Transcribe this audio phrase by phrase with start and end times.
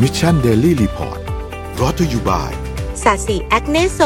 [0.00, 1.18] Mission Daily Report
[1.80, 2.52] brought to you by
[3.02, 4.00] SASI Acne Sol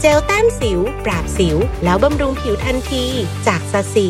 [0.00, 3.04] เจลแต้มสิว ปราบสิว แล้วบำรุงผิวทันที
[3.46, 4.06] จาก SASI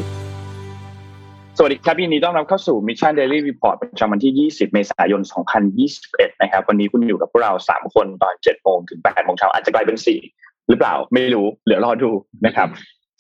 [1.57, 5.21] สวัสดีครับยินดีต้อนรับเข้าสู่ Mission Daily Report ประจำวันที่ 20 เมษายน
[5.83, 9.97] 2021 นะครับ วันนี้คุณอยู่กับพวกเรา 3 คนตอน 7 โมงถึง 8 โมงเช้าอาจจะกลายเป็น
[10.29, 12.11] 4 หรือเปล่าไม่รู้เหลือรอดู
[12.47, 12.69] นะครับ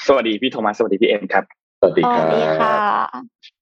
[0.07, 1.45] สวัสดีพี่โทมัสสวัสดีพี่เอ็มครับ
[1.81, 2.75] สวัสดีสควัรัสดีค่ะ
[3.53, 3.56] บ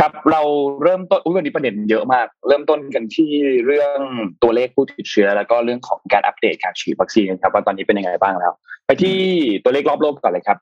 [0.00, 0.42] ครับเรา
[0.82, 3.30] เริ่มต้นวันนี้ประเด็นเยอะมาก เริ่มต้นกันที่
[3.66, 3.98] เรื่อง
[4.42, 8.52] ตัวเลขผู้ติดเชื้อ แล้วก็เรื่องของการอัปเดตการฉีดวัคซีนครับว่าตอนนี้เป็นยังไงบ้างแล้ว
[8.86, 9.18] ไปที่
[9.64, 10.58] ตัวเลขรอบโลกก่อนเลยครับ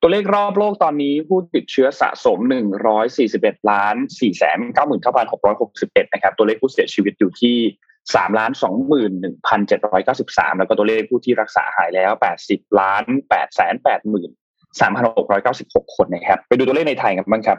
[0.00, 2.38] ตัวเลขรอบโลกตอนนี้ผู้ติดเชื้อสะสม
[3.04, 4.58] 141ล้าน4แสน
[5.36, 7.56] 99,661นะครับตัวเลขผู้เสียชีวิตอยู่ที่
[7.98, 8.50] 3ล้าน
[9.74, 12.12] 21,793 แล้วก็ตัวเลขผู้ที่รักษาหายแล้ว
[12.44, 14.30] 80ล้าน8แสน80,000
[14.80, 17.58] 3,696 คนนะครับไปดูตัวเลขในไทยกันบ้างครับ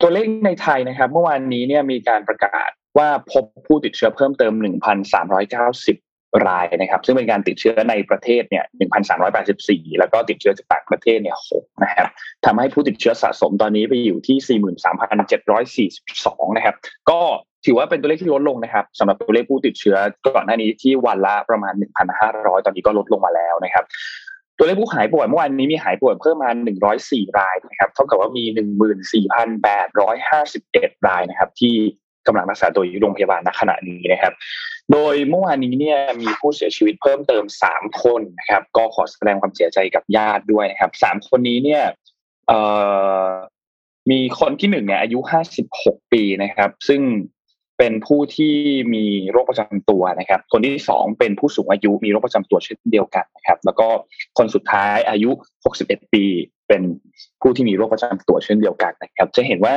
[0.00, 4.52] ตัวเลขในไทยนะครับ เมื่อวานนี้เนี่ยมีการประกาศว่าพบผู้ติดเชื้อเพิ่มเติม
[5.46, 8.64] 1,390 รายนะครับ ซึ่งเป็นการติดเชื้อในประเทศเนี่ย
[9.32, 12.08] 1,384 แล้วก็ติดเชื้อจากต่างประเทศเนี่ย6นะครับ
[12.44, 14.60] ทำให้ผู้ติดเชื้อสะสมตอนนี้ไปอยู่ที่
[15.92, 16.74] 43,742 นะครับ
[17.10, 17.20] ก็
[17.66, 19.96] ถือว่าเป็นตัวเลขที่ลดลงนะครับสำหรับตัวเลขผู้ติดเชื้อ
[20.28, 21.74] ก่อนหน้านี้ที่วันละประมาณ
[22.18, 23.84] 1,500 ตอนนี้ก็ลดลงมาแล้วนะครับ
[24.56, 26.50] ตัวเลขผู้หายป่วยเมื่อวานนี้มีหายป่วยเพิ่มมา
[26.94, 28.44] 104 รายนะครับ เท่ากับว่ามี
[29.14, 31.74] 14,851 รายนะครับ ที่
[32.26, 34.32] กำลังรักษาตัวอยู่โรงพยาบาลณขณะนี้นะครับ
[34.92, 41.82] โดยเมื่อวานนี้เนี่ยมีผู้เสียชีวิตเพิ่มเติม 3 คนนะครับ ก็ขอแสดงความเสียใจกับญาติด้วยนะครับ 3 คนนี้เนี่ย
[44.10, 45.18] มีคนที่หนึ่งเนี่ยอายุ
[45.64, 47.00] 56 ปีนะครับ ซึ่ง
[47.78, 48.54] เป็นผู้ที่
[48.94, 53.88] มีโรคประจำตัวนะครับ คนที่สองเป็นผู้สูงอายุมีโรคประจำตัวเช่นเดียวกันนะครับ แล้วก็
[54.38, 55.30] คนสุดท้ายอายุ
[55.72, 56.24] 61 ปี
[56.68, 56.82] เป็น
[57.40, 59.76] ผู้ที่มีโรคประจำตัวเช่นเดียวกันนะครับ จะเห็นว่า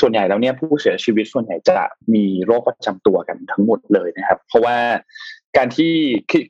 [0.00, 1.78] ส่วนใหญ่แล้วเนี่ยผู้เสียชีวิตส่วนใหญ่จะ
[2.14, 4.76] มีโรคประจำตัวกันทั้งหมดเลยนะครับ เพราะว่า
[5.56, 5.92] การที่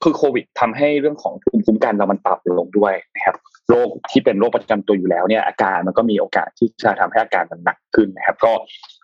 [0.02, 3.36] คือโควิดทำให้เรื่องของภูมิคุ้มกันเรามันต่ำลงด้วยนะครับ
[3.70, 8.52] โรคที่เป็นโรคประจำตัวอยู่แล้วเนี่ยอาการมันก็มีโอกาสที่จะทำให้อาการมันหนักขึ้นนะครับ ก็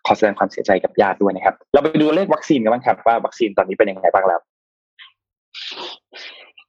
[0.09, 4.41] ขอแสดงความเสียใจกับญาติด้วยนะครับ เราไปดูเลขวัคซีนกันบ้างครับว่าวัคซีนตอนนี้เป็นยังไงบ้างแล้ว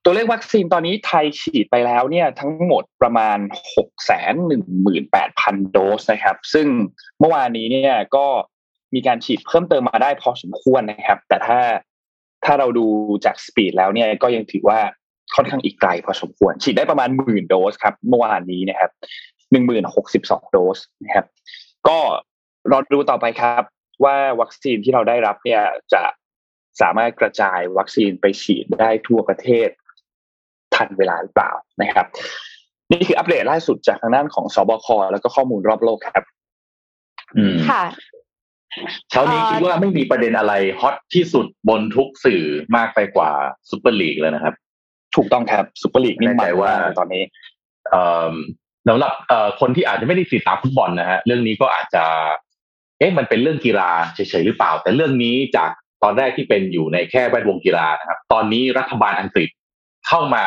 [0.03, 3.37] ตัวเลขวัคซีนตอนนี้ไทยฉีดไปแล้วเนี่ยทั้งหมดประมาณ
[3.75, 6.67] 6 1 8 0 0 0 โดสนะครับ ซึ่ง
[7.19, 8.25] เมื่อวานนี้เนี่ยก็
[8.93, 11.59] มีการฉีดเพิ่มเติมมาได้พอสมควรนะครับ แต่ถ้า
[12.45, 12.87] ถ้าเราดู
[13.25, 14.79] จากสปีดแล้วเนี่ยก็ยังถือว่า
[15.35, 18.91] ค่อนข้างอีกไกลพอสมควร ฉีดได้ประมาณหมื่นโดสครับเมื่อวานนี้นะครับ
[19.51, 21.25] หนึ่งหมื่นหกสิบสองโดสนะครับ
[21.87, 21.99] ก็
[22.71, 23.63] รอดูต่อไปครับ
[24.03, 25.61] ว่าวัคซีนที่เราได้รับเนี่ย
[25.93, 26.03] จะ
[26.81, 29.69] สามารถกระจายวัคซีนไปฉีดได้ทั่วประเทศ
[30.75, 32.07] ทันเวลาหรือเปล่านะครับ
[32.91, 36.23] นี่คืออัปเดตล่าสุดจากทางด้านของสบคแล้วก็ข้อมูลรอบโลกครับ
[37.37, 37.83] อืมค่ะ
[39.09, 42.43] เช้านี้เอ่อคิดว่าไม่มีประเด็นอะไร hot ที่สุดบนทุกสื่อ
[42.75, 43.29] มากไปกว่า
[43.69, 44.55] Super League แล้วนะครับ
[45.15, 47.23] ถูกต้องครับ Super League นี่แน่มัใจนว่ามากตอนนี้
[47.89, 48.33] เอ่อ
[48.87, 52.03] สำหรับเอ่อคนที่อาจจะไม่ได้ติดตามฟุตบอลนะฮะเรื่องนี้ก็อาจจะ
[52.99, 55.69] เอ๊ะมันเป็นเรื่องกีฬาเฉยๆหรือเปล่า แต่เรื่องนี้จาก
[56.03, 59.49] ตอนแรกที่เป็นอยู่ในแค่แวดวงกีฬานะครับ ตอนนี้รัฐบาลอังกฤษ
[60.07, 60.45] เข้ามา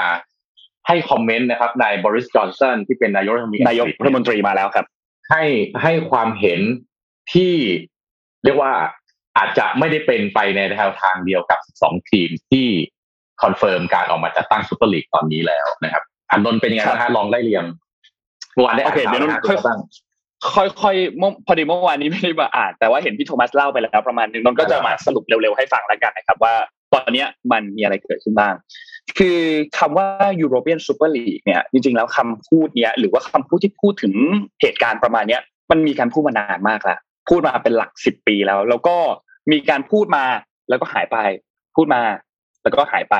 [0.87, 4.87] ให้ comment นะครับนายบอริสจอห์นสันที่เป็นนายกรัฐมนตรีนายกรัฐมนตรีมาแล้วครับ
[5.31, 5.45] ให้
[5.83, 6.61] ให้ความเห็น
[7.33, 7.55] ที่
[8.45, 8.73] เรียกว่า
[9.39, 12.67] อาจจะไม่ได้เป็นไปในแนวทางเดียวกับ 12 ทีมที่
[13.43, 17.65] confirm การออกมาจัดตั้ง Super League ตอนนี้แล้วนะครับอานนท์เป็นยังไงบ้างฮะลองไล่เรียง
[18.55, 19.79] เมื่อวานได้โออ่านเคข่าวเดี๋ยวนนนะท์ค่อยบ้าง
[20.55, 26.55] ค่อยๆพอดีเมื่อวานนี้ไม่ได้มาอ่าน แต่ว่าเห็นพี่โทมัสเล่าไปแล้วประมาณนึงนนท์ก็จะมาสรุปเร็วๆให้ฟังแล้วกันนะครับ ว่า
[26.95, 28.55] ตอนเนี้ยมันมีอะไรเกิดขึ้นบ้าง
[29.19, 29.39] คือ
[29.79, 30.07] คำว่า
[30.43, 34.15] European Super League เนี่ย จริงๆแล้วคำพูดเนี้ยหรือว่าคำพูดที่พูดถึง
[34.61, 36.99] เหตุการณ์ประมาณเนี้ยมันมีการพูดมานานมากแล้ว
[37.29, 38.97] พูดมาเป็นหลักสิบปีแล้ว แล้วก็
[39.53, 40.25] มีการพูดมา
[40.69, 41.17] แล้วก็หายไป
[41.77, 42.03] พูดมา
[42.63, 43.17] แล้วก็หายไป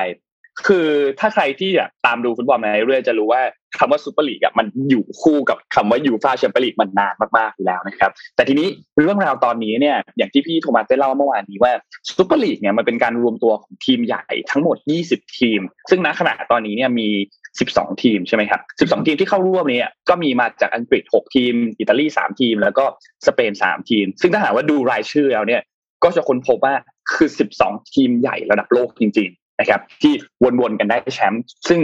[0.67, 0.87] คือ
[1.19, 3.41] ถ้าใครที่แบบตามดูฟุตบอลมาเรื่อยๆจะรู้ว่า
[3.79, 8.67] คำว่า Super League อะมันอยู่คู่กับคำว่า UEFA Champions League มันนานมากๆแล้วนะครับ แต่ทีนี้
[9.01, 11.71] เรื่องราวตอนนี้เนี่ยอย่างที่พี่โทมัสได้เล่าเมื่อวานนี้ว่า
[12.17, 14.77] Super League เนี่ยมันเป็นการรวมตัวของทีมใหญ่ทั้งหมด
[15.09, 17.09] 20 ทีม ซึ่งณขณะตอนนี้เนี่ยมี
[17.55, 22.85] 12 ทีมใช่ไหมครับ 12 ทีมที่เข้าร่วมเนี่ยก็มีมาจากอังกฤษ 6 ทีม อิตาลี 3 ทีม แล้วก็
[23.27, 25.61] สเปน 3 ทีม ซึ่งถ้าหากว่าดูรายชื่อแล้วเนี่ย
[26.03, 26.75] ก็จะค้นพบว่า
[27.13, 27.29] คือ
[27.61, 30.13] 12 ทีมใหญ่ระดับโลกจริง นะครับ ที่
[30.61, 31.79] วนๆกันได้แชมป์ซึ่ง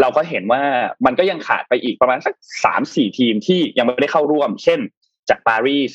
[0.00, 0.62] เราก็เห็นว่า
[1.06, 2.34] มันก็ยังขาดไปอีกประมาณสัก
[2.64, 4.80] สามสี่ทีมที่ยังไม่ได้เข้าร่วม เช่น
[5.28, 5.92] จากปารีส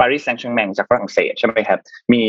[0.00, 1.80] ปารีสแซงต์แชร์แมงจากฝรั่งเศสใช่ไหมครับ
[2.12, 2.22] มี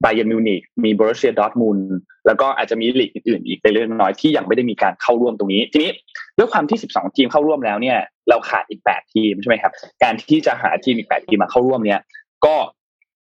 [0.00, 1.78] ไบเย r n มิวนิกมีบร u เซียดอร์ทมุน
[2.26, 5.92] แล้วก็อาจจะมีลีกอื่นๆอีกไปเล็กน้อยที่ยังไม่ได้มีการเข้าร่วมตรงนี้ ทีนี้
[6.38, 7.98] ด้วยความที่ 12 ทีมเข้าร่วมแล้วเนี่ย
[8.28, 9.72] เราขาดอีก 8 ทีมใช่ไหมครับ
[10.02, 12.00] การที่จะหาทีมอีก 8 ทีมมาเข้าร่วมเนี่ย
[12.46, 12.56] ก็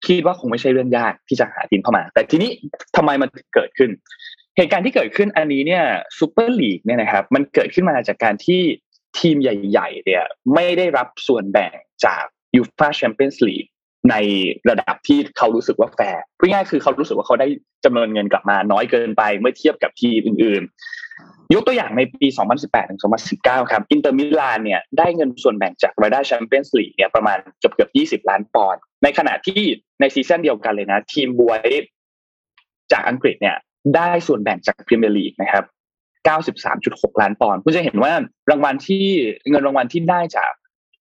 [0.06, 2.50] คิดว่าคงไม่ใช่เรื่องยากที่จะหาทีมเข้ามา แต่ทีนี้
[2.96, 3.90] ทำไมมันเกิดขึ้น
[4.56, 5.84] เหตุการณ์ที่เกิดขึ้นอันนี้เนี่ย
[6.18, 8.60] ซูเปอร์ลีกเนี่ยนะครับมันเกิดขึ้นมาจากการที่
[9.18, 10.24] ทีมใหญ่ๆเนี่ย
[10.54, 11.72] ไม่ได้รับส่วนแบ่ง
[12.04, 12.24] จาก
[12.56, 13.64] ยูฟ่าแชมเปี้ยนส์ลีก
[14.10, 14.16] ใน
[14.68, 17.48] ระดับที่เขารู้สึกว่าแฟร์พูดง่ายคือเขารู้สึกว่าเขาได้
[17.84, 22.28] จำนวนเงินกลับมาน้อยเกินไปเมื่อเทียบกับทีมอื่นๆ ยกตัวอย่างในปี
[22.58, 23.00] 2018ถึง
[23.36, 29.62] 2019 ครับ อินเตอร์มิลานเนี่ยได้เงินส่วนแบ่งจากรายได้แชมเปี้ยนส์ลีกเนี่ยประมาณเกือบเกือบ20 ล้านปอนด์ ในขณะที่
[30.00, 31.60] ใน season เดียวกันเลยนะ ทีมบ๊วย
[32.92, 33.56] จากอังกฤษเนี่ย
[33.96, 35.64] ได้ส่วนแบ่งจากพรีเมียร์ลีกนะครับ
[36.52, 38.12] 93.6 ล้านปอนด์คุณจะเห็นว่า
[38.50, 39.04] รางวัลที่
[39.50, 40.52] เงินรางวัลที่ได้จาก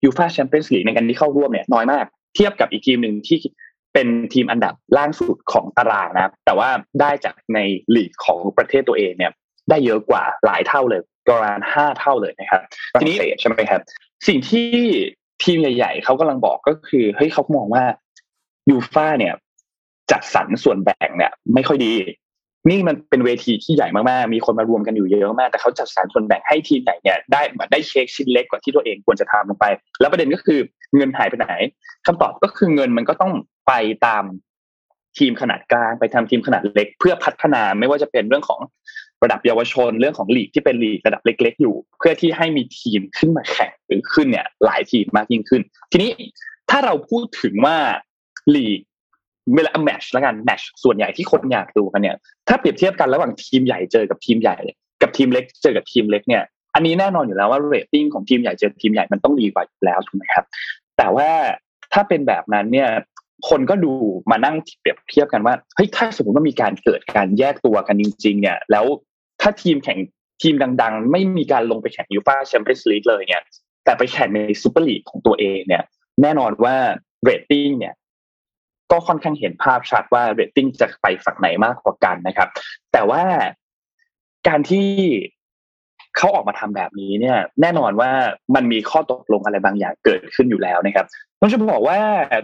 [0.03, 2.05] ยูฟาแชมเปี้ยนส์ลีกในการที่เข้าร่วมเนี่ยน้อยมาก
[2.35, 3.37] เทียบกับอีกทีมหนึ่งที่
[3.93, 6.69] เป็นทีมอันดับล่างสุดของตารางนะแต่ว่า
[7.01, 7.59] ได้จากใน
[7.95, 9.31] ลีกของประเทศตัวเองเนี่ย
[9.69, 12.61] ได้เยอะกว่าหลายเท่าเลยประมาณห้าเท่าเลยนะครับ
[12.99, 13.81] ทีนี้ใช่ไหมครับ
[14.27, 14.67] สิ่งที่
[15.43, 17.83] ทีมใหญ่ ๆเขากำลังบอกก็คือเฮ้ยเขามองว่า
[18.69, 19.33] ยูฟาเนี่ย
[20.11, 21.93] จัดสรรส่วนแบ่งเนี่ย ไม่ค่อยดี
[22.69, 27.41] นี่มันเป็นเวทีที่ใหญ่มากๆ มีคนมารวมกันอยู่เยอะมาก แต่เขาจัดสรรส่วนแบ่งให้ทีมไหนเนี่ยได้
[27.71, 29.65] ได้เค้กชิ้นเล็กกว่าที่ตัวเองควรจะทำลงไป
[29.99, 30.59] แล้วประเด็นก็คือ
[30.95, 31.47] เงินหายไปไหน
[32.05, 33.33] คำตอบก็คือเงินมันก็ต้อง
[33.67, 33.73] ไป
[34.05, 34.23] ตาม
[35.17, 38.59] ทีมขนาดกลางไปทำทีมขนาดเล็ก เพื่อพัฒนาไม่ว่าจะเป็นเรื่องของ
[39.23, 46.11] ระดับเยาวชนเรื่องของลีกที่เป็นลีกระดับเล็ก ๆ อยู่ เพื่อที่ให้มีทีมขึ้นมาแข่งหรือขึ้นเนี่ย หลายทีมมากยิ่งขึ้น ทีนี้
[46.69, 47.77] ถ้าเราพูดถึงว่า
[48.55, 48.79] ลีก
[49.55, 52.15] เวลาแมตช์แล้วกันแมตช์ส่วนใหญ่ที่คนอยากดูกันเนี่ย
[52.47, 54.57] ถ้าเปรียบเทียบกันระหว่างทีมใหญ่เจอกับทีมใหญ่
[55.01, 56.43] กับทีมเล็กเจอกับทีมเล็กเนี่ย
[56.75, 60.45] อันนี้แน่นอนอยู่แล้วว่าเรตติ้งของทีมใหญ่เจอทีมใหญ่มันต้องดีกว่าอยู่แล้วถูกไหมครับ
[60.97, 61.29] แต่ว่า
[61.93, 62.89] ถ้าเป็นแบบนั้นเนี่ย
[63.49, 63.91] คนก็ดู
[64.31, 68.85] มานั่งเปรียบเทียบกันว่าเฮ้ยถ้าสมมติว่ามีการเกิดการแยกตัวกันจริง ๆ เนี่ย แล้ว
[69.41, 69.99] ถ้าทีมแข่ง
[70.41, 73.43] ทีมดัง ๆ ไม่มีการลงไปแข่งยูฟ่าแชมเปี้ยนส์ลีกเลยเนี่ย
[73.85, 75.83] แต่ไปแข่งในซูเปอร์ลีกของตัวเองเนี่ย
[76.21, 76.75] แน่นอนว่า
[77.23, 77.93] เรตติ้งเนี่ย
[78.91, 82.49] ก็ค่อนข้างเห็นภาพชัดว่าเรตติ้งจะไปฝั่งไหนมากกว่ากันนะครับ
[82.93, 83.23] แต่ว่า
[84.47, 84.87] การที่
[86.17, 88.11] เขาออกมาทำแบบนี้เนี่ย แน่นอนว่า
[88.55, 91.05] มันมีข้อตกลงอะไรบางอย่างเกิดขึ้นอยู่แล้วนะครับ
[91.39, 91.99] ต้องจะบอกว่า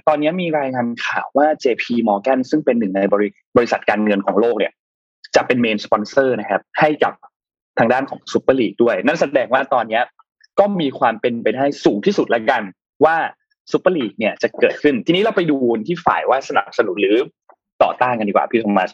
[0.07, 4.73] ตอนนี้มีรายงานข่าวว่า JP Morgan ซึ่งเป็นหนึ่งในบริบริษัทการเงินของโลกเนี่ย
[5.35, 7.13] จะเป็น main sponsor นะครับ ให้กับ
[7.77, 10.01] ทางด้านของซูเปอร์ลีกด้วย นั่นแสดงว่าตอนนี้
[10.59, 12.61] ก็มีความเป็นไปได้สูงที่สุดแล้วกัน
[13.05, 13.15] ว่า
[13.71, 15.57] ซูเปอร์ลีกเนี่ยจะเกิดขึ้น ทีนี้เราไปดู
[15.87, 17.17] ที่ฝ่ายว่าสนับสนุนหรือ
[17.83, 18.89] ต่อต้านกันดีกว่าพี่โธมัส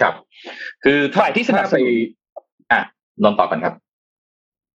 [0.00, 0.14] ครับ
[0.84, 1.92] คือฝ่ายที่สนับสนุน
[2.72, 2.80] อะ
[3.24, 3.74] ลองต่อกันครับ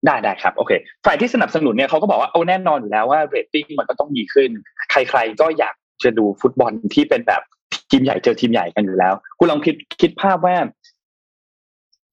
[0.06, 0.72] ได้ได้ครับโอเค
[1.06, 4.50] ฝ่ายที่สนับสนุนเนี่ยเขาก็บอกว่าเอาแน่นอนอยู่แล้วว่าเรตติ้งมันก็ต้องดีขึ้น
[4.90, 5.74] ใคร ๆ ก็อยาก
[6.04, 7.42] จะดูฟุตบอลที่เป็นแบบ
[7.90, 10.56] ทีมใหญ่เจอทีมใหญ่กันอยู่แล้ว คุณลองคิดคิดภาพว่า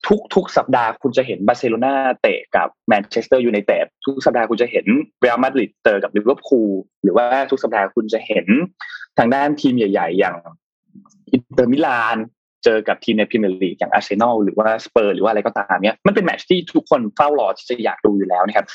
[0.08, 4.86] ทุกทุกสัปดาห์คุณจะเห็นบาร์เซโลนาเตะกับแมนเชสเตอร์ยูไนเต็ดทุกสัปดาห์คุณจะเห็น
[5.20, 6.72] เรอัลมาดริดเตะกับลิเวอร์พูล
[7.04, 8.46] หรือว่าทุกสัปดาห์คุณจะเห็น
[9.18, 10.38] ทางด้านทีมใหญ่ ๆ อย่าง
[11.32, 12.18] อินเตอร์มิลาน
[12.64, 18.66] เจอกับทีมในพรีเมียร์ลีกอย่างอาร์เซนอลหรือว่าสเปอร์สหรือว่าอะไรก็ตามเนี้ยมันเป็นแมตช์ที่ทุกคนเฝ้ารอที่จะอยากดูอยู่แล้วนะครับ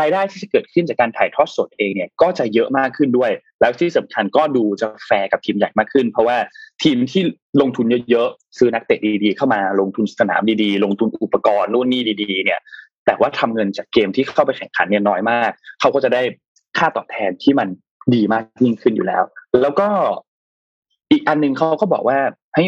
[0.00, 3.30] รายได้ที่จะเกิดขึ้นจากการถ่ายทอดสดเองเนี่ยก็จะเยอะมากขึ้นด้วย
[3.60, 6.36] แล้วที่สำคัญก็ดูจะแฟร์กับทีมใหญ่มากขึ้น เพราะว่า
[6.82, 7.22] ทีมที่
[7.60, 12.60] ลงทุนเยอะๆซื้อนักเตะดีๆ เข้ามาลงทุนสนามดีๆ ลงทุนอุปกรณ์นู่นนี่ดีๆ เนี่ย
[13.06, 16.22] แต่ว่าทำเงินจากเกมที่เข้าไปแข่งขันเนี่ยน้อยมาก เขาก็จะได้
[16.78, 17.68] ค่าตอบแทนที่มัน
[18.14, 19.22] ดีมากยิ่งขึ้นอยู่แล้ว
[19.62, 19.88] แล้วก็
[21.10, 22.18] อีกอันหนึ่งเขาก็บอกว่า
[22.54, 22.66] ให้ย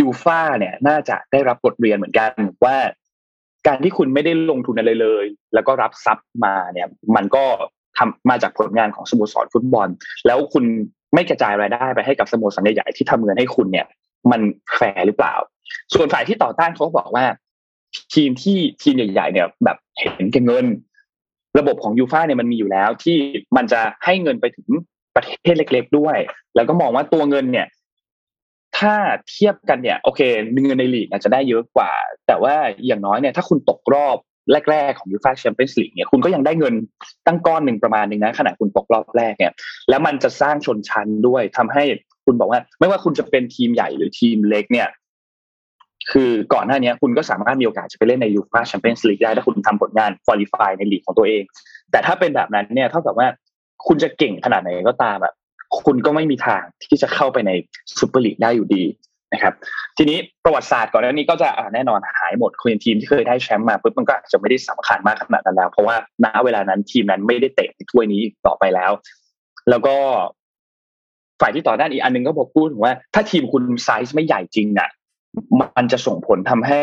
[0.00, 2.30] ยูฟ่าเนี่ยน่าจะได้รับบทเรียนเหมือนกัน
[2.64, 2.76] ว่า
[3.66, 5.24] การที่คุณไม่ได้ลงทุนอะไรเลย
[5.54, 7.44] แล้วก็รับทรัพย์มาเนี่ย มันก็
[7.98, 9.88] ทำมาจากผลงานของสโมสรฟุตบอล
[10.26, 10.64] แล้วคุณ
[11.14, 13.86] ไม่กระจายรายได้ไปให้กับสโมสรใหญ่ๆที่ทำเงินให้คุณเนี่ย
[14.30, 14.40] มัน
[14.76, 15.34] แฟร์หรือเปล่า
[15.94, 17.24] ส่วนฝ่ายที่ต่อต้านเขาบอกว่า
[18.14, 20.64] ทีมที่ทีมใหญ่ ๆ เนี่ย แบบเห็นแก่เงิน
[21.58, 23.16] ระบบของยูฟ่าเนี่ยมันมีอยู่แล้วที่
[23.56, 24.68] มันจะให้เงินไปถึง
[25.16, 26.16] ประเทศเล็ก ๆ ด้วย
[26.54, 27.66] แล้วก็มองว่าตัวเงินเนี่ย
[28.84, 28.96] ถ้า
[29.30, 30.20] เทียบกันเนี่ยโอเค
[30.64, 31.92] เงินในลีกอาจจะได้เยอะกว่า
[32.26, 32.54] แต่ว่า
[32.86, 34.18] อย่างน้อยเนี่ยถ้าคุณตกรอบ
[34.70, 36.74] แรกๆของยูฟ่าแชมเปี้ยนส์ลีกเนี่ยคุณก็ยังได้เงิน
[37.26, 39.52] ตั้งก้อนหนึ่งประมาณหนึ่งนะขณะคุณตกรอบแรกเนี่ย
[39.88, 41.84] แล้วมันจะสร้างชนชั้นด้วยทำให้
[42.24, 44.88] คุณบอกว่า ไม่ว่าคุณจะเป็นทีมใหญ่หรือทีมเล็กเนี่ย
[46.12, 51.42] คือก่อนหน้านี้คุณก็สามารถมีโอกาสจะไปเล่นในยูฟ่าแชมเปี้ยนส์ลีกได้ถ้าคุณทำผลงาน qualify ในลีกของตัวเอง
[51.90, 53.28] แต่ถ้าเป็นแบบนั้นเนี่ยเท่ากับว่า
[53.86, 55.34] คุณจะเก่งขนาดไหนก็ตามแบบ
[55.82, 57.50] คุณก็ไม่มีทางที่จะเข้าไปใน
[57.98, 58.84] ซูเปอร์ลีกได้อยู่ดี
[59.34, 59.54] นะครับ
[59.96, 68.90] ทีนี้ประวัติศาสตร์ก่อนหน้านี้ก็จะแน่นอนหายหมดคุณทีมที่เคยได้แชมป์มาปุ๊บมันก็อาจจะไม่ได้สำคัญมากขนาดนั้นแล้ว เพราะว่าณเวลานั้นทีมนั้นไม่ได้เตะในถ้วยนี้ต่อไปแล้ว
[69.70, 69.94] แล้วก็
[71.40, 74.90] ฝ่ายที่ต่อด้านอีกอันนึงก็บอกพูดถึงว่า ถ้าทีมคุณไซส์ไม่ใหญ่จริงอะ
[75.76, 76.82] มันจะส่งผลทำให้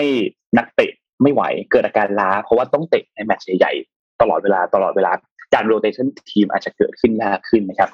[0.57, 0.91] นักเตะ
[1.24, 5.12] ไม่ไหวเกิดอาการล้า เพราะว่าต้องเตะในแมตช์ใหญ่ๆตลอดเวลาตลอดเวลา
[5.53, 7.89] การโรเตชันทีมอาจจะเกิดขึ้นยากขึ้นนะครับ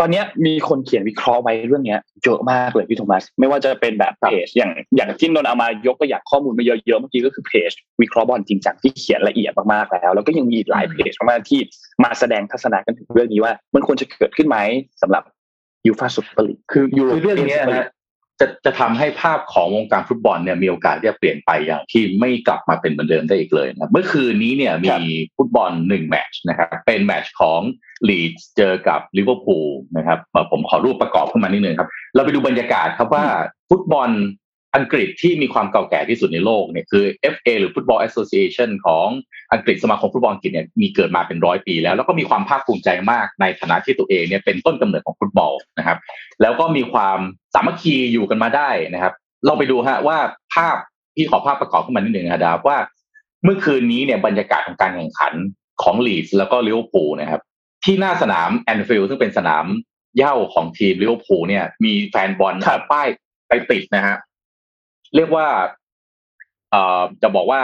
[0.00, 7.72] ตอนนี้มีคนเขียนวิเคราะห์ไว้เรื่องเนี้ยเยอะมากเลยพี่โทมัส ไม่ว่าจะเป็นแบบเพจอย่างอย่างที่นนเอามายกตัวอย่างข้อมูลมาเยอะๆเมื่อกี้ก็คือเพจ
[8.02, 11.60] วิเคราะห์บอลจริงจังที่เขียนละเอียดมากๆแล้ว แล้วก็ยังมีหลายเพจมากๆที่
[12.04, 14.58] มาแสดงทัศนะกันถึงเรื่องนี้ว่า มันควรจะเกิดขึ้นไหม
[15.02, 15.22] สำหรับ
[15.86, 17.86] ยูฟ่าซูเปอร์ลีกคือยูโรเรื่องนี้นะ
[18.40, 24.94] จะจะทำให้ภาพของวงการฟุตบอลเนี่ยมีโอกาสที่จะเปลี่ยนไปอย่างที่ไม่กลับมาเป็นเหมือนเดิมได้อีกเลยนะเมื่อคืนนี้เนี่ยมี
[25.36, 27.60] ฟุตบอลหนึ่งแมตช์นะครับเป็นแมตช์ของ
[28.08, 30.18] ลีดส์เจอกับลิเวอร์พูลนะครับ
[30.50, 33.24] ผมขอรูปประกอบขึ้นมานิดนึงครับ เราไปดูบรรยากาศครับว่า
[33.70, 34.10] ฟุตบอล
[34.76, 37.04] อังกฤษที่มีความเก่าแก่ที่สุดในโลกเนี่ยคือ
[37.34, 39.06] FA หรือ Football Association ของ
[39.52, 45.98] อังกฤษสมาคมฟุตบอลอังกฤษเนี่ยมีเกิดมาเป็นร้อยปีแล้ว แล้วก็มีความภาคภูมิใจมากในฐานะที่ตัวเองเนี่ยเป็นต้นกำเนิดของฟุตบอลนะครับ
[46.42, 47.18] แล้วก็มีความ
[47.54, 49.12] สามัคคีอยู่กันมาได้นะครับ
[49.46, 50.18] เราไปดูฮะว่า
[50.54, 50.76] ภาพ
[51.16, 52.78] ที่ขอภาพประกอบขึ้นมานิดหนึ่งนะครับว่า
[53.44, 55.34] เมื่อคืนนี้เนี่ยบรรยากาศของการแข่งขัน
[55.82, 57.42] ของลีดส์แล้วก็ลิเวอร์พูลนะครับ
[57.84, 59.64] ที่หน้าสนามแอนฟิลด์ซึ่งเป็นสนาม
[60.16, 62.54] เหย้าของทีมลิเวอร์พูลเนี่ย มีแฟนบอล
[62.90, 63.08] ป้าย
[63.48, 64.16] ไปติดนะฮะ
[65.16, 65.48] เรียกว่า
[66.70, 67.62] เอ่อจะบอกว่า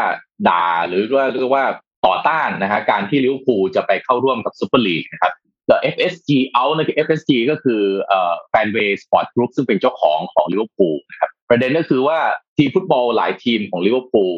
[0.48, 1.66] ด่าหรือว่าเรียกว่า
[2.06, 5.32] ต่อต้านนะฮะการที่ลิเวอร์พูลจะไปเข้าร่วมกับซูเปอร์ลีกนะครับ
[5.70, 6.30] The FSG
[6.60, 12.18] out นะคือ FSG ก็คือเอ่อ Fenway Sports Group ซึ่งเป็นเจ้าของของลิเวอร์พูลนะครับประเด็นก็คือว่า
[12.56, 14.32] ทีมฟุตบอลหลายทีมของลิเวอร์พูล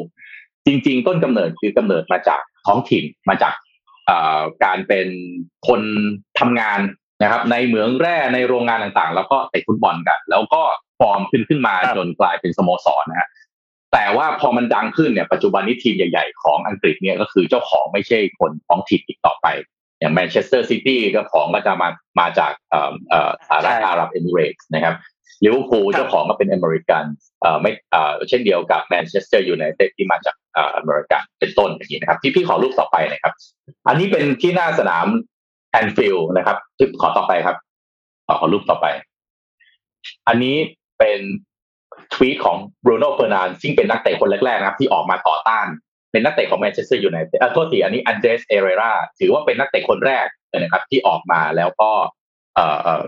[0.67, 3.55] จริง ๆ ต้นกำเนิดคือกำเนิดมาจากท้องถิ่นมาจาก
[4.65, 5.09] การเป็น
[5.69, 5.81] คน
[6.41, 6.81] ทำงาน
[7.23, 10.63] นะครับ ในเหมืองแร่ในโรงงานต่างๆ แล้วก็เตะฟุตบอลกัน แล้วก็
[10.99, 13.29] ฟอร์มขึ้นขึ้นมาจนกลายเป็นสโมสรนะฮะ
[13.93, 19.47] แต่ว่าพอมันดังขึ้นเนี่ยปัจจุบันนี้ทีมใหญ่ๆของอังกฤษเนี่ยก็คือเจ้าของไม่ใช่คนท้องถิ่นอีกต่อไป
[20.01, 21.89] อย่างแมนเชสเตอร์ซิตี้เจ้าของก็จะมา
[22.21, 22.53] มาจาก
[23.49, 24.95] สหรัฐอาหรับเอมิเรตส์นะครับ
[25.45, 27.05] ลิเวอร์พูลเจ้าของก็เป็นอเมริกัน
[27.41, 33.33] เอ่อไม่เอ่อเช่นเดียวกับแมนเชสเตอร์ยูไนเต็ดที่มาจากเอ่ออเมริกันเป็นต้นอย่างนี้นะครับ ที่พี่ขอรูปต่อไปนะครับ
[33.89, 35.07] อันนี้เป็นที่หน้าสนาม
[35.71, 36.57] แอนฟิลด์นะครับ
[37.01, 37.57] ขอต่อไปครับ
[38.27, 38.87] ขอขอรูปต่อไป
[40.29, 40.57] อันนี้
[40.99, 41.21] เป็น
[42.13, 45.67] ทวีตของบรูโน่เฟอร์นานซึ่งเป็นนักเตะคนแรกๆนะครับที่ออกมาต่อต้าน
[46.13, 50.27] เป็นนักเตะของแมนเชสเตอร์ยูไนเต็ดอะโทษทีอันนี้อันเดรสเอเรราถือว่าเป็นนักเตะคนแรก
[50.59, 51.91] นะครับ ที่ออกมาแล้วก็
[52.55, 53.05] เอ่อเอ่อ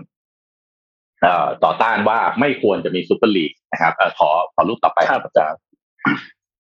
[1.21, 5.45] เอ่อต่อต้านว่าไม่ควรจะมีซูเปอร์ลีกนะครับเอ่อขอขอรูปต่อไปครับจะ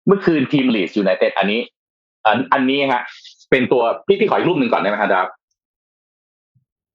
[0.07, 1.61] เมื่อคืนทีมลีดยูไนเต็ดอันนี้
[2.27, 3.03] อันอันนี้ฮะ
[3.51, 5.29] เป็นตัวพี่พี่ขออีกรูปหนึ่งก่อนได้ไหมครับ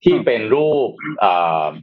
[0.07, 0.89] ที่เป็นรูป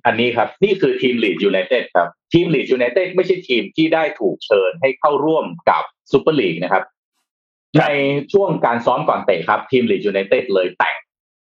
[0.06, 6.84] อันนี้ครับ นี่คือทีมลีดยูไนเต็ดครับ ทีมลีดยูไนเต็ดไม่ใช่ทีมที่ได้ถูกเชิญให้เข้าร่วมกับซูเปอร์ลีกนะครับ
[7.80, 7.84] ใน
[8.32, 10.96] ช่วงการซ้อมก่อนเตะครับ ทีมลีดยูไนเต็ดเลยแต่ง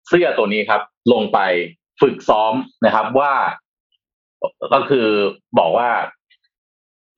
[0.08, 1.38] เสื้อตัวนี้ครับ ลงไป
[2.00, 2.54] ฝึกซ้อม
[2.86, 3.32] นะครับว่า
[4.72, 5.06] ก็คือ
[5.58, 5.88] บอกว่า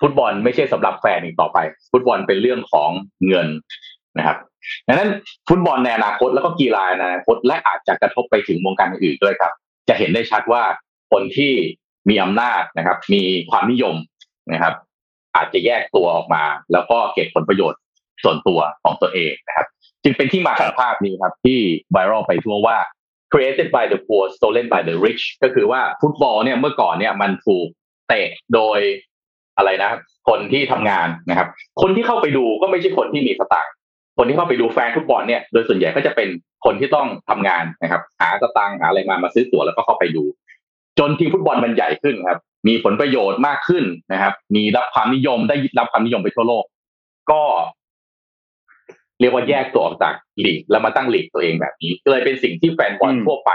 [0.01, 1.59] ฟุตบอลไม่ใช่สำหรับแฟนอีกต่อไป
[1.93, 2.91] ฟุตบอลเป็นเรื่องของ
[3.29, 3.49] เงิน
[4.19, 4.39] นะครับ
[4.87, 5.11] ดังนั้น
[5.49, 9.53] ฟุตบอลในอนาคตแล้วก็กีฬาในอนาคตและอาจจะกระทบไปถึงวงการอื่นด้วยครับ
[9.89, 10.63] จะเห็นได้ชัดว่า
[11.13, 11.53] คนที่
[12.09, 13.97] มีอำนาจนะครับ มีความนิยม
[14.53, 14.75] นะครับ
[15.37, 17.81] อาจจะแยกตัวออกมา แล้วก็เก็บผลประโยชน์
[18.23, 19.67] ส่วนตัวของตัวเองนะครับ
[20.03, 21.59] จึงเป็นที่มาของภาพนี้ครับที่
[21.93, 22.79] ไวรัลไปทั่วว่า
[23.33, 27.67] created by the poor stolen by the rich ก็คือว่าฟุตบอลเนี่ยเมื่อก่อนเนี่ยมันถูก
[28.09, 28.79] เตะโดย
[29.57, 29.91] อะไรนะ
[30.29, 31.49] คนที่ทำงานนะครับ
[31.81, 33.75] คนที่เข้าไปดูก็ไม่ใช่คนที่มีสตางค์
[34.17, 36.29] คนที่เข้าไปดูแฟนฟุตบอลเนี่ยโดยส่วนใหญ่ก็จะเป็น
[36.65, 40.25] คนที่ต้องทำงานนะครับ หาสตางค์หาอะไรมามาซื้อตั๋วแล้วก็เข้าไปดู
[40.99, 46.65] จนทีมฟุตบอลมันใหญ่ขึ้นครับ มีผลประโยชน์มากขึ้นนะครับ มีรับความนิยมได้รับความนิยมไปทั่วโลก
[47.31, 47.43] ก็
[49.21, 50.15] เรียกว่าแยกตัวออกจาก
[50.45, 53.51] ลีกแล้วมาตั้งลีกตัวเองแบบนี้เลยเป็นสิ่งที่แฟนบอลทั่วไป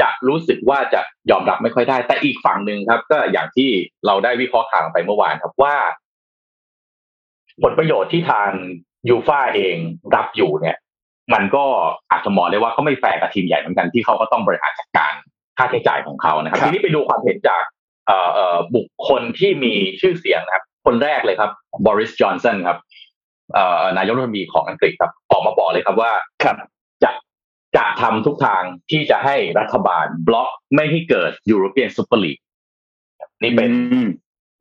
[0.00, 3.70] จะรู้สึกว่าจะยอมรับไม่ค่อยได้ แต่อีกฝั่งหนึ่งครับ ก็อย่างที่
[4.06, 5.76] เราได้วิเคราะห์ข่าวไปเมื่อวานครับว่า
[7.62, 8.50] ผลประโยชน์ที่ทาง
[9.08, 9.76] ยูฟาเอง
[10.14, 10.76] รับอยู่เนี่ย
[11.34, 11.64] มันก็
[12.10, 15.12] อาจจะมองได้ว่าเขาไม่แฟร์กับทีมใหญ่เหมือนกันที่เขาก็ต้องบริหารจัดการ
[15.58, 17.62] ค่าใช้จ่ายของเขานะครับ ทีนี้ไปดูความเห็นจาก
[18.76, 21.50] บุคคลที่มีชื่อเสียงนะครับ คนแรกเลยครับ
[21.86, 22.78] บริสจอนสันครับ
[23.98, 26.12] นายกรัฐมนตรีของอังกฤษครับออกมาบอกเลยครับว่า
[27.02, 27.10] จะ
[27.76, 32.38] จะทำทุกทางที่จะให้รัฐบาลบล็อกไม่ให้เกิดยูโรเปียนซูเปอร์ลีก
[33.42, 33.70] นี่เป็น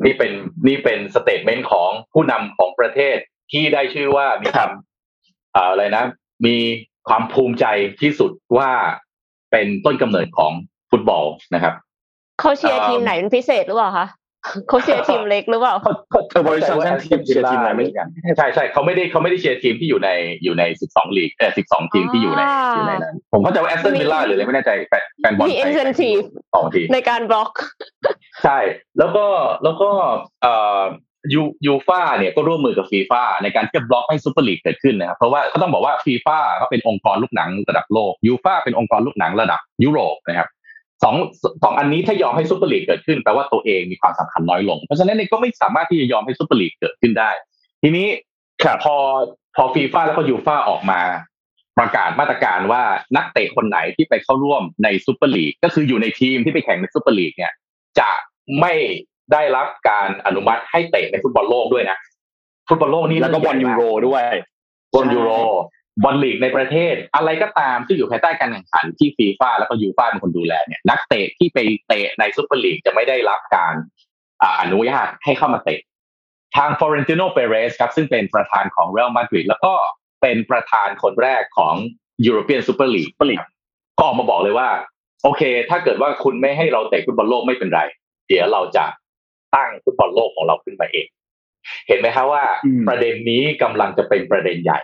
[0.05, 0.31] นี่เป็น
[0.67, 3.17] นี่เป็น statement ของผู้นำของประเทศ
[3.51, 4.69] ที่ได้ชื่อว่ามีความ
[5.55, 6.05] อะไรนะ
[6.45, 6.55] มี
[7.09, 7.65] ความภูมิใจ
[8.01, 8.71] ที่สุดว่า
[9.51, 10.51] เป็นต้นกำเนิดของ
[10.91, 11.73] ฟุตบอลนะครับ
[12.39, 14.07] เขาเชียร์ทีมไหนเป็นพิเศษหรือเปล่าคะ
[14.69, 16.75] เขาเชียร์ทีมเล็กหรือเปล่าเขาบอริส
[17.05, 20.09] ทีมเชียร์ทีมอะไรไม่กันใช่ใช่เขาไม่ได้เขาไม่ได้เชียร์ทีมที่อยู่ใน
[20.43, 22.41] อยู่ในสิบสองลีกเออสิบสองทีมที่อยู่ใน
[22.75, 26.19] อยู่ในนั้นผมเข้าใจว่าแอสตันวิลล่าหรืออะไรไม่แน่ใจแฟนบอลมี incentive
[26.55, 27.51] สองทีในการบล็อก
[28.43, 28.59] ใช่
[28.99, 29.25] แล้วก็
[29.63, 29.89] แล้วก็
[30.41, 30.81] เอ่อ
[31.33, 40.49] ยูยูฟ่าเนี่ยก็ร่วมมือกับฟีฟ่าในการที่จะบล็อกให้ซูเปอร์ลีกเกิดขึ้นนะครับเพราะว่าก็ต้องบอกว่าฟีฟ่าก็เป็นองค์กรลูกหนังระดับโลกยูฟ่าเป็นองค์กรลูกหนังระดับยุโรปนะครับ
[41.03, 41.15] สอง
[41.63, 47.29] สองอันนี้ถ้ายอมให้ซูเปอร์ลีกเกิดขึ้นแปลว่าตัวเองมีความสำคัญน้อยลง เพราะฉะนั้นก็ไม่สามารถที่จะยอมให้ซูเปอร์ลีกเกิดขึ้นได้
[47.83, 48.07] ทีนี้
[48.83, 48.95] พอ
[49.55, 51.01] พอฟีฟ่าแล้วก็ยูฟ่าออกมา
[51.79, 52.83] ประกาศมาตรการว่า
[53.15, 57.53] นักเตะคนไหนที่ไปเข้าร่วมในซูเปอร์ลีกก็คืออยู่ในทีมที่ไปแข่งในซูเปอร์ลีกเนี่ย
[57.99, 58.09] จะ
[58.59, 58.73] ไม่
[59.33, 61.97] ได้รับการอนุมัติให้เตะในฟุตบอลโลกด้วยนะ
[62.69, 64.23] ฟุตบอลโลกนี่แล้วก็บอลยูโรด้วย
[64.93, 65.31] บอลยูโร
[66.03, 71.57] บอลลีกในประเทศ อะไรก็ตามที่อยู่ภายใต้การแข่งขันที่ฟีฟ่าแล้วก็ยูฟ่าเป็นคนดูแลเนี่ย นักเตะที่ไป
[71.87, 73.73] เตะในซูเปอร์ลีกจะไม่ได้รับการ
[74.61, 75.79] อนุญาตให้เข้ามาเตะ
[76.57, 79.73] ทางฟอเรนติโนเปเรสครับ ซึ่งเป็นประธานของเรอัลมาดริดแล้วก็
[80.21, 81.75] เป็นประธานคนแรกของ
[82.25, 83.03] ยูโรเปียนซูเปอร์ลี
[83.39, 83.41] ก
[83.97, 84.69] ก็ออกมาบอกเลยว่า
[85.23, 87.81] โอเค ถ้าเกิดว่าคุณไม่ให้เราเตะฟุตบอลโลกไม่เป็นไร
[88.27, 88.85] เดี๋ยวเราจะ
[89.55, 91.07] ตั้งฟุตบอลโลกของเราขึ้นมาเอง
[91.87, 92.43] เห็นไหมครับว่า
[92.87, 94.79] ประเด็นนี้กำลังจะเป็นประเด็นใหญ่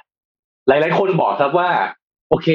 [0.67, 1.69] หลาย ๆ คนบอกครับว่า
[2.29, 2.49] โอเค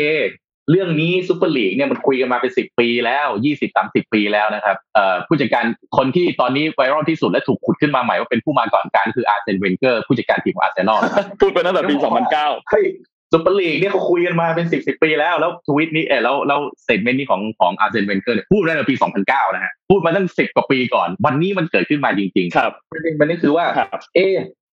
[0.70, 5.64] เรื่องนี้ซูเปอร์ลีกเนี่ยมันคุยกันมาเป็นสิบปีแล้วยี่สิบสามสิบปีแล้วนะครับเอ่อผู้จัดการ
[5.96, 11.00] คนที่ตอนนี้ไวรัลที่สุดและถูกขุดขึ้นมาใหม่ว่าเป็นผู้มาก่อนการคืออาร์เซนเวนเกอร์ผู้จัดการทีมของอาร์เซนอล
[11.40, 11.94] พูดไปตั้งแต่ปี
[12.32, 12.84] 2009เฮ้ย
[13.32, 18.94] ซูเปอร์ลีกเนี่ยเขาคุยกันมาเป็นสิบสิบปีแล้ว แล้วทวีตนี้เออแล้วแล้ว statement นี้ของของอาร์เซนเวนเกอร์เนี่ยพูดได้ในปี
[19.26, 23.66] 2009นะฮะ พูดมาตั้งสิบกว่าปีก่อน วันนี้มันเกิดขึ้นมาจริง ๆ ครับประเด็นมันนี่คือว่า
[24.14, 24.26] เอ๊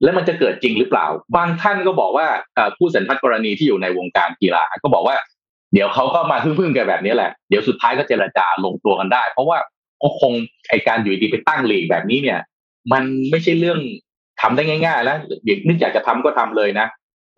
[0.04, 2.28] แล้วมันจะเกิดจริงหรือเปล่า บางท่านก็บอกว่า
[2.78, 5.16] ผู้สันทัดกรณีที่อยู่ในวงการกีฬาก็บอกว่า
[5.74, 9.58] เดี๋ยวเขาก็มาพึ่งๆกันแบบนี้แหละ เดี๋ยวสุดท้ายก็เจรจาลงตัวกันได้ เพราะว่า
[10.02, 10.34] ก็คง
[10.70, 12.40] ไอการอยู่ดีไปตั้งลีกแบบนี้เนี่ย
[12.92, 13.80] มันไม่ใช่เรื่อง
[14.42, 16.88] ทำได้ง่ายๆแล้วเดี๋ยวนึกอยากจะทำก็ทำเลยนะ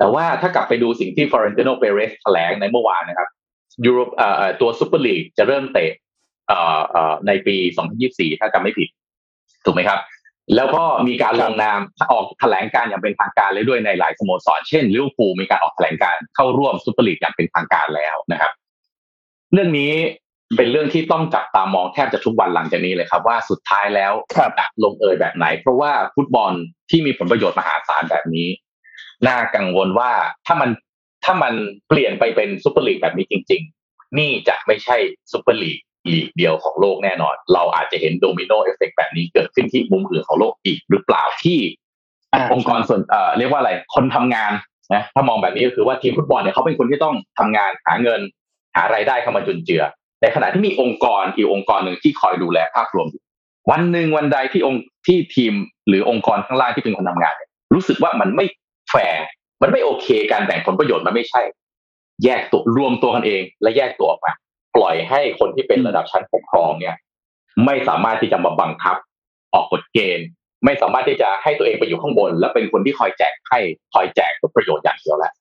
[0.01, 3.29] แต่ว่าถ้ากลับไปดูสิ่งที่ฟอเรนติโนเปเรสแถลงในเมื่อวานนะครับ
[3.86, 5.91] ยูโรเอ่อตัวซูเปอร์ลีกจะเริ่มเตะ
[6.48, 7.55] เอ่อเอ่อในปี
[7.98, 8.89] 2024 ถ้าจำไม่ผิด
[9.65, 10.00] ถูกไหมครับ
[10.55, 11.79] แล้วก็มีการลงนาม
[12.12, 18.51] ออกแถลงการณ์อย่างเป็นทางการเลยด้วยในหลายสโมสร เช่นลิเวอร์พูลมีการออกแถลงการณ์เข้าร่วมซูเปอร์ลีกอย่างเป็นทางการแล้วนะครับ
[19.53, 19.91] เรื่องนี้
[20.58, 24.13] เป็นเรื่องที่ต้องจับตามองแทบจะทุกวันหลังจากนี้เลยครับ ว่าสุดท้ายแล้ว
[24.60, 26.53] จะลงเอยแบบไหน เพราะว่าฟุตบอล
[26.89, 28.48] ที่มีผลประโยชน์มหาศาลแบบนี้
[29.27, 30.12] น่ากังวลว่า
[30.48, 30.70] ถ้ามัน
[31.25, 31.53] ถ้ามัน
[31.90, 34.98] เปลี่ยนไปเป็นซูเปอร์ลีกแบบนี้จริง ๆ นี่จะไม่ใช่
[35.31, 35.77] ซูเปอร์ลีก
[36.12, 41.60] ลีกเดียวของโลกแน่นอน เราอาจจะเห็น domino effect แบบนี้เกิดขึ้นที่มุมอื่นของโลกอีกหรือเปล่าที่
[42.53, 44.51] องค์กรส่วนเอ่อเรียกว่าอะไรคนทำงาน
[44.94, 48.22] นะถ้ามองแบบนี้ก็คือว่าทีมฟุตบอลเนี่ยเขาเป็นคนที่ต้องทำงานหาเงิน
[48.75, 49.84] หารายได้เข้ามาจุนเจือ
[50.22, 53.22] ในขณะที่มีองค์กรอีกองค์กรหนึ่งที่คอยดูแลภาพรวมอยู่
[53.72, 55.53] วันหนึ่งวันใดที่องค์ที่ทีม
[55.88, 57.34] หรือองค์กรข้างล่างที่เป็นคนทำงาน
[57.74, 58.46] รู้สึกว่ามันไม่
[58.92, 59.24] แฟร์
[59.62, 61.42] มันไม่โอเคการแบ่งผลประโยชน์มันไม่ใช่
[62.24, 64.32] แยกตัวรวมตัวกันเอง และแยกตัวออกมา
[64.75, 66.96] ปล่อยให้คนที่เป็นระดับชั้นปกครองเนี่ย
[67.66, 68.98] ไม่สามารถที่จะมาบังคับ
[69.54, 70.27] ออกกฎเกณฑ์
[70.66, 73.60] ไม่สามารถที่จะให้ตัวเองไปอยู่ข้างบน และเป็นคนที่คอยแจกให้
[73.94, 75.32] คอยแจกผลประโยชน์อย่างเดียวแหละ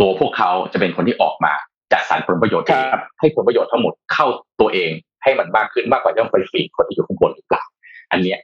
[0.00, 1.52] ตัวพวกเขาจะเป็นคนที่ออกมา
[1.92, 2.84] จัดสรรผลประโยชน์เอง
[3.20, 4.26] ให้ผลประโยชน์ทั้งหมดเข้า
[4.60, 4.90] ตัวเอง
[5.22, 7.64] ให้มันมากขึ้นมากกว่าต้องไปฟีดคนที่อยู่ข้างบนหรือเปล่า
[8.12, 8.38] อันเนี้ย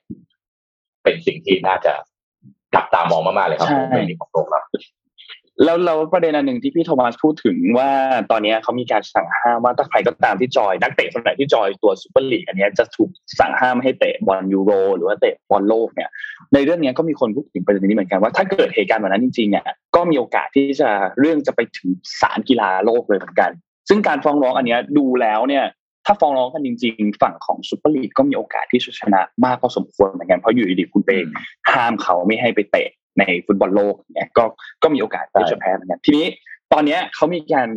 [1.03, 1.93] เป็นสิ่งที่น่าจะ
[2.75, 4.63] จับตามองมากๆเลยครับไม่มีของโลกแล้ว
[5.65, 7.91] แล้วเราประเด็นอันหนึ่งที่พี่โทมัสพูดถึงว่า
[8.31, 16.11] ตอนนี้เขามีการสั่งห้ามว่าถ้าใครก็ตามที่จอยนักเตะคนไหนที่จอยตัวซูเปอร์ลีกอันนี้จะถูกสั่งห้ามให้เตะบอลยูโรหรือว่าเตะบอลโลกเนี่ย
[16.55, 19.65] ในเรื่องนี้ก็มีคนพูดถึงประเด็นนี้เหมือนกันว่าถ้าเกิดเหตุการณ์แบบนั้นจริงๆเนี่ย
[19.97, 20.89] ก็มีโอกาสที่จะ
[21.21, 21.89] เรื่องจะไปถึง
[22.21, 23.51] ศาลกีฬาโลกเลยเหมือนกัน
[23.89, 25.65] ซึ่งการฟ้องร้องอันนี้ดูแล้วเนี่ย
[26.07, 31.11] ถ้าฟ้องร้องกันจริง ๆ ฝั่งของซูเปอร์ลีกก็มีโอกาสที่จะชนะมากพอสมควรเหมือนกันเพราะอยู่ดีๆคุณไป
[31.73, 34.45] ห้ามเขาไม่ให้ไปเตะในฟุตบอลโลกเนี่ยก็
[34.83, 36.27] ก็มีโอกาสที่จะแพ้เหมือนกันทีนี้
[36.73, 37.69] ตอนนี้เขามีการ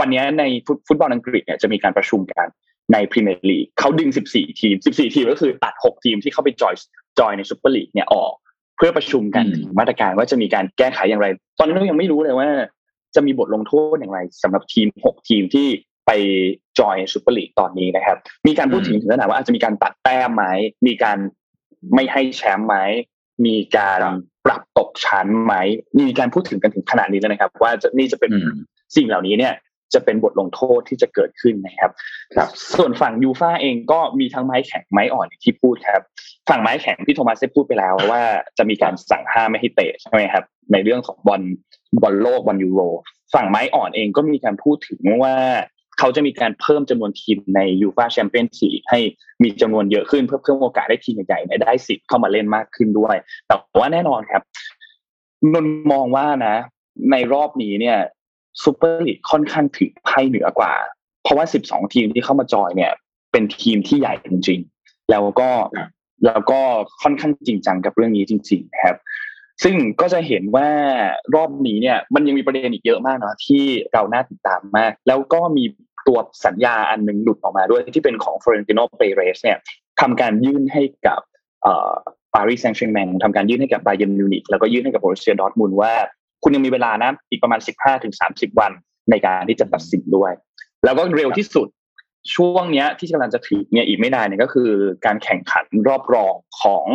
[0.00, 0.44] วันนี้ใน
[0.86, 2.46] ฟุตบอลอังกฤษเนี่ยจะมีการประชุมกัน
[2.92, 6.74] ในพรีเมียร์ลีกเขาดึง 14 ทีม 14 ทีมก็คือตัด 6 ทีมที่เข้าไปจอย
[7.18, 8.32] จอยในซูเปอร์ลีกเนี่ยออก
[8.76, 11.26] เพื่อประชุมกันถึงมาตรการว่าจะมีการแก้ไขอย่างไร
[11.58, 12.48] ตอนนี้เรายังไม่รู้เลยว่า
[13.14, 15.68] จะมีบทลงโทษอย่างไรสำหรับทีม 6 ทีมที่
[16.06, 16.10] ไป
[16.78, 20.44] จอยซูเปอร์ลีกตอนนี้นะครับ มีการพูดถึงถึงขนาดว่าอาจจะมีการตัดแต้มไหม
[20.86, 21.18] มีการ
[21.94, 22.76] ไม่ให้แชมป์ไหม
[23.46, 24.00] มีการ
[24.46, 25.54] ปรับตกชั้นไหม
[26.00, 28.30] มีการพูดถึงกันถึงขนาดนี้แล้วนะครับ ว่าจะนี่จะเป็น
[28.96, 29.54] สิ่งเหล่านี้เนี่ย
[29.94, 31.90] จะเป็นบทลงโทษที่จะเกิดขึ้นนะครับ
[32.36, 36.02] ครับ ส่วนฝั่งยูฟ่าเองก็มีทั้งไม้แข็งไม้อ่อนที่พูดครับ
[36.48, 38.22] ฝั่งไม้แข็งพี่โทมัสได้พูดไปแล้วว่า
[38.58, 41.42] จะมีการสั่งห้ามไม่ให้เตะใช่ไหมครับ ในเรื่องของบอล
[42.02, 42.80] บอลโลกบอลยูโร
[43.34, 45.34] ฝั่งไม้อ่อนเองก็มีการพูดถึงว่า
[45.98, 49.00] เขาจะมีการเพิ่มจำนวนทีมในยูฟ่าแชมเปี้ยนส์ลีกให้
[49.42, 54.42] มีจำนวนเยอะขึ้นเพื่อเพิ่มโอกาสให้ทีมใหญ่ๆได้สิทธิ์เข้ามาเล่นมากขึ้นด้วย แต่ว่าแน่นอนครับ
[55.52, 56.56] นนมองว่านะ
[57.10, 57.98] ในรอบนี้เนี่ย
[58.62, 60.72] ซูเปอร์ลีกค่อนข้างถือไพ่เหนือกว่า
[61.22, 62.92] เพราะว่า 12 ทีมที่เข้ามาจอยเนี่ย
[63.32, 65.50] เป็นทีมที่ใหญ่จริงๆ แล้วก็
[66.26, 66.60] แล้วก็
[67.02, 68.96] ค่อนข้างจริงจังกับเรื่องนี้จริงๆครับ
[69.62, 70.68] ซึ่งก็จะเห็นว่า
[71.34, 75.64] รอบนี้เนี่ยมันยังมีประเด็นอีกเยอะมากเนาะที่เราน่าติดตามมาก แล้วก็มี
[76.06, 79.58] ตัวสัญญาอันหนึ่งหลุดออกมาด้วยที่เป็นของ Florentino Perez เนี่ย
[80.00, 81.20] ทำการยื่นให้กับ
[82.34, 85.92] ปารีสแซงต์แชร์กแมงทำการยื่นให้กับไบเยิร์นมิวนิกแล้วก็ยื่นให้กับโบรุสเซียดอร์ทมุนด์ว่า
[86.42, 87.60] คุณยังมีเวลานะอีกประมาณ
[88.08, 88.72] 15-30 วัน
[89.10, 90.32] ในการที่จะตัดสินด้วย
[90.84, 91.68] แล้วก็เร็วที่สุด
[92.34, 94.70] ช่วงเนี้ยที่กำลังจะถึงเนี่ยอีกไม่นานเนี่ยก็คือ
[95.06, 96.86] การแข่งขันรอบรองของ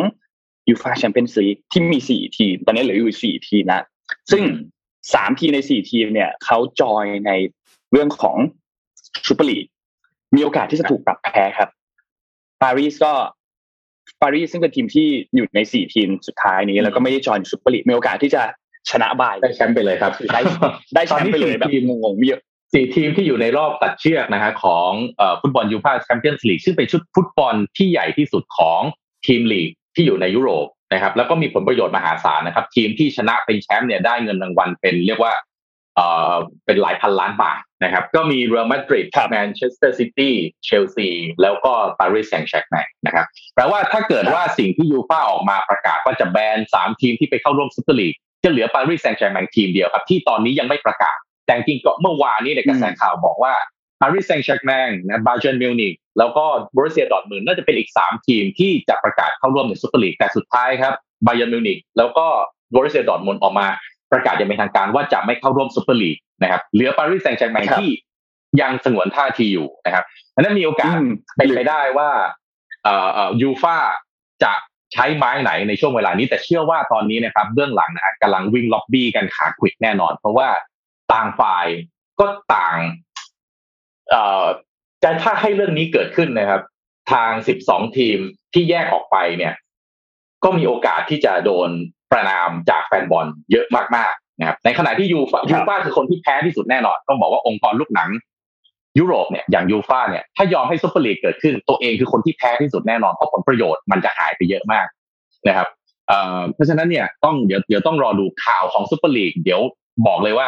[0.69, 3.85] ยูฟ่าแชมเปี้ยนส์ลีกที่มีสี่ทีม ตอนนี้เหลืออยู่สี่ทีมนะ
[4.31, 4.43] ซึ่ง
[5.13, 7.31] สามทีมในสี่ทีมเนี่ยเขาจอยใน
[7.91, 8.37] เรื่องของ
[9.27, 9.65] ซูเปอร์ลีก
[10.35, 11.69] มีโอกาสที่จะถูกปรับแพ้ครับ
[12.61, 13.13] ปารีสก็
[14.21, 18.43] ปารีสซึ่งเป็นทีมที่อยู่ในสี่ทีมสุดท้ายนี้ แล้วก็ไม่ได้จอยซูเปอร์ลีกมีโอกาสที่จะ
[18.89, 20.41] ชนะบายได้แชมป์ไปเลยครับ ได้
[20.95, 22.41] ได้แชมป์ไปเลยแบบงงๆเยอะ
[22.73, 24.91] สี่ทีมที่อยู่ในรอบตัดเชือกนะฮะของ
[25.41, 28.81] ฟุตบอลยูฟ่าแชมเปี้ยนส์ลีกซึ่งเป็นชุดฟุตบอลที่ใหญ่ที่สุดของ
[29.25, 35.33] ทีมลีก ที่อยู่ในยุโรปนะครับ แล้วก็มีผลประโยชน์มหาศาลนะครับ ทีมที่ชนะเป็นแชมป์เนี่ยได้เงินรางวัลเป็นเรียกว่า
[35.95, 40.33] เอ่อเป็นหลายพันล้านบาทนะครับ ก็มีเรอัลมาดริดแมนเชสเตอร์ซิตี้
[40.65, 41.09] เชลซี
[41.41, 53.53] แล้วก็ปารีสแซงต์แชร์แมงนะครับแปลว่าถ้าเกิดว่าสิ่งที่ยูฟ่าออกมาประกาศว่าจะแบนสามทีมที่ไปเข้าร่วมซูเปอร์ลีกจะเหลือปารีสแซงต์แชร์แมงทีมเดียวครับ ที่ตอนนี้ยังไม่ประกาศ แต่จริงก็เมื่อวานนี้ในกระแสข่าวบอกว่า
[54.01, 56.45] ปารีสแซงต์แชร์แมงนะบาเยิร์นมิวนิก แล้วก็
[56.75, 60.93] โบรุสเซียดอร์ทมุนด์น่าจะเป็นอีกสามทีมที่จะประกาศเข้าร่วมในซุปเปอร์ลีกแต่สุดท้ายครับ
[61.25, 62.25] บาเยิร์นมิวนิกแล้วก็
[62.73, 63.67] โบรุสเซียดอร์ทมุนด์ออกมา
[64.11, 67.91] ประกาศอย่างเป็นทางการว่าจะไม่เข้าร่วมซุปเปอร์ลีกนะครับเหลือปารีสแซงต์แชร์แมงที่
[68.61, 70.03] ยังสงวนท่าทีอยู่นะครับ
[70.35, 70.95] ดังนั้นมีโอกาส
[71.37, 72.09] เป็นไปได้ว่า
[72.83, 73.77] เอ่อยูฟ่า
[74.43, 74.53] จะ
[74.93, 80.49] ใช้ไม้ไหนในช่วงเวลานี้ แต่เชื่อว่าตอนนี้นะครับเบื้องหลังนะกำลังวิ่งล็อบบี้กันขาขวิดแน่นอน เพราะว่า
[81.13, 81.65] ต่างฝ่าย
[82.19, 82.77] ก็ต่าง
[84.09, 84.45] เอ่อ
[85.03, 86.61] จะถ้าให้เรื่องนี้เกิดขึ้นนะครับ
[87.11, 87.31] ทาง
[87.63, 88.17] 12 ทีม
[88.53, 89.53] ที่แยกออกไปเนี่ย
[90.43, 91.69] ก็มีโอกาสที่จะโดน
[92.11, 98.09] ประณามจากแฟนบอลเยอะมากๆนะครับ ในขณะที่ยูฟ่ายูฟ่าคือคนที่แพ้ที่สุดแน่นอน ต้องบอกว่าองค์กรลูกหนัง
[98.99, 104.85] ยุโรปเนี่ยอย่างยูฟ่าเนี่ยถ้ายอมให้ซุปเปอร์ลีกเกิดขึ้น ตัวเองคือคนที่แพ้ที่สุดแน่นอนเพราะผลประโยชน์มันจะหายไปเยอะมาก
[105.47, 105.67] นะครับ
[106.53, 109.61] เพราะฉะนั้นเนี่ยต้องเดี๋ยวเดี๋ยวต้องรอดูข่าวของซุปเปอร์ลีกเดี๋ยว
[110.07, 110.47] บอกเลยว่า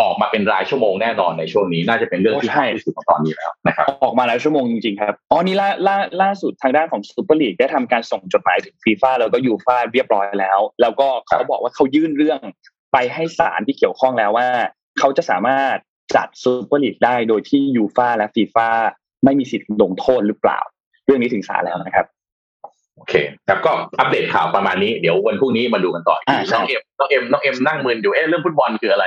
[0.00, 12.40] ออกมาเป็นรายชั่วโมงแน่นอนในช่วงนี้น่าจะเป็นเรื่องที่ใช่ที่สุดของตอนนี้แล้วนะครับออกมาแล้วชั่วโมงจริงๆครับอ๋อนี่ล่าล่าล่าสุดทางด้านของซูเปอร์ลีกได้ทำการส่งจดหมายถึงฟีฟ่าแล้วก็ยูฟ่าเรียบร้อยแล้ว แล้วก็เขาบอกว่าเขายื่นเรื่อง
[12.92, 14.48] ไปให้ศาลที่เกี่ยวข้องแล้วว่า
[14.98, 15.76] เขาจะสามารถ
[16.16, 18.68] จัดซูเปอร์ลีกได้โดยที่ยูฟ่าและฟีฟ่า
[19.24, 20.60] ไม่มีสิทธิ์ลงโทษหรือเปล่า
[21.06, 22.06] เรื่องนี้ถึงศาลแล้วนะครับ
[22.96, 23.14] โอเค
[23.48, 26.16] ครับก็อัปเดตข่าวประมาณนี้เดี๋ยววันพรุ่งนี้มาดูกันต่อ
[26.52, 29.06] น้องเอ็มน้องเอ็มน้องเอ็มนั่งมึนอยู่เอ๊ะเรื่องฟุตบอลคืออะไร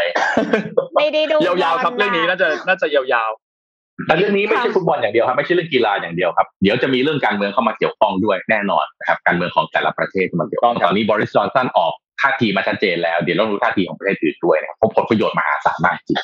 [0.95, 16.19] ไม่ได้ดูยาวๆครับเรื่องนี้น่าจะน่าจะยาวๆแต่เรื่องนี้ไม่ใช่ฟุตบอลอย่างเดียวครับไม่ใช่เรื่องกีฬาอย่างเดียวครับเดี๋ยวจะมีเรื่องการเมืองเข้ามาเกี่ยวข้องด้วยแน่นอนนะครับการเมืองของแต่ละประเทศมาเกี่ยวข้องตอนนี้บริสจอนสันออกท่าทีมาชัดเจนแล้วเดี๋ยวต้องรู้ท่าทีของประเทศอื่นด้วยนะครับผลประโยชน์มหาศาลมากจริง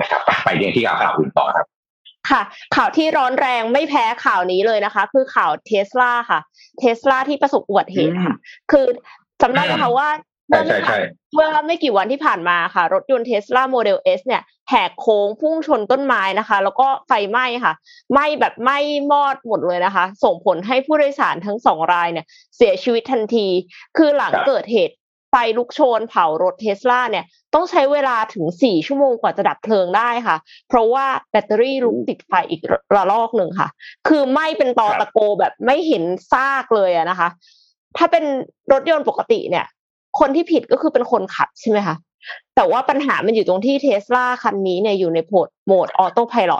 [0.00, 1.66] นะครับไปเรื่องที่ข่าวอื่นต่อครับ
[2.30, 2.42] ค่ะ
[2.76, 6.40] ข่าวที่ร้อนแรงไม่แพ้ข่าวนี้เลยนะคะ คือข่าวเทสลาค่ะ
[6.78, 8.34] เทสลาที่ประสบอุบัติเหตุค่ะ
[8.70, 8.86] คือ
[9.40, 10.08] จำได้ไหมคะว่า
[10.48, 10.98] ใช่ใช่ใช่
[11.34, 17.72] เมื่อไม่กี่วันที่ผ่านมาค่ะ รถยนต์เทสลาโมเดล S เนี่ยแหกโค้งพุ่งชนต้นไม้นะคะ แล้วก็ไฟไหม้ค่ะ
[18.12, 18.78] ไหม้แบบไหม้
[19.12, 23.48] มอดหมดเลยนะคะ ส่งผลให้ผู้โดยสารทั้งสองรายเนี่ย เสียชีวิตทันที
[23.96, 25.05] คือหลังเกิดเหตุไฟ
[25.58, 30.36] ลุกโชนเผารถเทสลาเนี่ยต้องใช้เวลาถึงสี่ชั่วโมงกว่าจะดับเพลิงได้ค่ะ
[30.68, 32.60] เพราะว่าแบตเตอรี่ลุกติดไฟอีก
[32.94, 33.68] ระลอกหนึ่งค่ะ
[34.08, 37.28] คือไหม้เป็นตอตะโกแบบไม่เห็นซากเลยอะนะคะ
[37.96, 38.24] ถ้าเป็น
[38.72, 39.66] รถยนต์ปกติเนี่ย
[40.18, 41.96] คนที่ผิดก็คือเป็นคนขับใช่ไหมคะ
[42.56, 46.58] แต่ว่าปัญหามันอยู่ตรงที่เทสลาคันนี้เนี่ยอยู่ในโหมดโหมด autopilot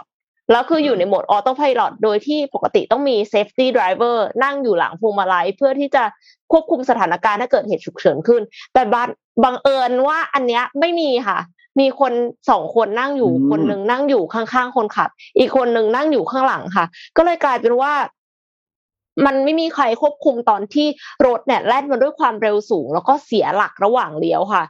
[0.51, 6.03] แล้วคืออยู่ในโหมด autopilot โดยที่ปกติต้องมี safety driver นั่งอยู่หลังพวงมาลัยเพื่อที่จะ
[6.51, 8.41] ควบคุมสถานการณ์ถ้าเกิดเหตุฉุกเฉินขึ้น
[8.73, 8.81] แต่
[9.43, 11.39] บังเอิญว่าอันเนี้ยไม่มีค่ะ
[11.79, 12.13] มีคน
[12.49, 16.85] สองคนนั่งอยู่คนหนึ่งนั่งอยู่ข้างๆคนขับ อีกคนหนึ่งนั่งอยู่ข้างหลังค่ะ
[17.17, 17.93] ก็เลยกลายเป็นว่า
[19.25, 20.87] มันไม่มีใครควบคุมตอนที่
[21.25, 24.63] รถเนี่ยแล่นมาด้วยความเร็วสูง แล้วก็เสียหลักระหว่างเลี้ยวค่ะ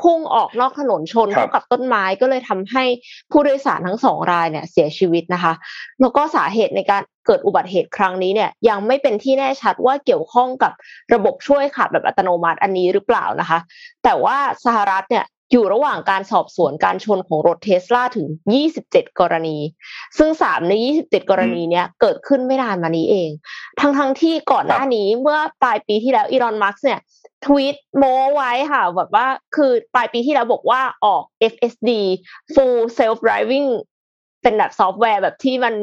[0.00, 2.84] พุ่งออกนอกถนนชนเข้ากับต้นไม้ก็เลยทำให้
[3.30, 5.52] ผู้โดยสารทั้งสองรายเนี่ยเสียชีวิตนะคะ
[6.00, 10.72] แล้วก็สาเหตุในการเกิดอุบัติเหตุครั้งนี้เนี่ยยังไม่เป็นที่แน่ชัดว่าเกี่ยวข้องกับ
[11.14, 13.58] ระบบช่วยขับแบบอัตโนมัติอันนี้หรือเปล่านะคะ
[14.04, 18.26] แต่ว่าสหรัฐเนี่ย อยู่ระหว่างการสอบสวนการชนของรถเทสลาถึง
[18.72, 19.56] 27 กรณี
[20.18, 23.30] ซึ่ง 3 ใน 27 กรณีเนี้ยเกิดขึ้นไม่นานมานี้เอง
[23.80, 27.00] ทั้งทั้งที่ก่อนหน้านี้เมื่อปลายปีที่แล้วอีลอนมัสก์เนี่ย
[27.44, 31.90] ทวีตโม้ไว้ค่ะแบบว่าคือปลายปีที่แล้วบอกว่าออก FSD
[32.54, 33.68] Full Self Driving
[34.42, 35.74] เป็นแบบซอฟต์แวร์แบบที่มัน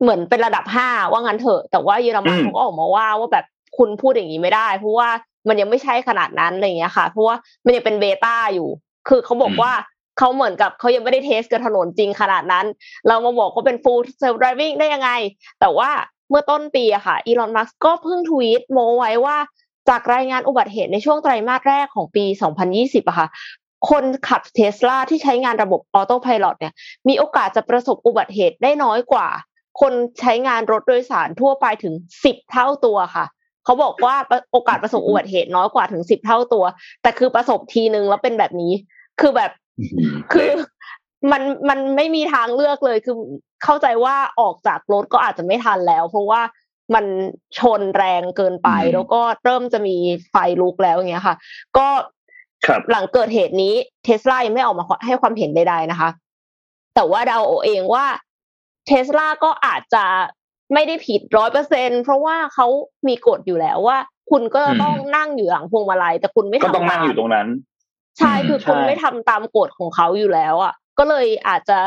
[0.00, 3.44] เหมือนเป็นระดับห้าว่างั้นเถอะ แต่ว่าเยอรมันเขาก็ออกมาว่าว่าแบบ
[3.78, 5.08] คุณพูดอย่างนี้ไม่ได้ เพราะว่า
[5.48, 8.68] มันยังไม่ใช่ขนาดนั้นอะไรเงี้ยค่ะ เพราะว่ามันยังเป็น beta อยู่
[9.08, 9.72] คือเขาบอกว่า
[10.18, 12.66] เขาเหมือนกับเขายังไม่ได้ test กับถนนจริงขนาดนั้น
[13.08, 15.10] เรามาบอกว่าเป็น full self driving ได้ยังไง
[15.60, 15.90] แต่ว่า
[16.30, 19.36] เมื่อต้นปีอะค่ะอีลอนมัสก์ก็เพิ่งทวีตโม้ไว้ว่า
[19.88, 22.24] จากรายงานอุบัติเหตุในช่วงไตรมาสแรกของปี
[22.66, 23.28] 2020อะค่ะ
[23.90, 26.74] คนขับเทสลาที่ใช้งานระบบ autopilot เนี่ย
[27.08, 29.28] มีโอกาสจะประสบอุบัติเหตุได้น้อยกว่า
[29.80, 31.94] คนใช้งานรถโดยสารทั่วไปถึง
[32.24, 33.26] สิบเท่าตัวค่ะ
[33.64, 34.14] เขาบอกว่า
[34.52, 36.64] โอกาสประสบอุบัติเหตุน้อยกว่าถึงสิบเท่าตัว
[37.02, 38.72] แต่คือประสบทีนึงแล้วเป็นแบบนี้
[39.20, 39.50] คือแบบ
[40.32, 40.50] คือ
[41.32, 43.16] มันมันไม่มีทางเลือกเลยคือ
[43.64, 46.40] เข้าใจว่าออกจากรถก็อาจจะไม่ทันแล้ว เพราะว่า
[46.94, 47.04] มัน
[47.58, 49.96] ชนแรงเกินไปอืมแล้วก็เริ่มจะมี
[50.30, 51.36] ไฟลุกแล้วอย่างเงี้ยค่ะ
[51.76, 51.86] ก็
[52.66, 56.10] ครับหลังเกิดเหตุนี้เทสลายังไม่ออกมาให้ความเห็นใดๆนะคะ
[56.94, 58.06] แต่ว่าเดาเอาเองว่า
[58.86, 60.04] เทสลาก็อาจจะ
[60.74, 62.66] ไม่ได้ผิดร้อยเปอร์เซ็นเพราะว่าเขา
[63.08, 63.98] มีกฎอยู่แล้วว่า
[64.30, 67.46] คุณก็จะต้องนั่งอยู่หลังพวงมาลัยแต่คุณไม่ก็ทำต้องนั่งตามอยู่ตรงนั้น
[68.18, 71.78] ใช่คือใช่คุณไม่ทำตามกฎของเขาอยู่แล้ว อะ ก็เลยอาจจะ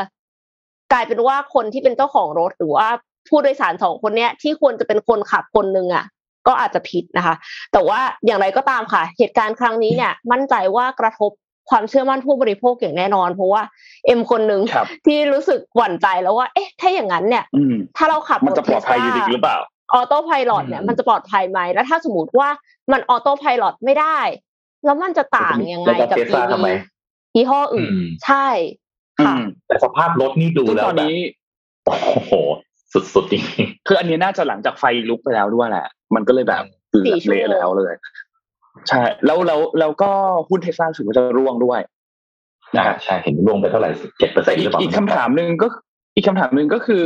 [0.92, 2.88] กลายเป็นว่าคนที่เป็นเจ้าของรถหรือว่า
[3.28, 6.04] ผู้โดยสารสองคนเนี้ยที่ควรจะเป็นคนขับคนหนึ่งอะ
[6.46, 7.34] ก็อาจจะผิดนะคะ
[7.72, 11.30] แต่ว่าอย่างไรก็ตามค่ะ เหตุการณ์ครั้งนี้เนี่ย มั่นใจว่ากระทบ
[11.70, 13.62] ความเชื่อมั่นผู้บริโภคอย่างแน่นอน เพราะว่า
[14.06, 19.58] เอ็มคนหนึ่งครับที่รู้สึกหวั่นใจแล้วว่า เอ๊ะ ถ้าอย่างนั้นเนี่ยอืมถ้าเราขับมันจะปลอดภัยอยู่ดีหรือเปล่า
[19.92, 22.48] ออโต้พายロเนี่ยอืมมันจะปลอดภัยไหมแล้วถ้าสมมติว่า
[22.92, 24.18] มันออโต้พายロไม่ได้
[24.84, 26.68] แล้วมันจะต่างยังไงแล้วกับเทสลาทำไม
[27.36, 28.46] ยี่ห้ออื่นอืมใช่
[29.20, 31.16] อืค่ะมแต่สภาพรถนี่ดูซึ่งแล้วตอนแบบนี้
[31.84, 32.32] โอ้โห
[33.14, 33.42] สุดๆจริง
[33.86, 37.94] คืออันนี้น่าจะหลังจากไฟลุกไปแล้วด้วยแหละ มันก็เลยแบบเกือบสี่ชั่วโมงเละแล้วเลย
[38.88, 40.10] ใช่ แล้วแล้วแล้วก็
[40.48, 45.66] หุ้นเทสลาถือว่าจะร่วงด้วยๆนะฮะใช่เห็นลงไปเท่าไหร่เจ็ดเปอร์เซ็แต่นต์หอีรืกอเปล่าอีกคำถามหนึ่งก็
[46.14, 47.04] อีกคำถามหนึ่งก็คือ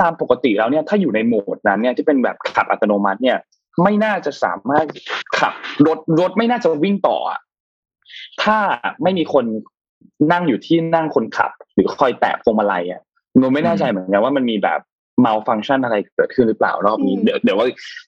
[0.00, 3.38] ตามปกติแล้วเนี่ย ถ้าอยู่ในโหมดนั้นเนี่ยที่เป็นแบบขับอัตโนมัติเนี่ย
[3.82, 4.86] ไม่น่าจะสามารถ
[5.38, 5.52] ขับ
[5.86, 7.40] รถรถไม่น่าจะวิ่งต่ออะ
[8.42, 8.58] ถ้า
[9.02, 9.44] ไม่มีคน
[10.32, 13.00] นั่งอยู่ที่นั่งคนขับ หรือคอยแตะพวงมาลัยอะ
[13.38, 14.80] หนูไม่แน่ใจเหมือนกันว่ามันมีแบบ
[15.24, 17.66] malfunction อะไรเกิดขึ้นหรือเปล่ารอบนี้อืมเดี๋ยวเดี๋ยวว่า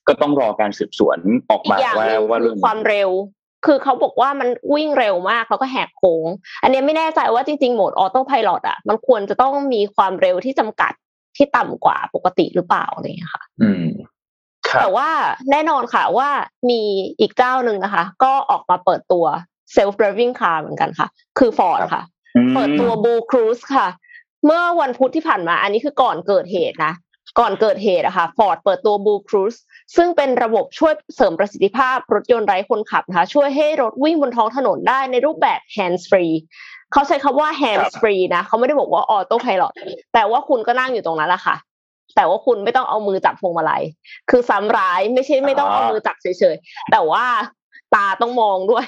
[0.08, 1.18] ก็ต้องรอการสืบสวน
[1.50, 3.10] ออกอีมากอย่างว่าหนึ่งว่าคืเรื่อองความเร็ว
[3.66, 6.26] คือเขาบอกว่ามันวิ่งเร็วมากแล้วก็แหกโค้ง
[6.62, 10.92] อันนี้ไม่แน่ใจว่าจริงๆโหมดออโต้พายロอะมันควรจะต้องมีความเร็วที่จำกัด
[11.36, 14.15] ที่ต่ำกว่าปกติหรือเปล่าอะไรอย่างเงี้ยค่ะ อืมครับ
[14.80, 15.08] แต่ว่า
[15.50, 16.28] แน่นอนค่ะว่า
[16.70, 16.80] มี
[17.20, 19.24] อีกเจ้าหนึ่งนะคะ ก็ออกมาเปิดตัว
[19.76, 22.02] self driving car เหมือนกันค่ะ คือ Ford ครับค่ะ
[22.54, 23.88] เปิดตัว Blue Cruise ค่ะ
[24.44, 26.92] เมื่อวันพุธที่ผ่านมา อันนี้คือก่อนเกิดเหตุนะ
[27.40, 29.58] ก่อนเกิดเหตุอะค่ะ Ford เปิดตัว Blue Cruise
[29.96, 36.34] ซึ่งเป็นระบบช่วยเสริมประสิทธิภาพรถยนต์ไร้คนขับนะคะช่วยให้รถวิ่งบนท้องถนนได้ในรูปแบบ hands free
[36.92, 39.72] เขาใช้คำว่า hands free นะ เขาไม่ได้บอกว่า auto pilot
[40.14, 41.56] แต่ว่าคุณก็นั่งอยู่ตรงนั้นแหละค่ะ
[42.14, 43.82] แต่ว่าคุณไม่ต้องเอามือจับพวงมาลัย
[44.30, 47.24] คือซ้ำร้ายไม่ใช่ไม่ต้องเอามือจับเฉยๆแต่ว่า
[47.94, 48.84] ตาต้องมองด้วย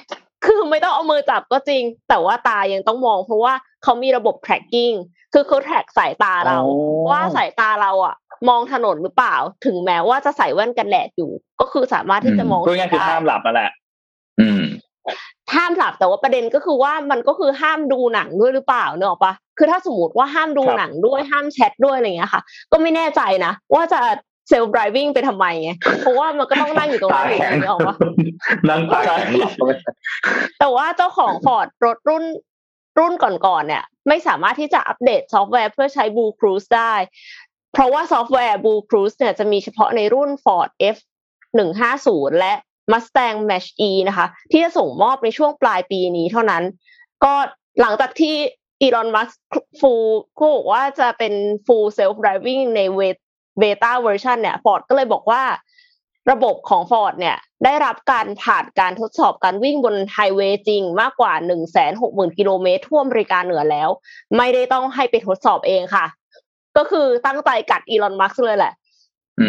[0.47, 3.53] คือไม่ต้องเอามือจับก็จริง แต่ว่าตายังต้องมอง เพราะว่า
[3.83, 4.95] เขามีระบบ tracking
[5.33, 6.65] คือเขา track สายตาเราอ๋
[7.05, 8.15] อว่าสายตาเราอะ
[8.49, 13.71] มองถนนหรือเปล่า ถึงแม้ว่าจะใส่แว่นกันแดดอยู่ ก็คือสามารถที่จะมองก็ง่ายๆคือห้ามหลับนั่นแหละ
[14.41, 14.63] อืม
[15.55, 22.43] ห้ามหลับแต่ว่าประเด็นก็คือว่ามันก็คือห้ามดูหนังด้วยหรือเปล่าเนกอะปะ คือถ้าสมมติว่าห้ามดูครับหนังด้วยห้ามแชทด้วยอะไรอย่างเงี้ยค่ะ
[22.73, 24.01] ก็ไม่แน่ใจนะว่าจะ
[24.49, 27.95] เซลฟ์ driving ไปทำไมไงเพราะว่ามันก็ต้องนั่งอยู่ตรงตานั้นอยู่แข็งเนกอะปะ
[28.69, 29.63] นั่งตาแข็งหลับไป
[30.59, 32.25] แต่ว่าเจ้าของฟอร์ดรถรุ่น
[32.99, 36.95] รุ่นก่อนๆเนี่ย ไม่สามารถที่จะอัปเดตซอฟต์แวร์เพื่อใช้ Blue Cruise ได้
[37.73, 40.97] เพราะว่าซอฟต์แวร์ Blue Cruise เนี่ยจะมีเฉพาะในรุ่น Ford F
[41.69, 42.55] 150และ
[42.93, 46.63] Mustang Mach E นะคะ ที่จะส่งมอบในช่วงปลายปีนี้เท่านั้น
[47.25, 47.35] ก็
[47.81, 48.37] หลังจากที่
[48.81, 49.31] อีลอนมัส
[49.81, 49.93] ก์
[50.39, 51.35] ก็บอกว่าจะเป็น
[51.67, 52.81] full self driving ใน
[53.59, 55.43] beta version เนี่ย Ford ก็เลยบอกว่า
[56.31, 61.33] ระบบของ Ford เนี่ย ได้รับการผ่านการทดสอบการวิ่งบนไฮเวย์จริงมากกว่า
[61.87, 63.89] 160,000กิโลเมตรทั่วอเมริกาเหนือแล้ว
[64.37, 66.07] ไม่ได้ต้องให้ไปทดสอบเองค่ะ
[66.77, 68.73] ก็คือตั้งใจกัดอีลอนมัสเลยแหละ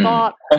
[0.07, 0.15] ก็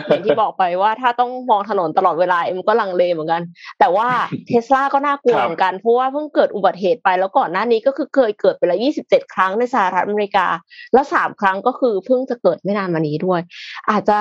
[0.07, 3.41] อย่างที่บอกไปว่าถ้าต้องมองถนนตลอดเวลาเอ็มก็ลังเลเหมือนกัน
[3.79, 4.07] แต่ว่า
[4.47, 10.47] เทสลาก็น่ากลัวครับเหมือนกันเพราะว่าเพิ่งเกิดอุบัติเหตุไปแล้วก่อนหน้านี้ก็คือเคยเกิดไปแล้ว27 ครั้งในสหรัฐอเมริกา
[10.93, 13.41] แล้วสามครั้งก็คือเพิ่งจะเกิดไม่นานมานี้ด้วย
[13.89, 14.17] อาจจะ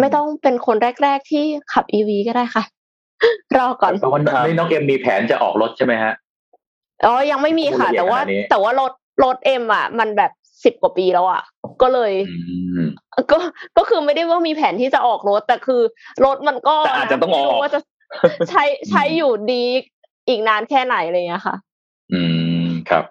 [0.00, 2.64] ไม่ต้องเป็นคนแรก ๆที่ขับอีวีก็ได้ค่ะ
[3.56, 6.12] รอก่อนแต่วันนี้น้องเอ็มมีแผนจะออกรถใช่ไหมฮะ
[7.04, 8.92] อ๋อยังไม่มีค่ะละเอียดแต่ว่าขนาดนี้แต่ว่ารถ
[9.24, 10.32] รถเอ็มอะ มันแบบ
[10.64, 11.42] สิบกว่าปีแล้วอะ
[11.82, 12.36] ก็เลยอื
[12.82, 12.86] ม
[13.32, 13.38] ก็
[13.78, 15.82] ก็คือไม่ได้ว่ามีแผนที่จะออกรถ แต่คือ
[16.24, 17.80] รถมันก็แต่อาจจะต้องออกไม่รู้ว่าจะ
[18.50, 19.64] ใช้ใช้อยู่ดี
[20.28, 21.56] อีกนานแค่ไหนอะไรเงี้ยค่ะ
[22.12, 22.22] อื
[22.64, 23.04] มครับ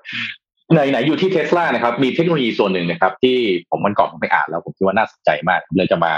[0.74, 3.38] ไหนไหนอยู่ที่เทสลานะครับ มีเทคโนโลยีส่วนหนึ่งนะครับ ที่
[3.70, 6.14] ผมวันก่อนผมไปอ่านแล้วผมคิดว่าน่าสนใจมากเลยจะมา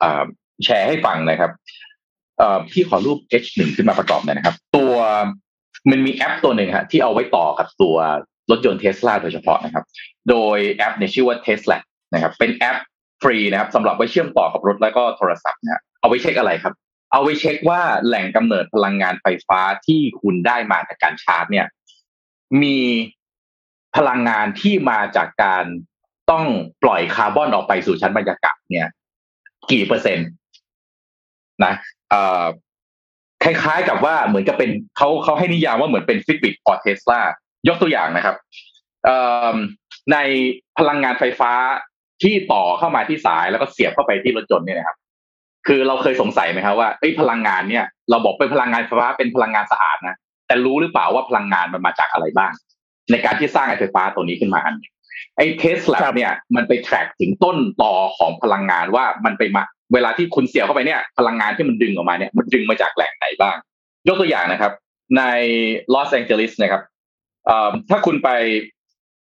[0.00, 0.24] เอ่อ
[0.64, 1.50] แชร์ให้ฟังนะครับ
[2.38, 4.94] เอ่อพี่ขอรูป H1 ขึ้นมาประกอบหน่อยนะครับ ตัว
[5.90, 7.96] มันมีแอปตัวหนึ่งฮะที่เอาไว้ต่อกับตัว
[8.50, 9.84] รถยนต์เทสลาโดยเฉพาะนะครับ
[10.30, 11.78] โดยแอปเนี่ยชื่อว่า Tesla
[12.14, 12.76] นะครับเป็นแอป
[13.22, 16.74] ฟรีนะครับสำหรับไว้เชื่อมต่อกับรถแล้วก็โทรศัพท์นะเอาไว้เช็คอะไรครับ
[17.12, 21.66] เอาไว้เช็คว่าแหล่งกำเนิดพลังงานไฟฟ้าที่คุณได้มาจากการชาร์จ เนี่ย
[22.62, 22.78] มี
[23.96, 25.64] พลังงานที่มาจากการ
[26.30, 26.44] ต้อง
[26.82, 28.88] ปล่อยคาร์บอนออกไปสู่ชั้นบรรยากาศเนี่ย
[29.70, 30.28] กี่เปอร์เซ็นต์
[31.64, 31.74] นะ
[32.10, 32.44] เอ่อ
[33.44, 37.20] คล้ายๆกับว่าเหมือนกับเป็นเขาเขาให้นิยามว่าเหมือนเป็น Fitbit for Tesla
[37.68, 38.36] ยกตัวอย่างนะครับ
[40.12, 40.16] ใน
[40.78, 41.52] พลังงานไฟฟ้า
[42.22, 44.96] ที่ต่อเข้ามาที่สายแล้วก็เสียบเข้าไปที่รถยนต์เนี่ยนะครับ
[45.66, 52.52] คือเราเคยสงสัยไหมครับว่าไอ้พลังงานเนี่ย เราบอกเป็นพลังงานไฟฟ้าเป็นพลังงานสะอาดนะแต่รู้หรือเปล่าว่าพลังงานมันมาจากอะไรบ้าง
[53.10, 54.76] ในการที่สร้างไอ้ไฟฟ้าตัวนี้ขึ้นมาอัน
[55.36, 59.62] ไอ้เทสลาเนี่ยมันไปแทร็กถึงต้นต่อของพลังงานว่ามันไปมา
[59.94, 63.56] เวลาที่คุณเสียบเข้าไปเนี่ย พลังงานที่มันดึงออกมาเนี่ยมันดึงมาจากแหล่งไหนบ้าง
[64.08, 64.72] ยกตัวอย่างนะครับ
[65.16, 65.22] ใน
[65.94, 66.82] ลอสแองเจลิสนะครับ
[67.90, 68.30] ถ้าคุณไป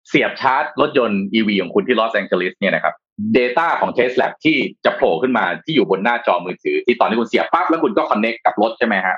[0.09, 2.95] เสียบชาร์จรถยนต์ EV ของคุณที่ลอสแองเจลิสเนี่ยนะครับ
[3.37, 9.17] Data ของ Tesla ที่จะโผล่ขึ้นมาที่อยู่บนหน้าจอมือถือ ที่ตอนที่คุณเสียบปั๊บแล้วคุณก็ connect กับรถใช่ไหมฮะ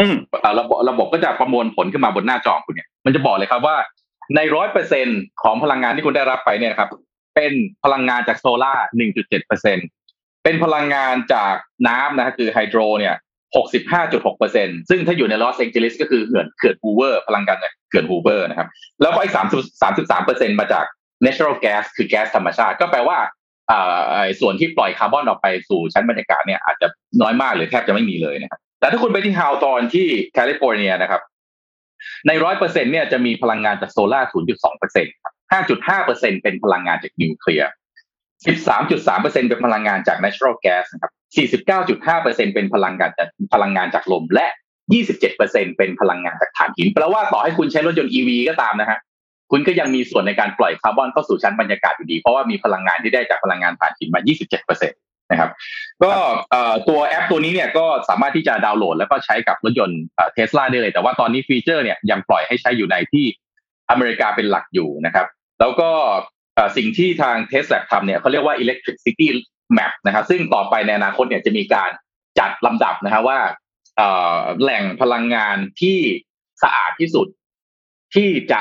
[0.00, 0.14] อืม
[0.60, 3.76] ระบบระบบก็จะประมวลผลขึ้นมาบนหน้าจอคุณเนี่ยมันจะบอกเลยครับว่า
[4.36, 5.06] ในร้อยเปอร์เซ็น
[5.42, 6.90] ของพลังงานที่คุณได้รับไปเนี่ยครับ
[7.36, 7.52] เป็น
[7.84, 9.78] พลังงานจากโซล่าหนึ่งจุดเจ็ดเปอร์เซ็น
[10.44, 11.54] เป็นพลังงานจาก
[11.88, 13.14] น้ำนะคือ hydro เนี่ย
[13.56, 17.58] หกสิบห้าจุดหกเปอร์เซ็นซึ่งถ้าอยู่ในลอสแองเจลิสก็คือเขื่อนเขื่อนฮูเวอร์พลังงาน
[17.88, 18.68] เขื่อนฮูเวอร์นะครับ
[19.02, 19.46] แล้วก็อีกสาม
[19.82, 20.84] สามสิบสามเปอร์เซ็นมาจาก
[21.24, 23.18] natural gas คือแก๊สธรรมชาติ ก็แปลว่า
[24.40, 26.86] ส่วนที่ปล่อยคาร์บอนออกไปสู่ชั้นบรรยากาศเนี่ยอาจจะ
[27.22, 31.22] น้อยมากหรือแทบจะไม่มีเลยนะครับแต่ถ้าคุณไปที่ Hawthorne ที่แคลิฟอร์เนียนะครับ
[32.26, 35.14] ในร้อยเปอร์เซ็นเนี่ยจะมีพลังงานจากโซลาร์ศูนย์จุดสองเปอร์เซ็นต์
[35.52, 37.70] ห้าจุดห้าเปอร์เซ็นเป็นพลังงานจากนิวเคลียร์
[38.46, 41.62] สิบสามจุดสามเปอร์เซ็นเป็นพลังงานจาก natural gas นะครับ สี่สิบ
[42.54, 44.46] เป็นพลังงานจากพลังงานจากลม และ
[44.92, 45.16] ยี่สิบ
[45.78, 48.98] เป็นพลังงานจากถ่านหินแปลว่าต่อให้คุณใช้รถยนต์ EV ก็ตามนะฮะ
[49.50, 54.20] คุณก็ยังมีส่วนในการปล่อยคาร์บอนเข้าสู่ชั้นบรรยากาศอยู่ดี เพราะว่ามีพลังงานที่ได้จากพลังงานถ่านหินมา
[54.56, 54.88] 27%
[55.30, 55.50] นะครับ
[56.02, 56.10] ก็
[56.88, 60.00] ตัวแอปตัวนี้เนี่ยก็สามารถที่จะดาวน์โหลด แล้วก็ใช้กับรถยนต์
[60.34, 63.26] เทสลาได้เลย แต่ว่าตอนนี้ฟีเจอร์เนี่ยยังปล่อยให้ใช้อยู่ในที่
[63.90, 65.26] อเมริกาเป็นหลักอยู่นะครับ
[65.60, 65.90] แล้วก็
[66.76, 69.26] สิ่งที่ทางเทสลาทำเนี่ยเขาเรียกว่า electricity
[69.70, 71.90] electricity map นะครับซึ่งต่อไปในอนาคตเนี่ยจะมีการ
[72.38, 73.38] จัดลำดับนะฮะว่า
[74.60, 75.98] แหล่งพลังงานที่
[76.62, 77.26] สะอาดที่สุด
[78.14, 78.60] ที่จะ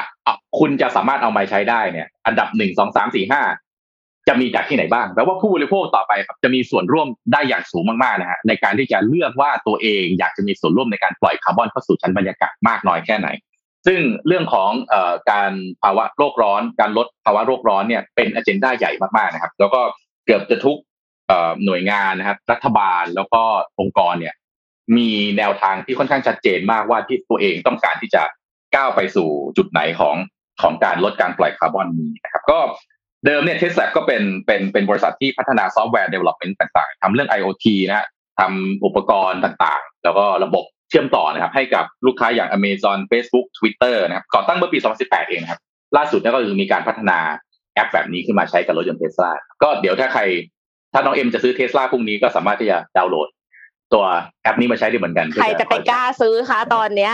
[0.60, 3.42] คุณจะสามารถเอามาใช้ได้เนี่ย อันดับหนึ่งสองสามสี่ห้า
[4.28, 13.28] จะมีจากที่ไหนบ้างแปลว่าผู้บริโภคต่อไปครับจะมีส่วนร่วมได้อย่างสูงมากๆนะฮะในการที่จะเลือกว่าตัวเองอยากจะมีส่วนร่วมในการปล่อยคาร์บอนเข้าสู่ชั้นบรรยากาศมากน้อยแค่ไหน
[13.88, 14.96] ซึ่งเรื่องของอ
[15.32, 15.52] การ
[15.84, 19.82] ภาวะโลกร้อน การลดภาวะโลกร้อนเนี่ยเป็นอเจนดาใหญ่มากๆนะครับ แล้วก็
[20.26, 20.78] เกือบจะทุก
[21.66, 23.44] หน่วยงานนะครับรัฐบาลแล้วก็
[23.80, 24.36] องค์กรเนี่ย
[24.98, 28.24] มีแนวทางที่ค่อนข้างชัดเจนมากว่าที่ตัวเองต้องการที่จะ
[28.76, 30.16] ก้าวไปสู่จุดไหนของ
[30.62, 32.60] ของการลดการปล่อยคาร์บอนนี้นะครับ ก็
[33.26, 38.08] เดิมเนี่ยเทสลาก็เป็นเป็นเป็นบริษัทที่พัฒนา software development ต่างๆทำเรื่อง IoT นะฮะ
[38.40, 45.62] ทำอุปกรณ์ต่างๆ แล้วก็ระบบเชื่อมต่อนะครับ ให้กับลูกค้าอย่าง Amazon Facebook Twitter นะครับก่อตั้งเมื่อปี 2018 เองครับ
[45.98, 47.20] ล่าสุดนี่ก็คือมีการพัฒนา
[47.74, 49.32] แอปแบบนี้ขึ้นมาใช้กับรถยนต์เทสลา
[49.64, 50.22] ก็เดี๋ยวถ้าใคร
[50.94, 53.30] ถ้าน้องเอ็มจะซื้อเทสลาพรุ่งนี้ก็สามารถที่จะดาวน์โหลด
[53.94, 54.06] ตัว
[54.44, 57.14] แอปนี้มาใช้ได้เหมือนกัน ใครจะไปกล้าซื้อคะตอนเนี้ย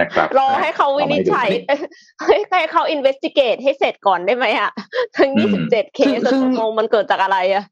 [0.00, 1.48] นะครับรอให้เขาวินิจฉัย
[2.50, 4.70] ให้เขา investigate ให้เสร็จก่อนได้ไหมอะ
[5.16, 6.20] ทั้งยี่สิบเจ็ดเคส
[6.58, 7.64] งงมันเกิดจากอะไรอะ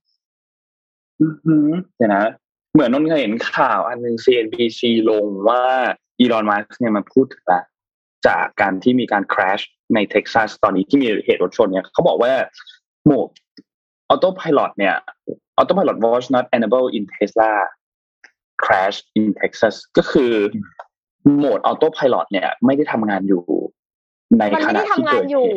[1.97, 2.25] เดี๋ยวนะ
[2.73, 4.81] เหมือนนนเคยเห็นข่าวอันหนึ่ง CNBC
[5.11, 5.63] ลงว่า
[6.19, 7.61] อีลอนมัสเนี่ยมันพูดถึงละ
[8.27, 9.61] จากการที่มีการคราช
[9.95, 12.33] ในเท็กซัสตอนนี้ที่มีเหตุรถชนเนี่ยเขาบอกว่า
[13.05, 13.50] โหมดอ
[14.13, 14.97] autopilot เนี่ย
[15.61, 17.51] autopilot was not enabled in Tesla
[18.63, 20.33] crash in Texas ก็คือ
[21.37, 23.43] โหมด autopilot เนี่ย ไม่ได้ทำงานอยู่
[24.39, 25.49] ในขณะที่เกิดอยู่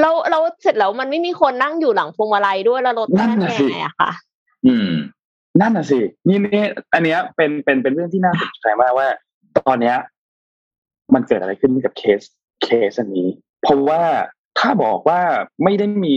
[0.00, 4.10] เราเราเสร็จแล้วมันไม่มีคนนั่งอยู่หลังพวงมาลัยด้วยแล้วรถนั่นแน่อะค่ะ
[4.66, 4.90] อืม
[5.60, 9.08] นั่นน่ะสิ นี่นี่อันเนี้ยเป็นเป็นเป็นเรื่องที่น่าสนใจมากว่า
[9.58, 9.96] ตอนเนี้ย
[11.14, 12.20] มันเกิดอะไรขึ้นกับเคส
[12.62, 13.28] เคสนี้
[13.62, 14.02] เพราะว่า
[14.58, 15.20] ถ้าบอกว่า
[15.62, 16.16] ไม่ได้มี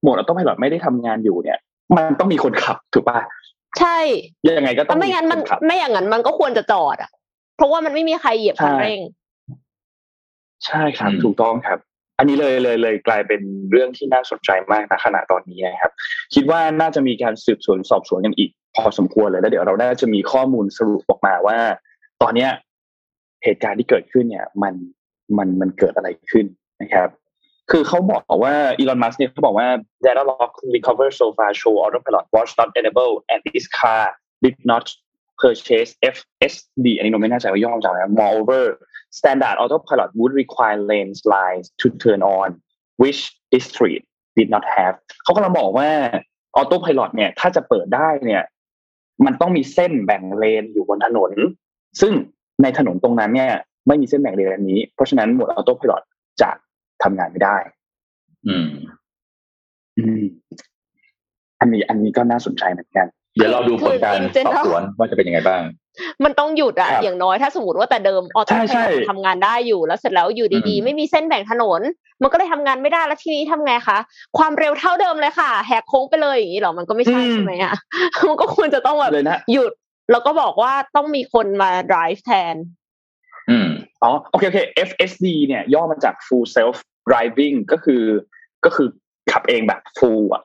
[0.00, 1.58] โหมดออโต้พายロไม่ได้ทำงานอยู่เนี่ย
[1.96, 3.18] มันต้องมีคนขับถูกปะ
[3.78, 3.98] ใช่
[4.58, 7.10] ยังไงก็ต้องไม่งั้นมันไม่อย่างนั้นมันก็ควรจะจอดอะ
[7.56, 9.00] เพราะว่ามันไม่มีใครเหยียบคันเร่ง
[10.66, 11.78] ใช่ครับถูกต้องครับ
[12.18, 13.40] อันนี้เลยเลยเลยกลายเป็น
[13.72, 15.92] เรื่องที่น่าสนใจมากนะขณะตอนนี้นะครับ
[16.34, 21.58] คิดว่าน่าจะมีการสืบสวนสอบสวนกันอีก พอสมควรเลยแล้วเดี๋ยวเราน่าจะมีข้อมูลสรุปออกมาว่า
[22.22, 22.50] ตอนเนี้ย
[23.44, 24.74] เหตุการณ์ที่เกิดขึ้นเนี่ย มัน
[25.38, 26.46] มันมันเกิดอะไรขึ้น
[26.82, 27.08] นะครับ
[27.70, 29.68] คือเขาบอกว่าอีลอนมัสเนี่ยเขาบอกว่า
[30.06, 34.04] data log recover so far show autopilot was not enabled and this car
[34.44, 34.84] did not
[35.42, 38.64] purchase FSD อันนี้เราไม่แน่ใจว่าย่อมาจากอะไร moreover
[39.18, 42.48] standard autopilot would require lane lines to turn on
[43.02, 43.20] which
[43.52, 44.02] this street
[44.38, 44.94] did not have
[45.24, 45.90] เขากำลังบอกว่า
[46.60, 48.42] autopilot เนี่ย ถ้าจะเปิดได้เนี่ย
[49.24, 51.32] มันต้องมีเส้นแบ่งเลนอยู่บนถนน
[52.00, 52.12] ซึ่ง
[52.62, 53.52] ในถนนตรงนั้นเนี่ย
[53.86, 56.02] ไม่มีเส้นแบ่งเลนนี้ เพราะฉะนั้นหมด autopilot
[56.42, 56.50] จะ
[57.02, 57.56] ทำงานไม่ได้
[58.48, 58.68] อืม
[59.98, 60.22] อืม
[61.60, 65.62] อันนี้ อันนี้ก็น่าสนใจเหมือนกัน เดี๋ยวเราดูผลการคือ in สอบ general สวนว่าจะเป็นยังไงบ้าง
[66.24, 71.80] มันต้องหยุดอะครับอย่างน้อยถ้าสมมติว่าแต่เดิมออโต้ใช่ใช่ทำงานได้อยู่แล้วเสร็จแล้วอยู่ดีอืมๆไม่มีเส้นแบ่งถนน
[72.22, 73.98] มันก็เลยทำงานไม่ได้แล้วทีนี้ทำไงคะ
[74.38, 77.74] ความเร็วเท่าเดิมเลยค่ะ แหกโค้งไปเลยอย่างนี้เหรอมันก็ไม่ใช่อืมใช่ไหมอะ
[78.28, 79.72] มันก็ควรจะต้องแบบเลยนะหยุด
[80.10, 82.54] แล้วก็บอกว่าต้องมีคนมา drive แทน
[83.50, 83.68] อืม
[84.02, 86.76] อ๋อโอเคโอเค FSD เนี่ยย่อมาจาก full self
[87.10, 88.02] driving ก็คือ
[88.64, 88.88] ก็คือ
[89.32, 90.42] ขับเองแบบ full อะ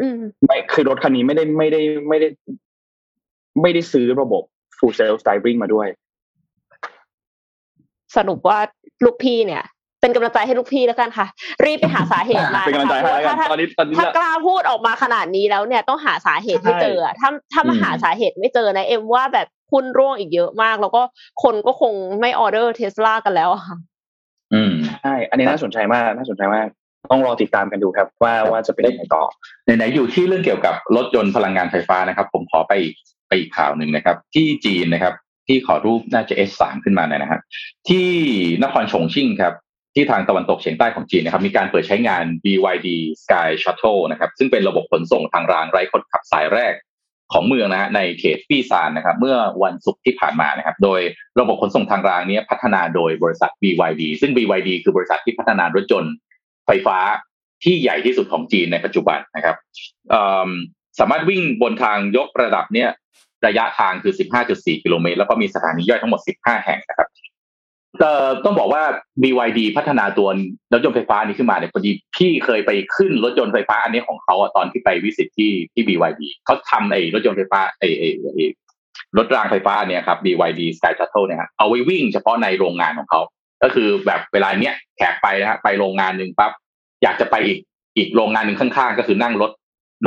[0.00, 2.28] อืมไม่คือรถคันนี้ไม่ได้ไม่ได้ไม่ได้
[3.62, 4.42] ไม่ได้ซื้อระบบ
[4.78, 5.88] full self driving มาด้วย
[8.16, 8.58] สรุปว่า
[9.04, 9.64] ลูกพี่เนี่ย
[10.00, 11.26] เป็นกำลังใจให้ลูกพี่แล้วกันค่ะ
[11.64, 21.02] รีบไปหาสาเหตุมาเป็นกำลังใจให้แล้วกันถ้าตอนนี้ตอนนี้ถ้ากล้าพูดออกมาขนาดนี้แล้วเนี่ยต้องหาสาเหตุให้เจออะถ้าถ้ามาอืมหาสาเหตุไม่เจอนะเอ็มว่าแบบคุณร่วงอีกเยอะมาก แล้วก็
[21.42, 26.68] คนก็คงไม่ออเดอร์เทสลากันแล้วอะค่ะอืมใช่ อันนี้น่าสนใจมาก น่าสนใจมาก
[27.10, 29.22] ต้องรอติดตามกันดูครับ ว่าว่าจะเป็นยังไงต่อ
[29.64, 32.94] ไหนๆอยู่ที่เรื่องเกี่ยวกับรถยนต์พลังงานไฟฟ้านะครับ ผมขอไปอีก
[33.28, 35.14] ไปอีกข่าวหนึ่งนะครับ ที่จีนนะครับ
[35.48, 37.40] ที่ขอรูปน่าจะ S3 ขึ้นมาหน่อยนะครับ
[37.88, 38.08] ที่
[38.62, 39.54] นครฉงชิ่งครับ
[39.94, 42.88] ที่ทางตะวันตกเฉียงใต้ของจีนนะครับมีการเปิดใช้งาน BYD
[43.22, 46.74] Sky Shuttle นะครับซึ่งเป็นระบบขนส่งทางรางไร้คนขับสายแรก
[47.32, 51.00] ของเมืองนะฮะในเขตปี้ซานนะครับเมื่อวันศุกร์ที่ผ่านมานะครับโดย
[51.40, 56.14] ระบบขนส่งทางรางนี้พัฒนาโดยบริษัท BYD ซึ่ง BYD คือบริษัทที่พัฒนารถยนต์
[56.66, 56.98] ไฟฟ้า
[57.64, 59.56] ที่ใหญ่ที่สุดของจีนในปัจจุบันนะครับ
[60.98, 62.90] สามารถวิ่งบนทางยกระดับเนี่ย
[63.46, 64.14] ระยะทางคือ
[64.48, 67.08] 15.4 กิโลเมตร แล้วก็มีสถานีย่อยทั้งหมด 15 แห่งนะครับ
[68.00, 68.82] เอ่อต้องบอกว่า
[69.22, 70.28] BYD พัฒนาตัว
[70.72, 78.46] รถยนต์ไฟฟ้านี้ขึ้นมาเนี่ยพอดีพี่เคยไปขึ้นรถยนต์ไฟฟ้าอันนี้ของเขาอะตอนที่ไปวิสิตที่ที่ BYD เขาทำไอ้รถยนต์ไฟฟ้าไอ้ไอ้ไอ้
[79.18, 83.20] รถรางไฟฟ้าเนี่ยครับ BYD Sky Shuttle เนี่ยเอาไว้วิ่งเฉพาะในโรงงานของเขา
[83.62, 86.52] ก็คือแบบเวลาเนี้ยแขกไปนะฮะไปโรงงานหนึ่งปั๊บ
[87.02, 87.58] อยากจะไปอีก
[87.96, 89.50] อีกโรงงานหนึ่งข้างๆ ก็คือนั่งรถ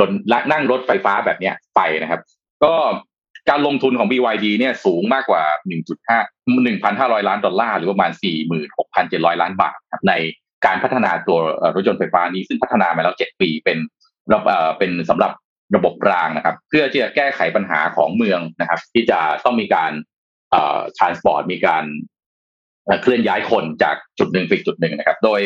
[0.00, 0.10] รถ
[0.50, 2.20] นั่งรถไฟฟ้าแบบเนี้ยไปนะครับ
[2.64, 2.72] ก็
[3.50, 5.42] การลงทุนของ BYD เนี่ยสูงมากกว่า
[6.06, 8.10] 1.5 1,500 ล้านดอลลาร์หรือประมาณ
[8.76, 10.14] 46,700 ล้านบาทครับใน
[10.66, 11.38] การพัฒนาตัว
[11.74, 13.78] รถยนต์ไฟฟ้านี้ซึ่งพัฒนามาแล้ว 7 ปีเป็น
[14.32, 15.32] ระเอ่อเป็นสำหรับ
[15.76, 19.92] ระบบรางนะครับ เพื่อที่จะแก้ไขปัญหาของเมืองนะครับ ที่จะต้องมีการ
[20.50, 21.84] เอ่อ transport มีการ
[23.02, 25.40] เคลื่อนย้ายคนจากจุดหนึ่งไปจุดหนึ่งนะครับ โดย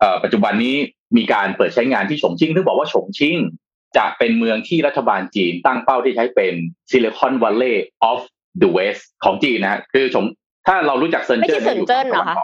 [0.00, 0.76] เอ่อปัจจุบันนี้
[1.16, 3.36] มีการเปิดใช้งานที่ฉงชิ่งซึ่งบอกว่าฉงชิ่ง
[3.96, 6.54] จะเป็นเมืองที่รัฐบาลจีนตั้งเป้าที่ใช้เป็น
[6.90, 7.76] Silicon Valley
[8.10, 8.20] of
[8.62, 10.24] the West ของจีนนะฮะคือฉง
[10.66, 12.36] ถ้าเรารู้จักเซินเจิ้นไม่ใช่เซินเจิ้นเหรอคะ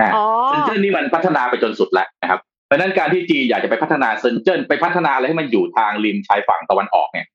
[0.00, 7.26] นะอ๋อเซินเจิ้นนี่มันพัฒนาไปจนสุดแล้วนะครับเพราะฉะนั้นการที่จีนอยากจะไปพัฒนาเซินเจิ้นไปพัฒนาอะไรให้มันอยู่ทางริมชายฝั่งตะวันออกเนี่ย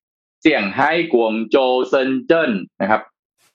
[0.42, 2.52] เซี่ยงไฮ้กวางโจวเซินเจิ้น
[2.82, 3.02] นะครับ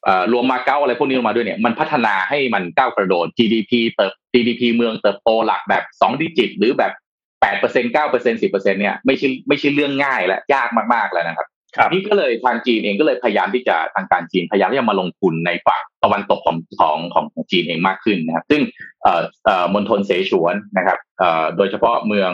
[0.05, 6.93] เอ่อรวมมาเก๊าอะไรพวกนี้ลงมาด้วยเนี่ยมันพัฒนาให้มันก้าวกระโดด GDP เติบ GDP เมืองเติบโตหลักแบบสอง digit หรือแบบ
[7.41, 18.63] แปดเปอร์เซ็นเก้าเปอร์เซ็นสิบเปอร์เซ็นเนี่ยไม่ใช่ไม่ใช่เรื่องง่ายและยากมากๆแล้วนะครับครับนี่ก็เลยทางจีนเองก็เลยพยายามที่จะทางการจีนพยายามที่จะมาลงทุนในฝั่งตะวันตกของของของของจีนเองมากขึ้นนะครับ ซึ่ง
[19.03, 22.33] เอ่อเอ่อมณฑลเสฉวนนะครับเอ่อโดยเฉพาะเมือง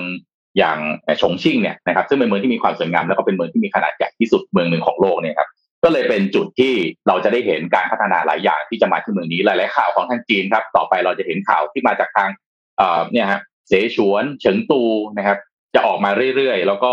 [0.59, 0.78] อย่าง
[1.22, 5.48] ฉงชิ่งเนี่ยนะครับซึ่งเป็นเมืองที่มีความสวยงามแล้วก็เป็นเมืองที่มีขนาดใหญ่ที่สุดเมืองหนึ่งของโลกเนี่ยครับ
[5.84, 6.74] ก็เลยเป็นจุดที่
[7.09, 12.30] เราจะได้เห็นการพัฒนาหลายอย่างที่จะมาที่เมืองนี้หลาย ๆ ข่าวของทางจีนครับ ต่อไปเราจะเห็นข่าวที่มาจากทาง
[12.76, 14.83] เอ่อเนี่ยฮะ เสฉวน เฉิงตู
[15.17, 15.39] นะครับ
[15.75, 16.93] จะออกมาเรื่อยๆ แล้วก็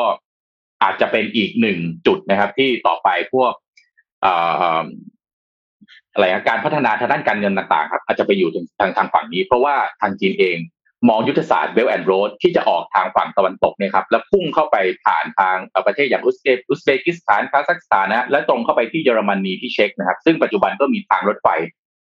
[0.83, 3.53] อาจจะเป็นอีกหนึ่งจุดนะครับ ที่ต่อไปพวก
[6.13, 10.57] อะไรการพัฒนาทางด้านการเงินต่างๆ ครับ อาจจะไปอยู่ทางทางทางฝั่งนี้ เพราะว่าทางจีนเอง
[11.09, 21.47] มองยุทธศาสตร์ Belt and Road ที่จะออกทางฝั่งตะวันตกเนี่ยครับแล้วพุ่งเข้าไปผ่านทางประเทศอย่างอุซเบอุซเบกิสถานคาซัคสถานนะและตรงเข้าไปที่เยอรมนีที่เช็กนะครับ ซึ่งปัจจุบันก็มีทางรถไฟ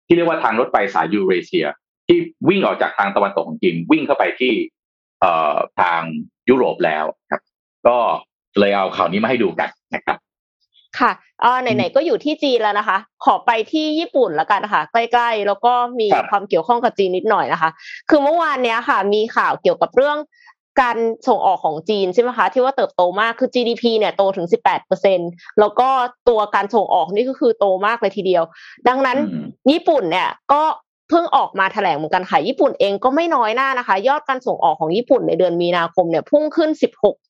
[0.07, 1.65] ที่เรียกว่าทางรถไฟสายยูเรเชีย
[2.11, 4.53] ที่วิ่งออกจากทางตะวันตกของจีนวิ่งเข้าไปที่
[5.21, 6.01] เอ่อทาง
[6.49, 7.41] ยุโรปแล้วครับ
[7.87, 7.97] ก็
[8.59, 10.17] เลยเอาข่าวนี้มาให้ดูกันนะครับ
[10.99, 17.69] ค่ะเอ่าไหนๆก็อยู่ที่จีนแล้วนะคะ ขอไปที่ญี่ปุ่นแล้วกันนะคะใกล้ ๆ แล้วก็มีครับความเกี่ยวข้องกับจีนนิดหน่อยนะคะ
[18.09, 20.17] คือเมื่อวานเนี้ยค่ะ มีข่าวเกี่ยวกับเรื่อง
[20.81, 20.97] การ
[21.27, 25.19] ส่งออกของจีนใช่ไหมคะที่ว่าเติบโตมากคือ GDP เนี่ยโตถึง 18เปอร์เซ็น
[25.59, 25.89] แล้วก็
[26.29, 28.43] ตัวการส่งออกนี่ก็คือโตมากเลยทีเดียว
[28.87, 30.63] ดังนั้นอืมญี่ปุ่นเนี่ยก็
[31.11, 36.69] เพิ่งออกมาแถลงเหมือนกันค่ะญี่ปุ่นเองก็ไม่น้อยหน้านะคะ ยอดการส่งออกของญี่ปุ่นในเดือนมีนาคมเนี่ยพุ่งขึ้น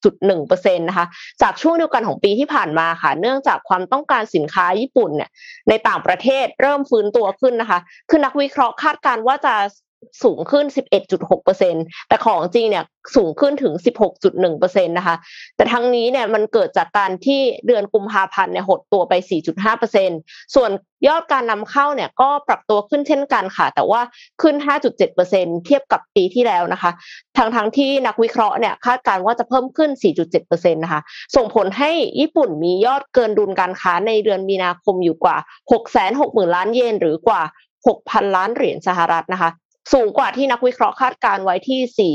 [0.05, 1.05] 16.1%นะคะ
[1.41, 5.29] จากช่วงเดียวกันของปีที่ผ่านมาค่ะ เนื่องจากความต้องการสินค้าญี่ปุ่นเนี่ย
[5.69, 7.79] ในต่างประเทศเริ่มฟื้นตัวขึ้นนะคะ
[8.09, 9.55] คือนักวิเคราะห์คาดการณ์ว่าจะ
[10.23, 10.65] สูงขึ้น
[11.37, 12.83] 11.6%แต่ของจริงเนี่ย
[13.15, 13.73] สูงขึ้นถึง
[14.25, 15.15] 16.1%นะคะ
[15.55, 19.13] แต่ทั้งนี้เนี่ยมันเกิดจากการที่เดือนกุมภาพันธ์เนี่ยหดตัวไป
[19.85, 20.71] 4.5%ส่วน
[21.07, 24.01] ยอดการนำเข้าเนี่ยก็ปรับตัวขึ้นเช่นกันค่ะ แต่ว่า
[24.41, 24.55] ขึ้น
[25.11, 26.91] 5.7%เทียบกับปีที่แล้วนะคะ
[27.37, 29.89] ทั้งทั้งที่นักวิเคราะห์เนี่ยคาดการณ์ว่าจะเพิ่มขึ้น
[30.33, 31.01] 4.7%นะคะ
[31.35, 35.37] ส่งผลให้ญี่ปุ่นมียอดเกินดุลการค้าในเดือนมีนาคมอยู่กว่า
[35.71, 37.41] 660,000 ล้านเยนหรือกว่า
[37.87, 39.49] 6,000 ล้านเหรียญสหรัฐนะคะ
[39.93, 42.11] สูงกว่าที่นักวิเคราะห์คาดการไว้ที่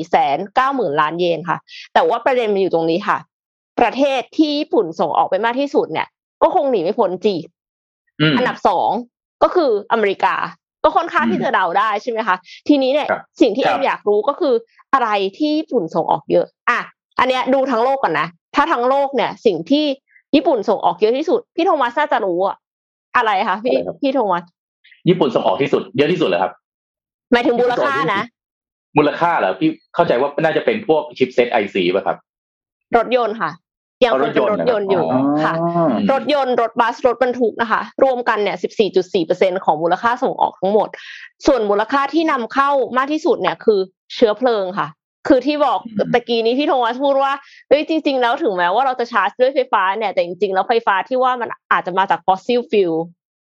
[0.50, 1.58] 490,000 ล้านเยนค่ะ
[1.94, 3.18] แต่ว่าประเด็นมันอยู่ตรงนี้ค่ะ
[3.80, 6.06] ประเทศที่ญี่ปุ่นส่งออกไปมากที่สุดเนี่ย
[6.42, 7.44] ก็คงหนีไม่พ้นจีน
[8.20, 8.90] อืมอันดับสอง
[9.42, 10.34] ก็คืออเมริกา
[10.84, 12.36] ก็ค่อนข้างอืมที่จะเดาได้ใช่ไหมคะ
[12.68, 14.54] ทีนี้เนี่ยครับสิ่งที่ครัเอ็บมอยากรู้ก็คือ
[14.94, 15.08] อะไร
[15.38, 16.80] ที่ญี่ปุ่นส่งออกเยอะ อะ
[17.18, 19.84] อันเนี้ยดูทั้งโลกก่อนนะ ถ้าทั้งโลกเนี่ย สิ่งที่
[20.34, 22.56] ญี่ปุ่นส่งออกเยอะที่สุด พี่โทมัสน่าจะรู้อะ
[23.16, 24.42] อะไรคะพี่อะไรครับพี่โทมัส
[25.08, 26.52] ญี่ปุ่นส่งออกที่สุดเยอะที่สุดเลยครับ
[27.32, 28.22] หมายถึงมูลค่านะ
[28.96, 32.16] มูลค่าเหรอพี่เข้าใจว่าน่าจะเป็นพวกชิปเซตไอซีป่ะครับ
[32.96, 33.50] รถยนต์ค่ะ
[34.04, 35.54] ยังคงเป็นรถยนต์อยู่อ๋อค่ะ
[35.90, 38.56] มรถยนต์รถบัสรถบรรทุกนะคะ รวมกันเนี่ย
[39.10, 40.88] 14.4%ของมูลค่าส่งออกทั้งหมด
[41.46, 43.80] ส่วนมูลค่าที่นำเข้ามากที่สุดเนี่ยคือ
[44.14, 44.88] เชื้อเพลิงค่ะ
[45.28, 47.32] คือที่บอกอืมตะกี้นี้พี่โทมัสพูดว่า
[47.68, 52.92] เฮ้ยจริง ๆ แล้วถึงแม้ว่าเราจะชาร์จด้วยไฟฟ้าเนี่ยแต่จริง ๆ แล้วไฟฟ้าที่ว่ามันอาจจะมาจาก fossil fuel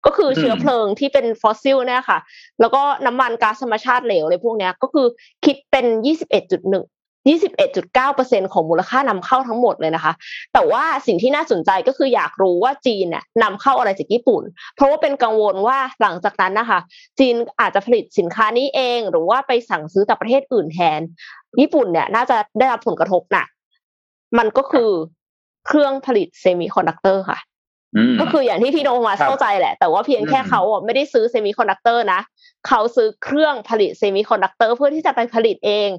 [0.05, 2.19] ก็คือเชื้อเพลิงที่เป็นฟอสซิลเนี่ยค่ะ
[2.59, 5.07] แล้วก็น้ำมันก๊าซธรรมชาติเหลวอะไรพวกเนี้ยก็คือ
[5.45, 6.83] คิดเป็น21.1
[7.29, 10.13] 21.9%ของมูลค่านำเข้าทั้งหมดเลยนะคะ
[10.53, 14.43] แต่ว่าสิ่งที่น่าสนใจก็คืออยากรู้ว่าจีนเนี่ยนำเข้าอะไรจากญี่ปุ่น
[14.75, 16.79] เพราะว่าเป็นกังวลว่าหลังจากนั้นนะคะ
[17.19, 21.01] จีนอาจจะผลิตสินค้านี้เอง หรือว่าไปสั่งซื้อจากประเทศอื่นแทน
[21.61, 23.47] ญี่ปุ่นเนี่ยน่าจะได้รับผลกระทบหนัก
[24.37, 24.89] มันก็คือ
[25.67, 27.50] เครื่องผลิตเซมิคอนดักเตอร์ค่ะอืม
[28.19, 32.21] ก็คืออย่างที่พี่โทมัสครับเข้าใจแหละ แต่ว่าเพียงแค่อืมเขาอะไม่ได้ซื้อเซมิคอนดักเตอร์นะ
[32.67, 35.89] เขาซื้อเครื่องผลิตเซมิคอนดักเตอร์เพื่อที่จะไปผลิตเอง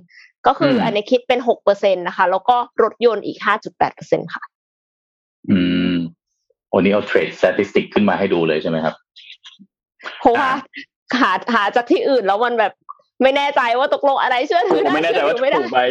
[0.47, 4.43] ก็คืออันนี้คิดเป็นหกเปอร์เซ็นต์นะคะ แล้วก็รถยนต์อีกห้าจุดแปดเปอร์เซ็นค่ะ
[5.51, 5.61] อื
[5.93, 5.95] ม
[6.69, 8.95] โอ้นี่เอา trade สถิติขึ้นมาให้ดูเลยใช่ไหมครับ
[10.21, 10.51] เพราะว่า
[11.21, 12.73] หาหาจากที่อื่นแล้วมันแบบ
[13.23, 15.83] ไม่แน่ใจว่าตกลงอะไรเชื่อถือผมได้ไม่แน่ใจว่าเชื่อถือไม่ได้ถูกไหม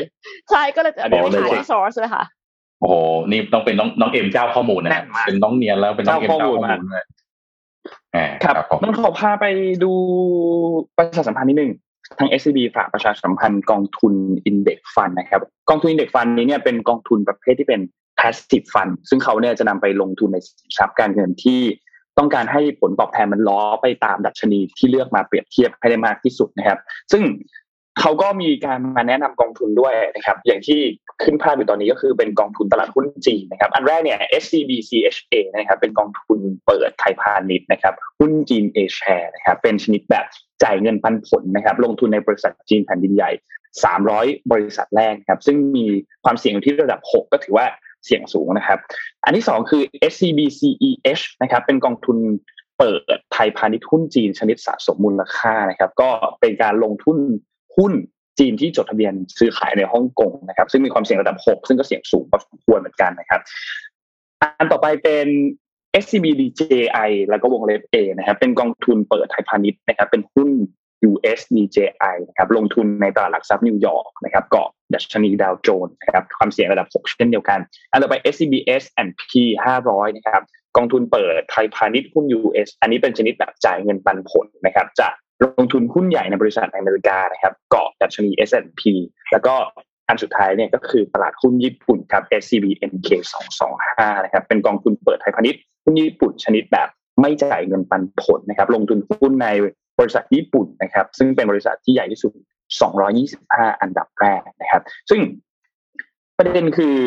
[0.51, 2.23] ใช่ก็เลยจะอันนี้ไปไม่หารู้ที่ source เลยค่ะ
[2.81, 2.95] โอ้โห
[3.31, 7.03] นี่ต้องเป็นน้องน้องเอ็มเจ้าข้อมูลนะฮะแน่นมากเป็นน้องเนียนแล้วเป็นน้องเอ็มเจ้าเจ้าข้ข้ออมูลมูลด้วย
[8.11, 9.45] แหมครับผมต้องขอพาไป
[9.83, 9.91] ดู
[10.97, 11.71] ประชาสัมพันธ์นิดนึง
[12.19, 14.13] ทาง SCB ฝากประชาสัมพันธ์กองทุน
[14.49, 17.81] Index Fund นะครับ กองทุน Index Fund นี้เนี่ยเป็นกองทุนประเภทที่เป็น
[18.19, 21.61] passive fund ซึ่งเขาเนี่ยจะนำไปลงทุนในสินทรัพย์การเงินที่
[22.17, 26.79] ต้องการให้ผลตอบแทนมันล้อไปตามดัชนีที่เลือกมาเปรียบเทียบให้ได้มากที่สุดนะครับ
[27.11, 27.23] ซึ่ง
[27.99, 30.79] เขาก็มีการมาแนะนำกองทุนด้วยนะครับ อย่างที่
[31.23, 40.25] ขึ้นภาพอยู่ตอนนี้ก็คือเป็นกองทุนตลาดหุ้นจีนนะครับ อันแรกเนี่ย SCB CHA นะครับ เป็นกองทุนเปิดไทยพาณิชย์นะครับ หุ้นจีน A share นะครับ เป็นชนิดแบบ
[40.63, 43.31] จ่ายเงินปันผลนะครับ ลงทุนในบริษัทจีนแผ่นดินใหญ่
[43.91, 45.85] 300 บริษัทแรกครับ ซึ่งมี
[46.23, 47.65] ความเสี่ยงอยู่ที่ระดับ 6 ก็ถือว่า
[48.05, 48.79] เสี่ยงสูงนะครับ
[49.25, 52.17] อันที่สองคือ SCB CEH นะครับ เป็นกองทุน
[52.79, 57.17] เปิดไทยพาณิชย์หุ้นจีนชนิดสะสมมูลค่านะครับ ก็เป็นการลงทุน
[57.77, 57.93] หุ้น
[58.39, 63.41] จีนที่จดทะเบียนซื้อขายในฮ่องกงนะครับ ซึ่งมีความเสี่ยงระดับ 6 ซึ่งก็เสี่ยงสูงพอสมควรเหมือนกันนะครับ
[64.41, 65.27] อันต่อไปเป็น
[66.03, 70.49] SCB DJI แล้วก็วงเล็บ A นะครับ เป็นกองทุนเปิดไทยพาณิชย์นะครับ เป็นหุ้น
[71.09, 77.59] US DJI นะครับ ลงทุนในตลาดหลักทรัพย์นิวยอร์กนะครับ เกาะดัชนีดาวโจนส์นะครับ ความเสี่ยงระดับ 6 เช่นเดียวกัน
[77.91, 79.31] อันต่อไป SCB S&P
[79.75, 80.41] 500นะครับ
[80.77, 85.07] กองทุนเปิดไทยพาณิชย์หุ้น US อันนี้เป็นชนิดแบบจ่ายเงินปันผลนะครับ จะ
[85.43, 88.81] ลงทุนหุ้นใหญ่ในบริษัทในอเมริกานะครับเกาะดัชนี S&P
[89.31, 89.53] แล้วก็
[90.07, 93.09] อันสุดท้ายเนี่ยก็คือตลาดหุ้นญี่ปุ่นครับ SCB NK
[93.67, 96.89] 225นะครับเป็นกองทุนเปิดไทยพาณิชย์หุ้นญี่ปุ่นชนิดแบบ
[97.21, 99.47] ไม่จ่ายเงินปันผลนะครับ ลงทุนหุ้นใน
[99.99, 102.31] บริษัทญี่ปุ่นนะครับ ซึ่งเป็นบริษัทที่ใหญ่ที่สุด
[103.11, 105.19] 225 อันดับแรกนะครับ ซึ่ง
[106.37, 106.97] ประเด็นคือ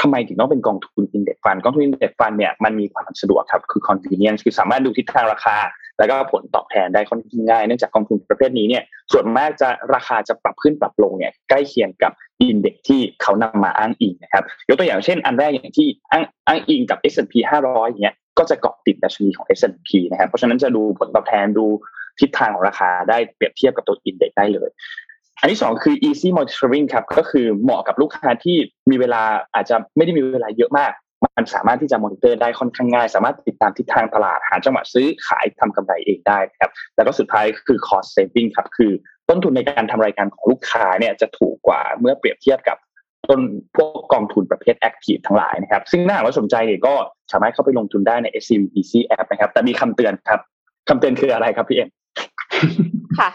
[0.00, 5.56] ทำไมถึงต้องเป็นกองทุน Index Fund กองทุน Index Fund เนี่ยมันมีความสะดวกครับคือ convenience คือสามารถดูทิศทางราคา
[6.02, 8.82] แล้วก็ผลตอบแทนได้ค่อนข้างง่ายเนื่องจากกองทุนประเภทนี้เนี่ย
[9.12, 17.34] ส่วนมากจะราคาจะปรับขึ้นปรับลงเนี่ยใกล้เคียงกับอินเด็กที่เขานำมาอ้างอิงนะครับยกตัวอย่างเช่น อันแรกอย่างที่อ้างอ้างอิงกับ S&P
[17.64, 21.66] 500อย่างเงี้ยก็จะเกาะติดดัชนีของ S&P นะครับเพราะฉะนั้นจะดูผลตอบแทนดู
[22.20, 24.70] ทิศทางของราคาได้เปรียบเทียบกับตัวอินเด็กได้เลย
[25.40, 28.56] อันที่สองคือ easy monitoring ครับก็คือเหมาะกับลูกค้าที่
[28.90, 29.22] มีเวลา
[29.54, 30.92] อาจจะไม่ได้มีเวลาเยอะมาก
[31.24, 38.92] มันสามารถที่จะมอนิเตอร์ได้ค่อนข้างง่าย สามารถติดตามทิศทางตลาดหาจังหวะซื้อขายทำกำไรเองได้ครับแล้วก็สุดท้ายคือ cost saving ครับคือ
[39.28, 42.76] ต้นทุนในการทำรายการของลูกค้าเนี่ยจะถูกกว่าเมื่อเปรียบเทียบกับ
[43.28, 43.40] ต้น
[43.76, 46.94] พวกกองทุนประเภท active ทั้งหลายนะครับ ซึ่งถ้าหากว่าสนใจเนี่ยก็
[47.32, 50.40] สามารถเข้าไปลงทุนได้ใน SCBC app นะครับ แต่มีคำเตือนครับ
[50.88, 51.88] คำเตือนคืออะไรครับพี่เอ็ม
[53.18, 53.30] ค่ะ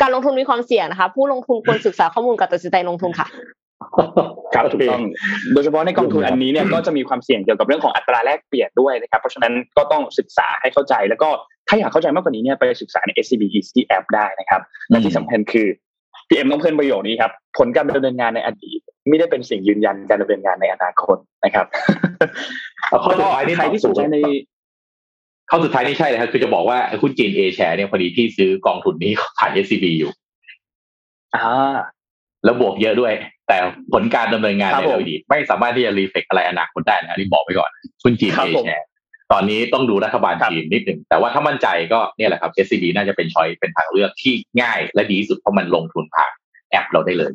[0.00, 3.26] การลงทุนมีความเสี่ยงนะคะ ผู้ลงทุนควรศึกษาข้อมูลก่อนตัดสินใจลงทุนค่ะ
[4.54, 5.02] ครับถูกต้อง
[5.54, 11.28] โดยเฉพาะในกองทุนอันนี้เนี่ยก็จะมีความเสี่ยงเกี่ยวกับเรื่องของอัตราแลกเปลี่ยนด้วยนะครับเพราะฉะนั้นก็ต้องศึกษาให้เข้าใจ แล้วก็
[11.68, 15.68] ถ้าอยากเข้าใจมากกว่านี้เนี่ยไปศึกษาใน SCB Easy App ได้นะครับและที่สำคัญคือ
[16.28, 21.66] พี่เอ็มต้องเพิ่มประโยคนี้ครับผลการดำเนินงานในอดีต ไม่ได้เป็นสิ่งยืนยันการดำเนินงานในอนาคตนะครับ
[23.04, 24.18] ข้อสุดท้ายนี่ใครที่สนใจใน
[25.50, 30.10] ข้อสุดท้ายนี่ใช่เลยครับคือจะบอกว่าหุ้นจีนเอแชร์เนี่ยพอดีพี่ซื้อกองทุนนี้ผ่าน SCB อยู่
[31.34, 31.76] อ่า
[32.44, 33.12] แล้วบวกเยอะด้วย
[33.50, 33.60] แต่
[33.92, 37.70] ผลการดำเนินงานครัในบผมอดีตไม่สามารถที่จะรีเฟกอะไรอนาคตได้นะอันนี่บอกไว้ก่อน
[38.02, 38.86] หุ้นจีนครับเอผมแชร์
[39.32, 46.32] ตอนนี้ต้องดูรัฐบาลครับจีนนิดหนึ่งแต่ว่าถ้ามั่นใจก็เนี่ยแหละครับ SCB น่าจะเป็นช้อยเป็นทางเลือกที่ง่ายและดีที่สุดเพราะมันลงทุนผ่าน
[46.70, 47.32] แอปเราได้เลย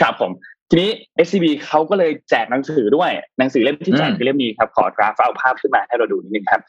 [0.00, 0.32] ครับผม
[0.70, 0.90] ทีนี้
[1.26, 6.62] SCB เขาก็เลยแจกหนังสือด้วย หนังสือเล่มที่แจกอืมคือเล่มนี้ครับ ขอกราฟเอาภาพขึ้นมาให้เราดูนิดนึงครับ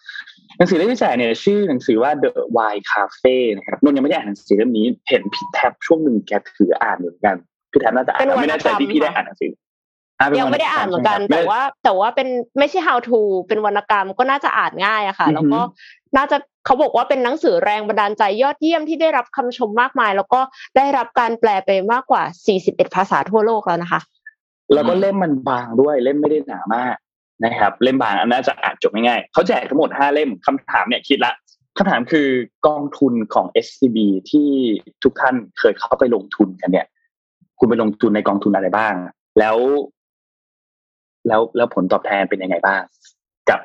[0.58, 7.36] หนังสือเล่มที่แจกเนี่ยชื่อหนังสือว่า The Wine Cafe นะครับนนท์ยังไม่ได้อ่านหนังสือเล่มนี้ เห็นพี่แท็บช่วงหนึ่งแกถืออ่านเหมือนกัน
[7.72, 9.52] พี่แท็บน่าจะอ่านเป็นวรรณไม่แน่ใจที่พี่ได้อ่านหนังสือ
[10.20, 12.28] อ่าเป็นยังวรรณไม่ได้อ่านเหมือนกันใช่แต่ไหว่าแต่ว่าเป็น
[12.60, 15.60] ไม่ใช่ how to เป็นวรรณกรรมก็น่าจะอ่านง่ายอะค่ะอือฮึแล้วก็
[16.18, 20.42] น่าจะเขาบอกว่าเป็นหนังสือแรงบันดาลใจยอดเยี่ยมที่ได้รับคำชมมากมาย แล้วก็
[20.78, 22.24] ได้รับการแปลไปมากกว่า
[22.60, 24.02] 41 ภาษาทั่วโลกแล้วนะคะ
[24.74, 26.96] แล้วก็เล่มมันบางด้วยเล่มไม่ได้หนามาก
[27.46, 31.34] นะครับ เล่มบางอันน่าจะอ่านจบง่ายๆเขาแจกทั้งหมดห้าเล่มคำถามเนี่ยคิดละ
[31.78, 32.28] คำถามคือ
[32.68, 33.98] กองทุนของ SCB
[34.32, 34.50] ที่
[35.04, 36.88] ทุกท่านเคยเข้าไปลงทุนกันเนี่ย
[37.60, 38.94] คุณไปลงทุนในกองทุนอะไรบ้าง
[39.40, 39.58] แล้ว
[41.28, 42.82] แล้วแล้วผลตอบแทนเป็นยังไงบ้าง
[43.50, 43.60] กับ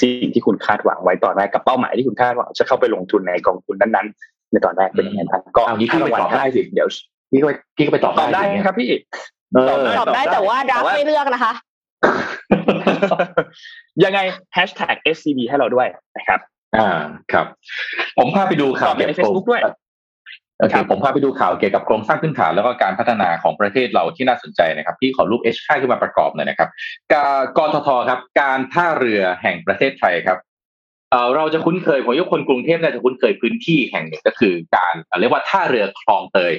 [0.00, 6.88] สิ่งที่คุณคาดหวังไว้ตอนแรกกับเป้าหมายที่คุณคาดหวังจะเข้าไปลงทุนในกองทุนนั้นๆในตอนแรกเป็นยังไงบ้างก็เอางี้พี่ไปตอบได้สิเดี๋ยว
[7.30, 8.92] พี่ก็ไปพี่ก็ไปตอบตอบได้สิครับพี่เอ
[9.68, 11.52] ตอบได้อตอบได้แต่ว่าแต่รับว่าไม่เลือกนะคะ
[14.04, 14.20] ยังไง
[14.56, 15.86] hashtag SCB ให้เราด้วย
[16.16, 16.40] นะครับ
[16.74, 16.90] อ่า
[17.32, 17.46] ครับ
[18.18, 19.60] ผมพาไปดูข่าวตอบในเกี่ยวกับ Facebook ด้วย
[20.58, 26.68] โอเคครับผมพาไปดูข่าวเกี่ยวกับโครงสร้างพื้นฐานแล้วก็การพัฒนาของประเทศเราที่น่าสนใจนะครับพี่ขอรูป H ค่ขึ้นมาประกอบหน่อยนะครับ
[27.12, 27.14] ก
[27.56, 30.38] กททครับ การท่าเรือแห่งประเทศไทยครับ
[31.10, 36.54] เอ่อเราจะคุ้นเคยผมยกคนกรุงเทพน่าจะคุ้นเคยพื้นที่แห่งหนึ่งก็คือการเอ่อเรียกว่าท่าเรือคลองเตย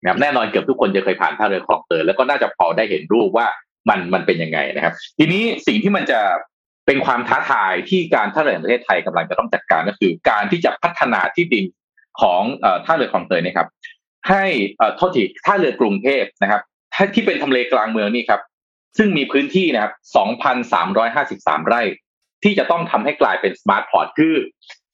[0.00, 3.46] นะครับแน่นอนเกือบทุกคนจะเคยผ่านท่าเรือคลองเตยแล้วก็น่าจะพอได้เห็นรูปว่า
[3.88, 6.20] มันมันเป็นยังไงนะครับ ทีนี้สิ่งที่มันจะ
[6.86, 11.64] เป็นความท้าทายที่การท่าเรือแห่งประเทศไทยกำลังจะต้องจัดการก็คือ การที่จะพัฒนาที่ดิน
[12.20, 12.42] ของ
[12.84, 13.68] ท่าเรือคลองเตยนะครับ
[14.28, 14.44] ให้
[14.96, 16.62] โทษทีท่าเรือกรุงเทพนะครับ
[17.14, 18.40] ที่เป็นทำเลกลางเมืองนี่ครับ
[18.98, 19.92] ซึ่งมีพื้นที่นะครับ
[20.80, 21.82] 2,353 ไร่
[22.44, 24.34] ที่จะต้องทำให้กลายเป็นสมาร์ทพอร์ตคือ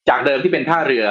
[0.08, 1.06] จากเดิมที่เป็นท่าเรือ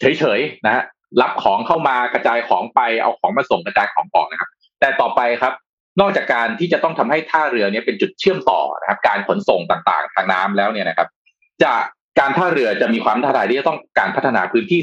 [0.00, 0.84] เฉยๆนะฮะ
[1.20, 4.50] รับของเข้ามากระจายของไปเอาของมาส่งกระจายของออกนะครับ
[4.80, 5.54] แต่ต่อไปครับ
[6.00, 11.08] นอกจากการที่จะต้องทำให้ท่าเรือเนี้ยเป็นจุดเชื่อมต่อนะครับ การขนส่งต่างๆ ทางน้ำแล้วเนี่ยนะครับ
[11.62, 11.72] จะ
[12.20, 14.80] การท่าเรือจะมีความท้าทายที่จะต้องการพัฒนาพื้นที่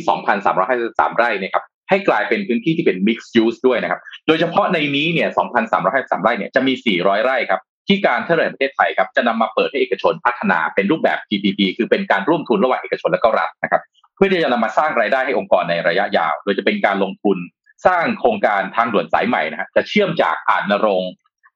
[0.57, 5.29] 2,353 ไร่เนะครับให้กลายเป็นพื้นที่ที่เป็น mixed use ด้วยนะครับ โดยเฉพาะในนี้เนี่ย
[5.75, 13.81] 2,353 ไร่เนี่ยจะมี 400 ไร่ครับที่การท่าเรือประเทศไทยครับจะนำมาเปิดให้เอกชนพัฒนาเป็นรูปแบบ PPP คือเป็นการร่วมทุนระหว่างเอกชนและก็รัฐนะครับ
[14.15, 17.38] เพื่อที่จะนำมาสร้างรายได้ให้องค์กรในระยะยาว โดยจะเป็นการลงทุน
[17.88, 21.03] สร้างโครงการทางด่วนสายใหม่นะฮะจะเชื่อมจากอาจณรงค์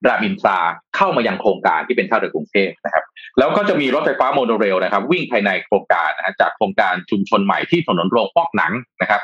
[0.08, 0.58] รามอินทรา
[0.96, 3.04] เข้ามายังโครงการที่เป็นท่าเรือกรุงเทพนะครับ
[3.40, 9.22] แล้วก็จะมีรถไฟฟ้าโมโนเรลนะครับ วิ่งภายในโครงการนะฮะจากโครงการชุมชนใหม่ที่ถนนโรงฟอกหนังนะครับ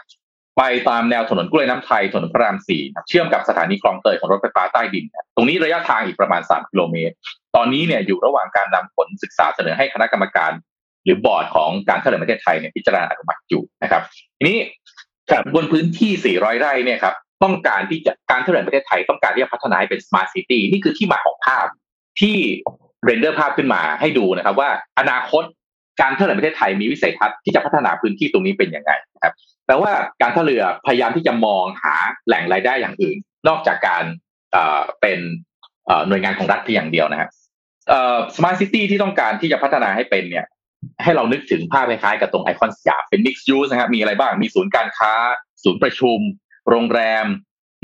[0.57, 5.05] ไปตามแนวถนนกล้วยน้ำไทยถนนพระรามสี่เชื่อมกับสถานีคลองเตยของรถไฟฟ้าใต้ดิน
[5.35, 7.13] ตรงนี้ระยะทางอีกประมาณ3กิโลเมตร
[7.55, 10.51] ตอนนี้เนี่ยอยู่ระหว่างการนำผลศึกษาเสนอให้คณะกรรมการ
[11.05, 14.01] หรือบอร์ดของการท่าเรือประเทศไทยเนี่ยพิจารณาอนุมัติอยู่นะครับ
[14.37, 14.57] ทีนี้
[15.39, 21.67] บบนพื้นที่ 400 ไร่เนี่ยครับ ต้องการที่จะการท่าเรือแห่งประเทศไทยต้องการที่จะพัฒนาให้เป็น smart city นี่คือที่มาของภาพ
[22.19, 22.35] ที่
[23.05, 24.69] เรนเดอร์ภาพขึ้นมาให้ดูนะครับ ว่า
[24.99, 25.43] อนาคต
[26.01, 29.33] การท่าเรือแห่งประเทศไทยมีวิสัยทัศน์ที่จะพัฒนาพื้นที่ตรงนี้เป็นยังไงนะครับ
[29.65, 31.95] แปลว่าการท่าเรือพยายามที่จะมองหา
[32.27, 33.17] แหล่งรายได้อย่างอื่น
[33.47, 34.03] นอกจากการ
[35.01, 35.19] เป็น
[36.07, 37.29] หน่วยงานของรัฐเพียงอย่างเดียวนะครับ
[37.89, 40.45] เอ่อ smart city ที่ต้องการที่จะพัฒนาให้เป็นเนี่ย
[41.03, 45.13] ให้เรานึกถึงภาพคล้ายๆกับตรงไอคอนสยามเป็น mixed use นะครับมีอะไรบ้างมีศูนย์การค้า
[45.63, 46.19] ศูนย์ประชุม
[46.69, 47.25] โรงแรม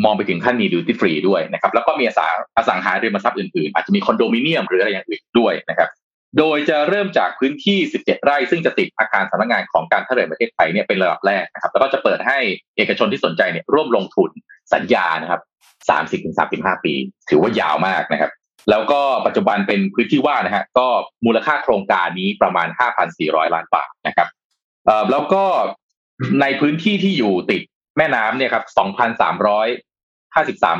[0.04, 5.90] มองไปถึงขั้นมีดิวตี้ฟรีด้วยนะครับแล้วก็มีอสังอสังหาริมทรัพย์อื่นๆ อาจจะมีคอนโดมิเนียมหรืออะไรอย่างอื่นด้วยนะครับ
[6.38, 12.40] โดยจะเริ่มจากพื้นที่ 17 ไร่ ซึ่งจะติดอาคารสำนักงานของการท่าเรือประเทศไทยเนี่ยเป็นระดับแรกนะครับแล้วก็จะเปิดให้
[12.78, 14.30] เอกชนที่สนใจเนี่ยร่วมลงทุน
[14.74, 15.42] สัญญานะครับ
[16.18, 16.94] 30-35 ปี
[17.30, 18.32] ถือว่ายาวมากนะครับ
[18.70, 20.88] แล้วก็ปัจจุบันเป็นพื้นที่ว่างนะฮะก็
[21.26, 22.68] มูลค่าโครงการนี้ประมาณ
[23.12, 24.28] 5,400 ล้านบาทนะครับ
[25.12, 25.44] แล้วก็
[26.42, 27.62] ในพื้นที่ที่อยู่ติด
[27.98, 28.64] แม่น้ำเนี่ยครับ
[29.40, 29.46] 2,353ไ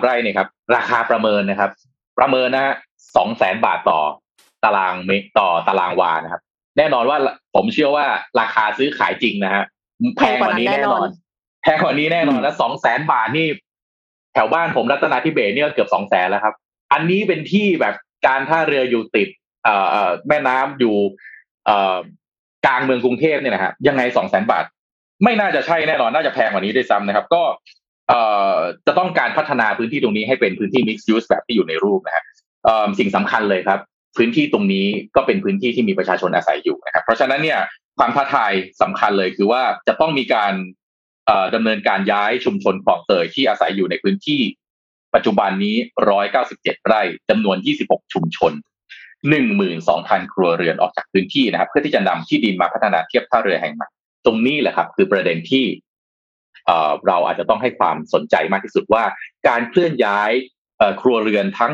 [0.08, 1.72] ร่เนี่ยครับ ราคาประเมินนะครับ
[2.20, 2.74] ประเมินนะฮะ
[3.20, 4.00] 200,000บาทต่อ
[4.64, 6.42] ตารางเมตรต่อตารางวานะครับ
[6.78, 7.18] แน่นอนว่า
[7.56, 8.06] ผมเชื่อว่า
[8.40, 9.64] ราคาซื้อขายจริงนะฮะ
[10.18, 11.08] แพงกว่านี้แน่นอน
[11.64, 13.48] แพงกว่านี้แน่นอนแล้วสองแสนบาทนี่
[14.34, 16.56] แถวบ้านผมรัตนาธิเบศเนี่ยเกือบสองแสนแล้วครับ
[16.94, 17.96] อันนี้เป็นที่แบบ
[18.28, 19.30] การท่าเรืออยู่ติด
[19.64, 20.96] เอ่อเอ่อแม่น้ำอยู่
[21.66, 21.98] เอ่อ
[22.66, 24.66] กลางเมืองกรุงเทพเนี่ยนะฮะยังไงสองแสนบาท
[25.24, 27.44] ไม่น่าจะใช่แน่นอนน่าจะแพงกว่านี้ด้วยซ้ำนะครับ ก็
[28.10, 28.22] เอ่
[28.54, 28.56] อ
[28.88, 32.24] จะต้องการพัฒนาพื้นที่ตรงนี้ให้เป็นพื้นที่ mixed use แบบที่อยู่ในรูปนะฮะ
[33.00, 33.80] สิ่งสำคัญเลยครับ
[34.18, 37.60] พื้นที่ตรงนี้ก็เป็นพื้นที่ที่มีประชาชนอาศัยอยู่นะครับ เพราะฉะนั้นเนี่ย
[37.98, 38.52] ความท้าทาย
[38.82, 40.54] สำคัญเลยคือว่าจะต้องมีการ
[41.26, 44.42] เอ่อดำเนินการย้ายชุมชนคลองเตยที่อาศัยอยู่ในพื้นที่
[45.16, 45.76] ปัจจุบันนี้
[46.32, 48.54] 197 ไร่จำนวน 26 ชุมชน
[49.44, 53.90] 12,000 ครัวเรือนออกจากพื้นที่นะครับ เพื่อที่จะนำที่ดินมาพัฒนาเทียบท่าเรือแห่งใหม่
[54.26, 55.66] ตรงนี้แหละครับ คือประเด็นที่
[57.08, 59.04] เราอาจจะต้องให้ความสนใจมากที่สุดว่า
[59.48, 60.32] การเคลื่อนย้าย
[61.02, 61.72] ครัวเรือนทั้ง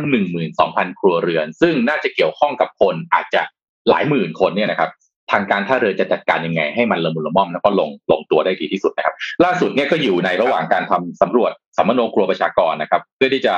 [0.49, 3.41] 12,000 ครัวเรือน ซึ่งน่าจะเกี่ยวข้องกับคนอาจจะ
[3.89, 4.89] หลายหมื่นคนเนี่ยนะครับ
[5.31, 13.55] ทางการท่าเรือจะจัดการยังไง ให้มันละมุนละม่อมแล้วก็ลงลงตัวได้ดีที่สุดนะครับ ล่าสุดเนี่ยก็อยู่ในระหว่างการทำสำรวจสัมมโนครัวประชากรนะครับ เพื่อที่จะ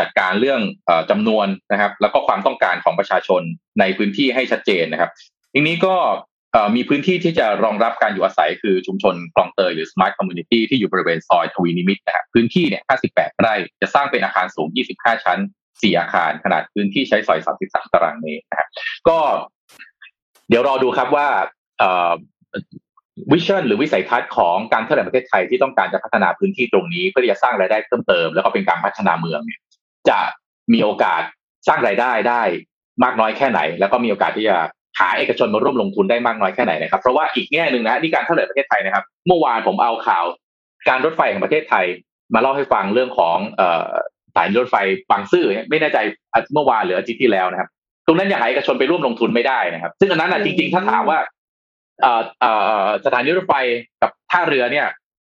[0.00, 3.42] จัดการเรื่องเอ่อจำนวนนะครับ แล้วก็ความต้องการของประชาชน
[3.80, 5.10] ในพื้นที่ให้ชัดเจนนะครับ
[5.54, 5.96] ทีนี้ก็
[6.76, 12.82] มีพื้นที่ที่จะรองรับการอยู่อาศัยคือชุมชนคลองเตยหรือ Smart Community ที่อยู่บริเวณซอยทวีนิมิตนะครับพื้นที่เนี่ย
[13.12, 15.38] 58 ไร่ จะสร้างเป็นอาคารสูง 25 ชั้น
[15.70, 18.68] 4 อาคาร ขนาดพื้นที่ใช้สอย 33 ตารางเมตรนะครับ
[19.08, 19.18] ก็
[20.48, 21.28] เดี๋ยวรอดูครับว่า
[23.32, 29.60] วิชั่นหรือวิสัยทัศน์ของการเท่าเรือประเทศไทยที่ต้องการจะพัฒนาพื้นที่ตรงนี้เพื่อที่จะสร้างรายได้เพิ่มเติม แล้วก็เป็นการพัฒนาเมืองเนี่ย
[30.08, 30.18] จะ
[30.72, 31.22] มีโอกาส
[31.68, 32.42] สร้างรายได้ได้
[33.04, 34.56] มากน้อยแค่ไหน แล้วก็มีโอกาสที่จะ
[34.98, 40.24] หาเอกชนมาร่วมลงทุนได้มากน้อยแค่ไหนนะครับ เพราะว่าอีกแง่หนึ่งนะนี่การเท่าเรือประเทศไทยนะครับ เมื่อวานผมเอาข่าว
[40.88, 41.86] การรถไฟแห่งประเทศไทย
[42.34, 43.62] มาเล่าให้ฟังเรื่องของอ
[44.36, 44.76] สายรถไฟ
[45.10, 45.98] บางซื่อไม่แน่ใจ
[46.52, 47.68] เมื่อวานหรืออาทิตย์ที่แล้วนะครับ
[48.06, 51.18] ตรงนั้นอยากให้เอกชนไปร่วมลงทุนไม่ได้นะครับ ซึ่งอันนั้นอะจริงๆถ้าถามว่า
[53.04, 53.54] สถานีรถไฟ
[54.02, 54.86] กับท่าเรือเนี่ย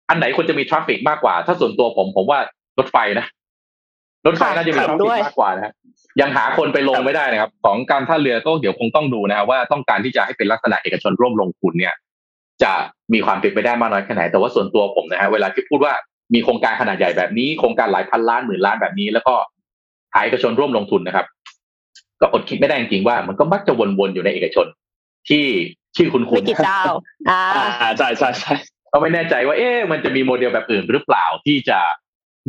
[0.08, 2.38] อันไหนควรจะมี traffic มากกว่า ถ้าส่วนตัวผมผมว่า
[2.78, 3.26] รถไฟนะ
[4.26, 5.72] รถไฟน่าจะมี traffic มากกว่านะ
[6.20, 11.94] ยังหาคนไปลงไม่ได้นะครับ ของการท่าเรือก็เดี๋ยวคงต้องดูนะครับว่าต้องการที่จะให้เป็นลักษณะเอกชนร่วมลงทุนเนี่ย
[12.62, 12.72] จะ
[13.12, 15.94] มีความเป็นไปได้มากน้อยแค่ไหน แต่ว่าส่วนตัวผมนะฮะเวลาที่พูดว่า
[16.34, 19.34] มีโครงการขนาดใหญ่แบบนี้โครงการหลายพันล้านหมื่นล้านแบบนี้ แล้วก็
[20.14, 21.26] หาเอกชนร่วมลงทุนนะครับ
[22.20, 24.66] ก็อดคิดไม่ได้จริงๆว่า มันก็มักจะวนๆอยู่ในเอกชน
[25.28, 25.44] ที่
[25.96, 26.82] ชื่อคุณคุไม่ณกี่เจ้า
[27.30, 27.42] อ่า
[27.80, 28.54] อ่าใช่ใช่ใช่
[28.92, 31.80] ก็ไม่แน่ใจว่า เอ๊ะมันจะมีโมเดลแบบอื่นหรือเปล่าที่จะ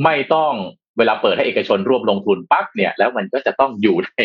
[0.04, 0.54] ไม่ต้อง
[0.98, 4.20] เวลาเปิดให้เอกชนร่วมลงทุนปั๊บเนี่ยแล้วมันก็จะต้องอยู่ใน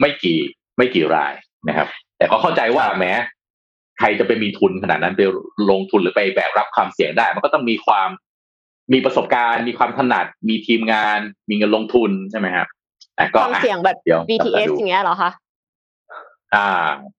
[0.00, 0.38] ไม่กี่
[0.76, 1.32] ไม่กี่ราย
[1.68, 1.88] นะครับ
[2.18, 3.12] แต่ก็เข้าใจว่าแม้
[3.98, 5.22] ใครจะไปมีทุนขนาดนั้นไป
[5.70, 8.08] ลงทุนหรือไปแบกรับความเสี่ยงได้ มันก็ต้องมีความ
[8.92, 12.66] มีประสบการณ์ มีความถนัด มีทีมงาน มีเงินลงทุนใช่ไหมครับ
[13.16, 15.30] แต่ก็ความเสี่ยงแบบเดี๋ยว BTS ดูอย่างเงี้ยเหรอคะ
[16.54, 16.70] อ่า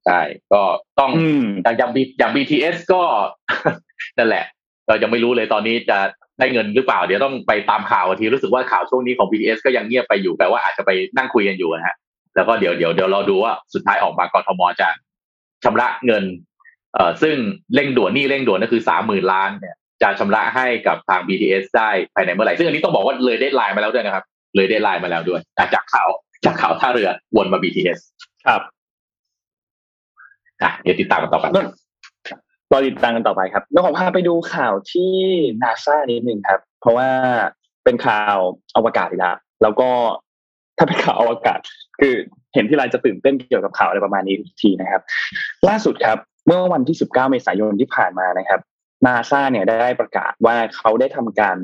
[0.05, 0.19] ใช่
[0.53, 0.61] ก็
[0.99, 3.01] ต้องอืมอย่างอย่าง B- อย่าง BTS ก็
[4.17, 4.45] นั่นแหละ
[4.87, 5.97] เรายังไม่รู้เลยตอนนี้จะ
[6.39, 11.95] ได้เงินหรือเปล่า เดี๋ยวต้องไปตามข่าวทีรู้สึกว่าข่าวช่วงนี้ของ BTS ก็ยังเงียบไปอยู่แปลว่าอาจจะไปนั่งคุยกันอยู่นะฮะ
[12.35, 14.87] แล้วก็เดี๋ยวเดี๋ยวเดี๋ยวเราดูว่าสุดท้ายออกมากทมจะ
[15.63, 16.23] ชำระเงิน
[16.93, 17.35] เอ่อซึ่ง
[17.75, 24.23] เร่งด่วนหนี่เร่งด่วนก็คือสามหมื่นล้านเนี่ยจะชำระให้กับทาง BTS ได้ภายในเมื่อไหร่ ซึ่งอันนี้ต้องบอกว่าเลยได้ไลน์มาแล้วด้วยนะครับ
[24.55, 26.09] เลยได้ไลน์มาแล้วด้วยอะจากข่าว
[26.45, 27.99] จากข่าวท่าเรือวนมา BTS
[28.47, 28.61] ครับ
[30.61, 31.45] อะเดี๋ยวติดตามกันต่อไป
[32.71, 35.11] รอติดตามกันต่อไปครับแล้วผมพาไปดูข่าวที่
[35.61, 37.09] นาซานิดนึงครับ เพราะว่า
[37.83, 38.37] เป็นข่าว
[38.75, 39.89] อวกาศอีกแล้วแล้วก็
[40.77, 41.59] ถ้าเป็นข่าวอวกาศ
[41.99, 42.13] คือ
[42.53, 45.01] เห็นทีไรจะตื่นเต้นเกี่ยวกับข่าวอะไรประมาณนี้ทุกทีนะครับ
[45.67, 48.59] ล่าสุดครับเมื่อวันที่ 19 เมษายนที่ผ่านมานะครับ
[49.05, 51.57] นาซาเนี่ยได้ประกาศว่าเขาได้ทำการ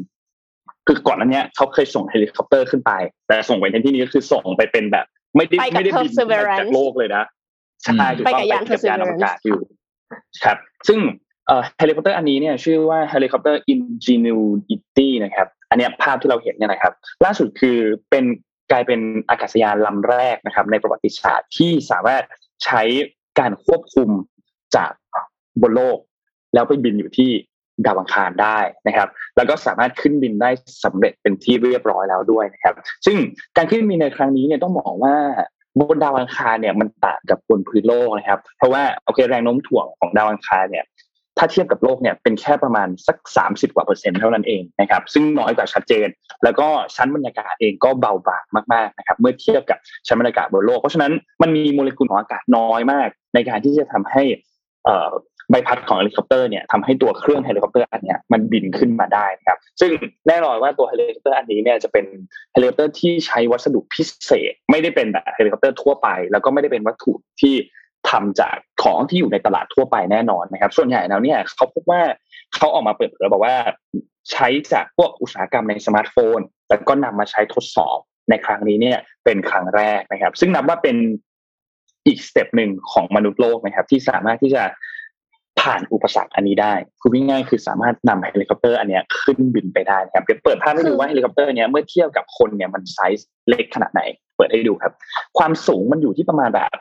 [0.88, 2.92] คือก่อนหน้านั้นเนี่ยเขาเคยส่งเฮลิคอปเตอร์ขึ้นไป
[3.28, 7.24] แต่ส่งไปในที่นี้ก็คือส่งไปเป็นแบบ ไม่ได้ไปกับไม่ได้บิน Perseverance จากโลกเลยนะ
[7.84, 9.60] ใช่ถูกไปต้องกับยานไปกับยานอวกาศ Perseverance อยู่
[10.44, 10.58] ครับ
[10.88, 11.00] ซึ่ง
[11.78, 16.94] เฮลิคอปเตอร์อันนี้เนี่ยชื่อว่าเฮลิคอปเตอร์ Ingenuity นะครับ อันนี้ภาพที่เราเห็นเนี่ยนะครับ
[17.26, 17.78] ล่าสุดคือ
[18.10, 18.26] เป็น
[18.72, 19.00] กลายเป็น
[19.30, 22.24] อากาศยานลำแรกนะครับ ในประวัติศาสตร์ที่สามารถ
[22.66, 22.82] ใช้
[23.40, 24.10] การควบคุม
[24.76, 24.92] จาก
[25.62, 25.98] บนโลก
[26.54, 27.32] แล้วไปบินอยู่ที่
[27.86, 30.50] ดาวอังคารได้นะครับ แล้วก็สามารถขึ้นบินได้
[30.84, 33.18] สำเร็จเป็นที่เรียบร้อยแล้วด้วยนะครับ ซึ่ง
[33.58, 35.16] การขึ้นบินในครั้งนี้เนี่ยต้องบอกว่า
[35.80, 40.86] บนดาวอังคารเนี่ยมันต่างกับบนพื้นโลกนะครับ เพราะว่าโอเคแรงโน้มถ่วงของดาวอังคารเนี่ย
[41.38, 43.18] ถ้าเทียบกับโลกเนี่ยเป็นแค่ประมาณสัก
[43.48, 46.08] 30 กว่าเปอร์เซ็นต์เท่านั้นเองนะครับ ซึ่งน้อยกว่าชัดเจน
[46.44, 51.12] แล้วก็ชั้นบรรยากาศเองก็เบาบางมากๆนะครับ เมื่อเทียบกับชั้นบรรยากาศบนโลก เพราะฉะนั้น
[51.42, 54.24] มันมีโมเลกุลของอากาศน้อยมาก ในการที่จะทำให้
[55.52, 59.92] ใบพัดของเฮลิคอปเตอร์เนี่ยทำให้ตัวเครื่องเฮลิคอปเตอร์อันเนี้ยมันบินขึ้นมาได้ครับ ซึ่ง
[60.28, 62.06] แน่นอนว่าตัวเฮลิคอปเตอร์อันนี้เนี่ยจะเป็น
[62.54, 67.56] เฮลิคอปเตอร์ที่ใช้วัสดุพิเศษ ไม่ได้เป็นแบบเฮลิคอปเตอร์ทั่วไป แล้วก็ไม่ได้เป็นวัตถุที่
[68.10, 72.02] ทำจากของที่อยู่ในตลาดทั่วไปแน่นอนนะครับ ส่วนใหญ่แล้วเนี่ยเขาพบว่า
[72.56, 73.56] เขาออกมาเปิดเผยบอกว่า
[74.32, 76.40] ใช้จากพวกอุตสาหกรรมในสมาร์ทโฟน
[76.70, 77.98] แล้วก็นำมาใช้ทดสอบ
[78.30, 80.98] ในครั้งนี้เนี่ยเป็นครั้งแรกนะครับ ซึ่งนับว่าเป็น
[82.08, 84.64] อีก step หนึ่งของมนุษย์โลกนะครับ ที่สามารถที่จะ
[85.62, 94.02] ผ่านอุปสรรคอันนี้ได้คือง่ายๆคือสามารถนำเฮลิคอปเตอร์อันนี้ขึ้นบินไปได้นะครับเดี๋ยวเปิดภาพให้ดูว่าเฮลิคอปเตอร์เนี้ยเมื่อเทียบกับคนเนี่ยมันไซส์เล็กขนาดไหน
[94.38, 94.94] เปิดให้ดูครับ
[95.38, 96.72] ความสูงมันอยู่ที่ประมาณแบบ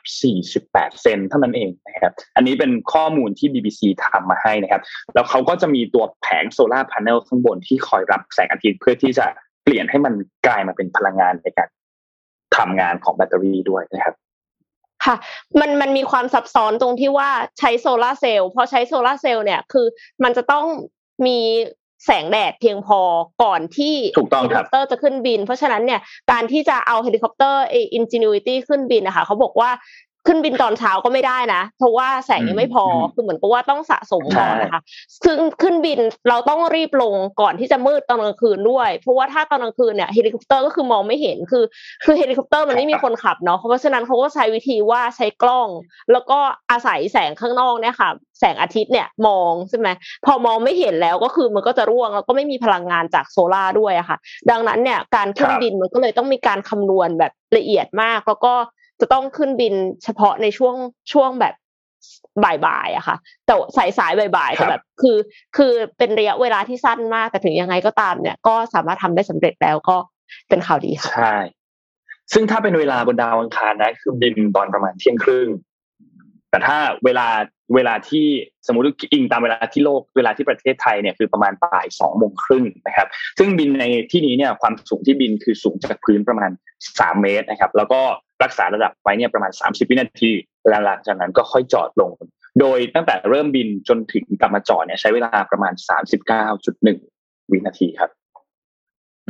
[0.50, 4.82] 48 เซนเท่านั้นเองนะครับอันนี้เป็นข้อมูลที่ BBC ทำมาให้นะครับ
[5.14, 9.26] แล้วเขาก็จะมีตัวแผง solar panel ข้างบนที่คอยรับแสงอาทิตย์เพื่อที่จะ
[9.64, 10.14] เปลี่ยนให้มัน
[10.46, 11.68] กลายมาเป็นพลังงานในการ
[12.56, 14.14] ทำงานของแบตเตอรี่ด้วยนะครับ
[15.04, 15.16] ค่ะ
[15.60, 19.86] มันมันมีความซับซ้อนตรงที่ว่าใช้โซลาเซลล์พอใช้โซลาเซลล์เนี่ยคือ
[20.22, 20.64] มันจะต้อง
[21.26, 21.38] มี
[22.06, 23.00] แสงแดดเพียงพอ
[23.42, 29.70] ก่อนที่เฮลิคอปเตอร์จะขึ้นบิน เพราะฉะนั้นเนี่ยการที่จะเอาเฮลิคอปเตอร์เอ Ingenuity ขึ้นบินนะคะเขาบอกว่า
[30.26, 34.80] ขึ้นบินตอนเช้าก็ไม่ได้นะ เพราะว่าแสงยังไม่พอคือเหมือนกับว่าต้องสะสมก่อนนะคะ
[35.24, 41.64] คือขึ้นบินเราต้องรีบลงก่อนที่จะมืดตอนกลางคืนด้วย เพราะว่าถ้าตอนกลางคืนเนี่ยเฮลิคอปเตอร์ก็คือมองไม่เห็นคือ
[42.04, 45.68] คือเฮลิคอปเตอร์มันไม่มีคนขับเนาะเพราะฉะนั้นเขาก็ใช้วิธีว่าใช้กล้อง
[46.12, 46.38] แล้วก็
[46.70, 48.10] อาศัยแสงข้างนอกเนี่ยค่ะ
[48.40, 49.88] แสงอาทิตย์เนี่ยมองใช่ไหม
[50.26, 54.18] พอมองไม่เห็นแล้วก็คือมันก็จะร่วงแล้วก็ไม่มีพลังงานจากโซลาด้วยอะค่ะ
[54.50, 58.54] ดังนั้นเนี่ยการขึ้นบินมันก็เลยต้องมีการคำนวณแบบละเอียดมาก แล้วก็
[59.00, 59.74] จะต้องขึ้นบิน
[60.04, 60.74] เฉพาะในช่วง
[61.12, 61.54] ช่วงแบบ
[62.44, 65.16] บ่ายๆอะค่ะ แต่สายสายบ่ายๆแต่แบบคือ
[65.56, 69.96] คือเป็นระยะเวลาที่สั้นมากแต่ถึงยังไงก็ตามเนี่ย ก็สามารถทำได้สำเร็จแล้วก็
[70.48, 71.36] เป็นข่าวดีค่ะใช่
[72.32, 75.48] ซึ่งถ้าเป็นเวลาบนดาวอังคารนะคือบินตอนประมาณเที่ยงครึ่ง
[76.50, 77.26] แต่ถ้าเวลา
[77.74, 78.26] เวลาที่
[78.66, 86.50] สมมติอิงตามเวลาที่โลกเวลาที่ประเทศไทยเนี่ยคือประมาณบ่ายสองโมงครึ่งนะครับ ซึ่งบินในที่นี้เนี่ยความสูงที่บินคือสูงจากพื้นประมาณ
[86.98, 88.00] สามเมตรนะครับ แล้วก็
[88.42, 90.30] รักษาระดับไว้เนี่ยประมาณ 30 วินาที
[90.68, 92.10] แล้วหลังจากนั้นก็ค่อยจอดลง
[92.60, 95.72] โดยตั้งแต่เริ่มบินจนถึงกลับมาจอดเนี่ยใช้เวลาประมาณ
[96.82, 98.10] 39.1 วินาทีครับ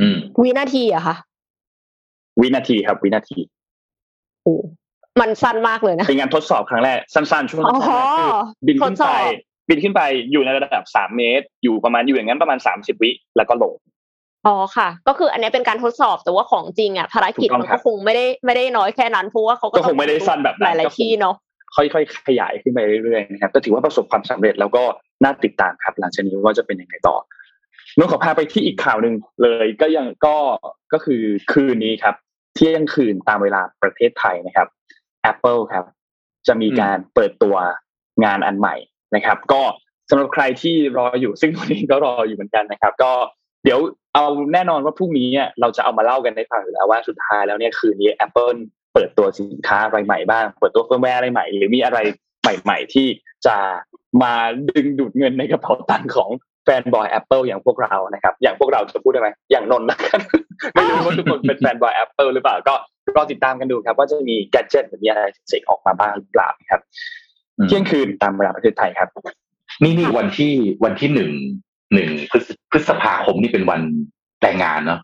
[0.00, 1.16] อืม วินาทีอะคะ
[2.40, 3.38] วินาทีครับ วินาที
[4.42, 4.54] โอ้
[5.20, 7.80] มันสั้นมากเลยนะเป็นงานทดสอบครั้งแรกสั้นๆช่วงแรก
[8.18, 8.30] คือ
[8.66, 9.10] บินขึ้นไป
[9.68, 10.02] บินขึ้นไป
[10.32, 13.74] อยู่ในระดับสามเมตร อยู่ประมาณอยู่อย่างนั้นประมาณสามสิบวิแล้วก็ลง
[14.46, 21.34] อ๋อค่ะ ก็คืออันนี้เป็นการทดสอบแต่ว่าของจริงอะภารกิจมันก็คงไม่ได้ไม่ได้น้อยแค่นั้นเพราะว่าเขาก็คงไม่ได้สั้นแบบหลายๆที่เนาะ
[21.76, 24.82] ค่อยๆ ขยายขึ้นไปเรื่อยๆนะครับก็ถือว่าประสบความสำเร็จแล้วก็
[25.24, 27.16] น่าติดตามครับ หลังจากนี้ว่าจะเป็นยังไงต่อ
[27.98, 30.36] งั้นขอพาไปที่อีกข่าวหนึ่งเลยก็ยังก็
[30.92, 31.22] ก็คือ
[31.52, 32.14] คืนนี้ครับ
[32.54, 34.68] เที่ยงคืนตามเวลาประเทศไทยนะครับ
[35.30, 35.84] Apple ครับ
[36.48, 37.56] จะมีการเปิดตัว
[38.24, 38.74] งานอันใหม่
[39.14, 39.62] นะครับ ก็
[40.10, 43.12] สำหรับใครที่รออยู่ซึ่งตัวนี้ก็รออยู่เหมือนกันนะครับ ก็
[43.64, 43.78] เดี๋ยว
[44.14, 45.28] เอาแน่นอนว่าพรุ่งนี้
[45.60, 48.58] เราจะเอามาเล่ากันให้ฟังอยู่แล้วว่าสุดท้ายแล้วเนี่ยคืนนี้ Apple
[48.94, 51.98] เปิดตัวสินค้าอะไรใหม่บ้าง เปิดตัวเฟิร์มแวร์อะไรใหม่ หรือมีอะไร
[52.42, 53.06] ใหม่ ๆ ที่
[53.46, 53.56] จะ
[54.22, 54.32] มา
[54.70, 56.30] ดึงดูดเงินในกระเป๋าตังค์ของ
[56.64, 60.20] แฟนบอย Apple อย่างพวกเรานะครับ อย่างพวกเราจะพูดได้ไหมอย่างนนท์นะกัน
[60.72, 62.74] ไม่รู้ว่าทุกคนเป็นแฟนบอย Apple หรือเปล่าก็
[63.16, 66.80] รอติดตามกันดูครับ ว่าจะมีแกจิตหรือมีอะไรเสกออกมาบ้างหรือเปล่าครับ
[67.68, 69.08] เที่ยงคืนตามเวลาประเทศไทยครับ
[69.82, 70.52] นี่นี่วันที่
[70.84, 71.30] วันที่หนึ่ง
[71.94, 72.08] หนึ่ง
[72.70, 73.80] พฤษภาคมนี่เป็นวัน
[74.42, 75.00] แต่งงานเนาะ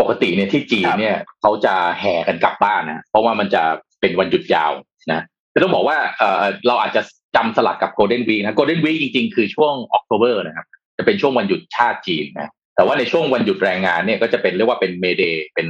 [0.00, 3.62] ปกติเนี่ยที่จีนเนี่ยเขาจะแห่กันกลับบ้านนะเพราะว่ามันจะ
[4.00, 4.72] เป็นวันหยุดยาว
[5.12, 7.02] นะแต่ต้องบอกว่าเออเราอาจจะ
[7.36, 10.66] จำสลับกับ Golden Week นะ Golden Week จริงๆ คือช่วง October นะครับ
[10.98, 15.68] จะเป็นช่วงวันหยุดชาติจีนนะแต่ว่าในช่วงวันหยุดแรงงานเนี่ยก็จะเป็นเรียกว่าเป็น May Day เป็น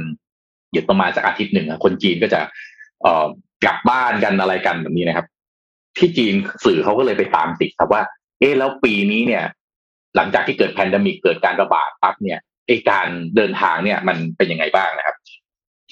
[0.73, 2.39] หยุดประมาณสักอาทิตย์หนึ่งคนจีนก็จะ
[3.01, 3.27] เอ่อ
[3.63, 5.27] กลับบ้านกันอะไรกันแบบนี้นะครับ
[5.97, 6.33] ที่จีน
[6.65, 8.01] สื่อเขาก็เลยไปตามติดครับว่า
[8.39, 9.43] เอ๊แล้วปีนี้เนี่ย
[10.15, 15.15] หลังจากที่เกิด pandemic เกิดการระบาดปั๊บเนี่ยไอการเดินทางเนี่ยมันเป็นยังไงบ้างนะครับ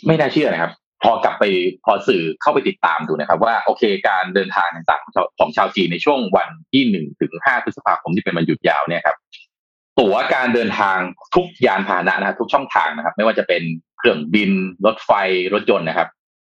[0.06, 0.72] ไม่น่าเชื่อนะครับ
[1.04, 1.44] พอกลับไป
[1.86, 9.18] พอสื่อเข้าไปติดตามดูนะครับ ว่าโอเคการเดินทางต่างๆของชาวจีนในช่วงวันที่หนึ่งถึงห้าพฤษภาคมที่เป็นวันหยุดยาวเนี่ยครับ
[10.00, 10.98] ตั๋วการเดินทาง
[11.36, 13.64] ทุกยานพาหนะนะทุกช่องทางนะครับ ไม่ว่าจะเป็น
[13.98, 14.52] เครื่องบิน
[14.86, 15.12] รถไฟ
[15.54, 16.10] รถยนต์นะครับ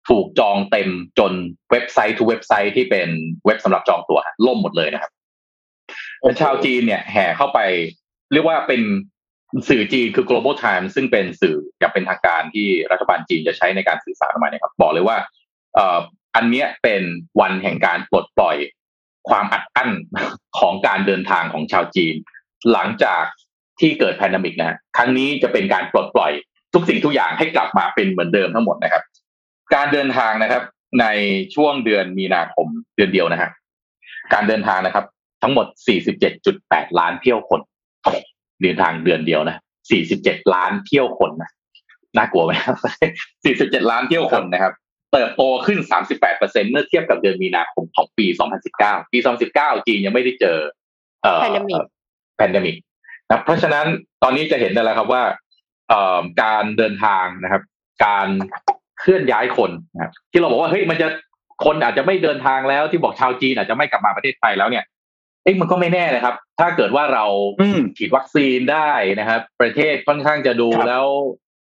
[0.09, 0.89] ถูกจองเต็ม
[1.19, 1.31] จน
[1.71, 3.09] เว็บไซต์ทุกเว็บไซต์ที่เป็น
[3.45, 5.11] เว็บสำหรับจองตั๋วล่มหมดเลยนะครับ
[6.41, 7.59] ชาวจีนเนี่ยแห่เข้าไป
[8.33, 8.81] เรียกว่าเป็น
[9.69, 15.17] สื่อจีนคือ global times ซึ่งเป็นสื่ออย่างเป็นทางการที่รัฐบาลจีนจะใช้ในการสื่อสารออกมาเนี่ยครับ บอกเลยว่า
[15.75, 15.99] เอ่อ
[16.35, 17.01] อันเนี้ยเป็น
[17.39, 18.57] วันแห่งการปลดปล่อย
[19.29, 19.89] ความอัดอั้น
[20.59, 22.15] ของการเดินทางของชาวจีน
[22.71, 23.23] หลังจาก
[23.79, 26.31] ที่เกิดแพนดมิกนะ ครั้งนี้จะเป็นการปลดปล่อย
[26.73, 29.03] ทุกสิ่งทุกอย่างให้กลับมาเป็นเหมือนเดิมทั้งหมดนะครับ
[29.75, 30.63] การเดินทางนะครับ
[31.01, 31.05] ใน
[31.55, 33.49] ช่วงเดือนมีนาคมเดือนเดียวนะฮะ
[34.33, 35.05] การเดินทางนะครับ
[35.41, 35.65] ทั้งหมด
[36.33, 37.61] 47.8 ล้านเที่ยวคน
[38.61, 39.57] เดินทางเดือนเดียวนะ
[40.03, 41.51] 47 ล้านเที่ยวคนนะ
[42.17, 42.75] น่ากลัวไหมครับ
[43.83, 44.73] 47 ล้านเที่ยวคนนะครับ
[45.13, 45.79] เติบโตขึ้น
[46.25, 48.25] 38%เมื่อเทียบกับเดือนมีนาคมของปี
[48.69, 49.17] 2019 ปี
[49.53, 50.57] 2019 จีนยังไม่ได้เจอ
[51.23, 51.81] เอ่อ Pandemic
[52.35, 52.77] แพนดมิก
[53.29, 53.85] นะเพราะฉะนั้น
[54.23, 55.23] ตอนนี้จะเห็นได้แล้วครับว่า
[55.89, 57.61] เอ่อการเดินทางนะครับ
[58.05, 58.27] การ
[58.99, 61.07] เคลื่อนย้ายคนนะครับที่เราบอกว่าเฮ้ยมันจะ
[61.65, 64.83] คนอาจจะไม่เดินทางแล้วที่บอกชาวจีนอาจจะไม่กลับมาประเทศไทยแล้วเนี่ย
[65.47, 67.25] เอ๊ะมันก็ไม่แน่นะครับ ถ้าเกิดว่าเรา
[67.61, 71.05] อืมฉีดวัคซีนได้นะครับ ประเทศค่อนข้างจะดูครับแล้ว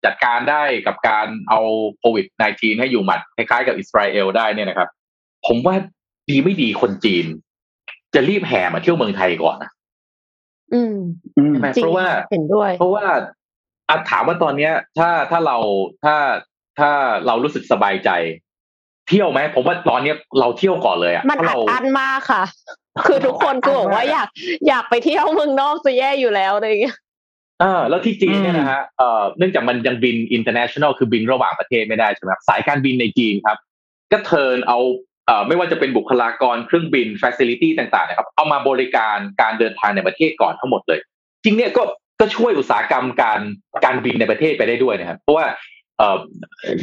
[0.06, 1.62] จัดการได้กับการเอา
[2.00, 4.90] โควิด -19 ให้อยู่หมัดคล้ายๆกับอิสราเอลได้เนี่ยนะครับ
[5.48, 5.76] ผมว่า
[6.30, 7.26] ดีไม่ดีคนจีน
[8.14, 9.72] จะรีบแห่มาเที่ยวเมืองไทยก่อนนะ
[10.74, 10.96] อืม
[11.38, 13.06] อืมใช่ไหมจริงเพราะว่าเห็นด้วย เพราะว่า
[13.90, 15.58] อะถามว่าตอนเนี้ย ถ้าถ้าเรา
[16.04, 16.16] ถ้า
[16.80, 16.92] ถ้า
[17.26, 18.10] เรารู้สึกสบายใจ
[19.10, 22.43] เที่ยวไหมผมว่าตอนเนี้ยเราเที่ยวก่อนเลยอะมันเพราะอัดเราอั้นมากค่ะ
[23.06, 24.28] คือทุกคนก็บอกว่าอยาก
[24.68, 26.95] อยากไปเที่ยวเมืองนอกจะแย่อยู่แล้วอะไรอย่างเงี้ย
[27.62, 33.58] เออแล้วที่จีนเนี่ยอืมนะฮะเอ่อเนื่องจากมันยังบิน international คือบินระหว่างประเทศไม่ได้ใช่ไหมครับสายการบินในจีนครับ
[34.12, 34.80] ก็เทิร์นเอา
[35.28, 40.99] เอ่อไม่ว่าจะเป็นบุคลากรเครื่องบิน facility ต่างๆนะครับ เอามาบริการการเดินทางในประเทศก่อนทั้งหมดเลย
[41.43, 41.84] จริงเนี่ยก็
[42.20, 43.39] ก็ช่วยอุตสาหกรรมการ
[43.86, 45.45] การบินในประเทศไปได้ด้วยนะครับ เพราะว่า
[46.02, 46.18] เอ่อ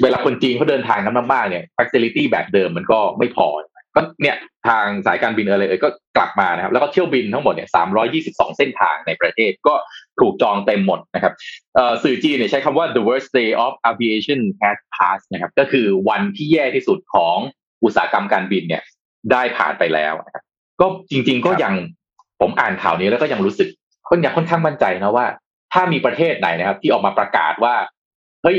[0.03, 3.49] เวลาคนจีนเขาเดินทางกันมากๆเนี่ย facility แบบเดิมมันก็ไม่พอ
[3.97, 4.37] ก็เนี่ย
[4.69, 7.69] ทางสายการบินอะไรเอ่ยก็กลับมานะครับ แล้วก็เที่ยวบินทั้งหมดเนี่ย
[8.13, 9.75] 322เส้นทางในประเทศก็
[10.21, 11.33] ถูกจองเต็มหมดนะครับ
[11.75, 17.37] เอ่อสื่อจีนเนี่ยใช้คำว่า the worst day of aviation has passed นะครับ ก็คือวันที่แย่ที่สุดของ
[17.85, 18.83] อุตสาหกรรมการบินเนี่ย
[19.33, 20.45] ได้ผ่านไปแล้วนะครับ
[20.81, 21.75] ก็จริง ๆ ก็ยัง
[22.41, 23.69] ผมอ่านข่าวนี้แล้วก็ยังรู้สึก
[24.09, 25.27] ค่อนยังค่อนข้างมั่นใจนะว่า
[25.73, 27.75] ถ้ามีประเทศไหนนะครับ ที่ออกมาประกาศว่า
[28.43, 28.59] เฮ้ย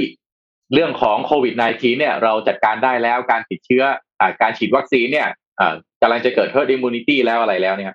[0.73, 3.83] เรื่องของโควิด -19 เนี่ยเราจัดการได้แล้วการติดเชื้อ
[4.19, 5.27] อ่าการฉีดวัคซีนเนี่ย
[5.59, 7.93] อ่ากำลังจะเกิด herd immunity แล้วอะไรแล้วเนี่ย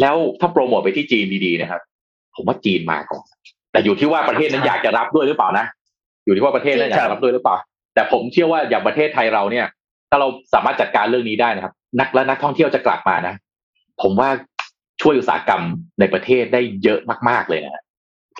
[0.00, 1.80] แล้วถ้าโปรโมทไปที่จีนดีๆนะครับ
[2.36, 3.24] ผมว่าจีนมาก่อน
[3.72, 5.66] แต่อยู่ที่ว่าประเทศนั้นอยากจะรับด้วยหรือเปล่านะ
[6.24, 7.56] อยู่ที่ว่าประเทศนั้นอยากจะรับด้วยหรือเปล่า
[7.94, 9.66] แต่ผมเชื่อว่าอย่างประเทศไทยเราเนี่ย
[10.10, 13.34] ถ้าเราสามารถจัดการเรื่องนี้ได้นะครับ นักและนักท่องเที่ยวจะกลับมานะ
[14.02, 14.28] ผมว่า
[15.02, 15.62] ช่วยอุตสาหกรรม
[16.00, 17.82] ในประเทศได้เยอะมากๆเลยนะฮะ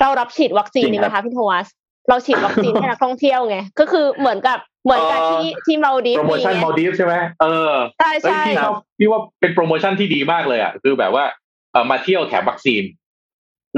[0.00, 1.66] เรารับฉีดวัคซีนจริงนี่ไหมครัคะบพี่โทมัส
[2.09, 11.25] เราฉีดวัคซีนให้นักท่องเที่ยวไง ก็คือเหมือนกับเหมือนกับ เอ่อ ที่ที่มาดีฟ โปรโมชั่น ไง มาดีฟใช่ไหมเออ ใช่ เอ้ย ใช่ พี่ว่าพี่ว่าเป็นโปรโมชั่นที่ดีมากเลยอ่ะคือแบบว่า
[11.71, 12.83] เออมาเที่ยวแถมวัคซีน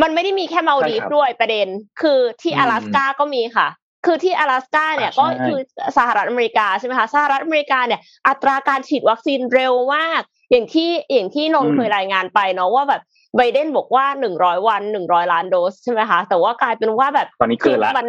[0.01, 1.67] มันไม่ได้มีแค่มาดีฟ ใช่ครับ ด้วยประเด็น
[2.01, 3.67] คือที่ อืม 阿拉斯กาก็มีค่ะ
[4.05, 5.59] คือที่阿拉斯กาเนี่ย อ่า ก็ ใช่ คือ
[5.97, 13.01] สหรัฐอเมริกาใช่ไหมคะสหรัฐอเมริกาเนี่ย อัตราการฉีดวัคซีนเร็วมาก อย่างที่อย่างที่นนท์เคยรายงานไปเนาะว่าแบบ
[13.37, 18.07] ไบเดนบอกว่าหนึ่งร้อยวันหนึ่งร้อยล้านโดสใช่ไหมคะแต่ว่ากลายเป็นว่าแบบ ตอนนี้เกินละ คือมัน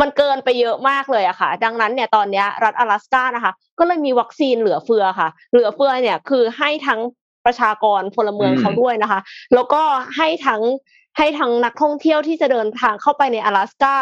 [0.00, 7.00] มันเกินไปเยอะมากเลยอะค่ะ ดังนั้นเนี่ยตอนเนี้ยรัฐ阿拉斯กานะคะ ก็เลยมีวัคซีนเหลือเฟือค่ะ เหลือเฟือเนี่ยคือให้ทั้ง
[7.46, 9.20] ประชากรพลเมือง อืม เขาด้วยนะคะ
[9.54, 9.82] แล้วก็
[10.16, 10.62] ให้ทั้ง
[11.18, 13.94] ให้ทั้งนักท่องเที่ยวที่จะเดินทางเข้าไปใน阿拉斯กา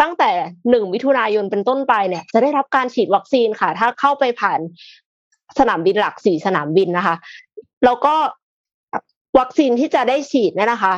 [0.00, 0.30] ตั้งแต่
[0.70, 4.60] หนึ่งมิถุนายนเป็นต้นไปเนี่ย จะได้รับการฉีดวัคซีนค่ะ ถ้าเข้าไปผ่าน
[5.58, 7.16] สนามบินหลักสี่สนามบินนะคะ
[7.84, 8.14] แล้วก็
[9.37, 10.93] วัคซีนที่จะได้ฉีดเนี่ยนะคะ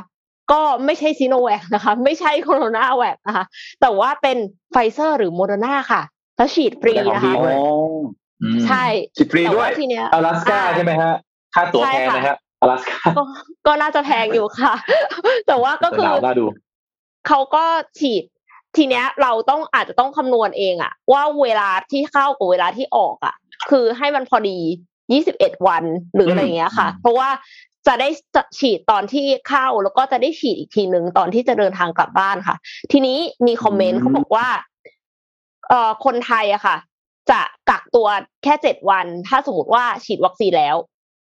[0.51, 3.45] ก็ไม่ใช่ซีโนแวคนะคะ ไม่ใช่โคโรนาแวคนะคะ
[3.81, 4.37] แต่ว่าเป็น
[4.71, 6.01] ไฟเซอร์หรือโมเดอร์นาค่ะ
[6.37, 7.33] แล้วฉีดฟรีนะคะ
[8.65, 8.83] ใช่
[9.17, 11.13] ฉีดฟรีด้วยทีเนี้ยอลาสกาใช่ไหมฮะ
[11.55, 12.99] ค่าตั๋วแพงไหมฮะอลาสกา
[13.67, 14.73] ก็น่าจะแพงอยู่ค่ะ
[15.47, 16.05] แต่ว่าก็คือ
[17.27, 17.65] เขาก็
[17.99, 18.23] ฉีด
[18.77, 23.35] ทีเนี้ยเราต้องอาจจะต้องคำนวณเองอะว่าเวลาที่เข้ากับเวลาที่ออกอะ
[23.69, 24.59] คือให้มันพอดี
[25.13, 25.83] ยี่สิบเอ็ดวัน
[26.15, 27.29] หรืออะไรเงี้ยค่ะ เพราะว่า
[27.87, 28.09] จะได้
[28.59, 32.55] ฉีดตอนที่เข้าแล้วก็จะได้ฉีดอีกทีหนึ่งตอนที่จะเดินทางกลับบ้านค่ะ
[32.91, 33.17] ทีนี้
[33.47, 34.47] มีคอมเมนต์อืมเขาบอกว่า
[35.69, 36.77] เอ่อคนไทยอะค่ะ
[37.31, 38.07] จะกักตัว
[38.43, 40.77] แค่เจ็ดวัน ถ้าสมมติว่าฉีดวัคซีนแล้ว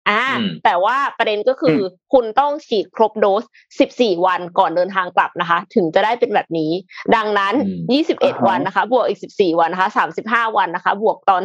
[0.08, 1.80] อ่าอืมแต่ว่าประเด็นก็คืออ
[2.12, 3.44] คุณต้องฉีดครบโดส
[3.84, 6.70] 14วันก่อนเดินทางกลับนะคะ ถึงจะได้เป็นแบบนี้
[7.16, 8.02] ดังนั้นอืม
[8.36, 9.90] 21วันนะคะ บวกอีก14วันนะคะ
[10.22, 11.42] 35วันนะคะ บวกตอน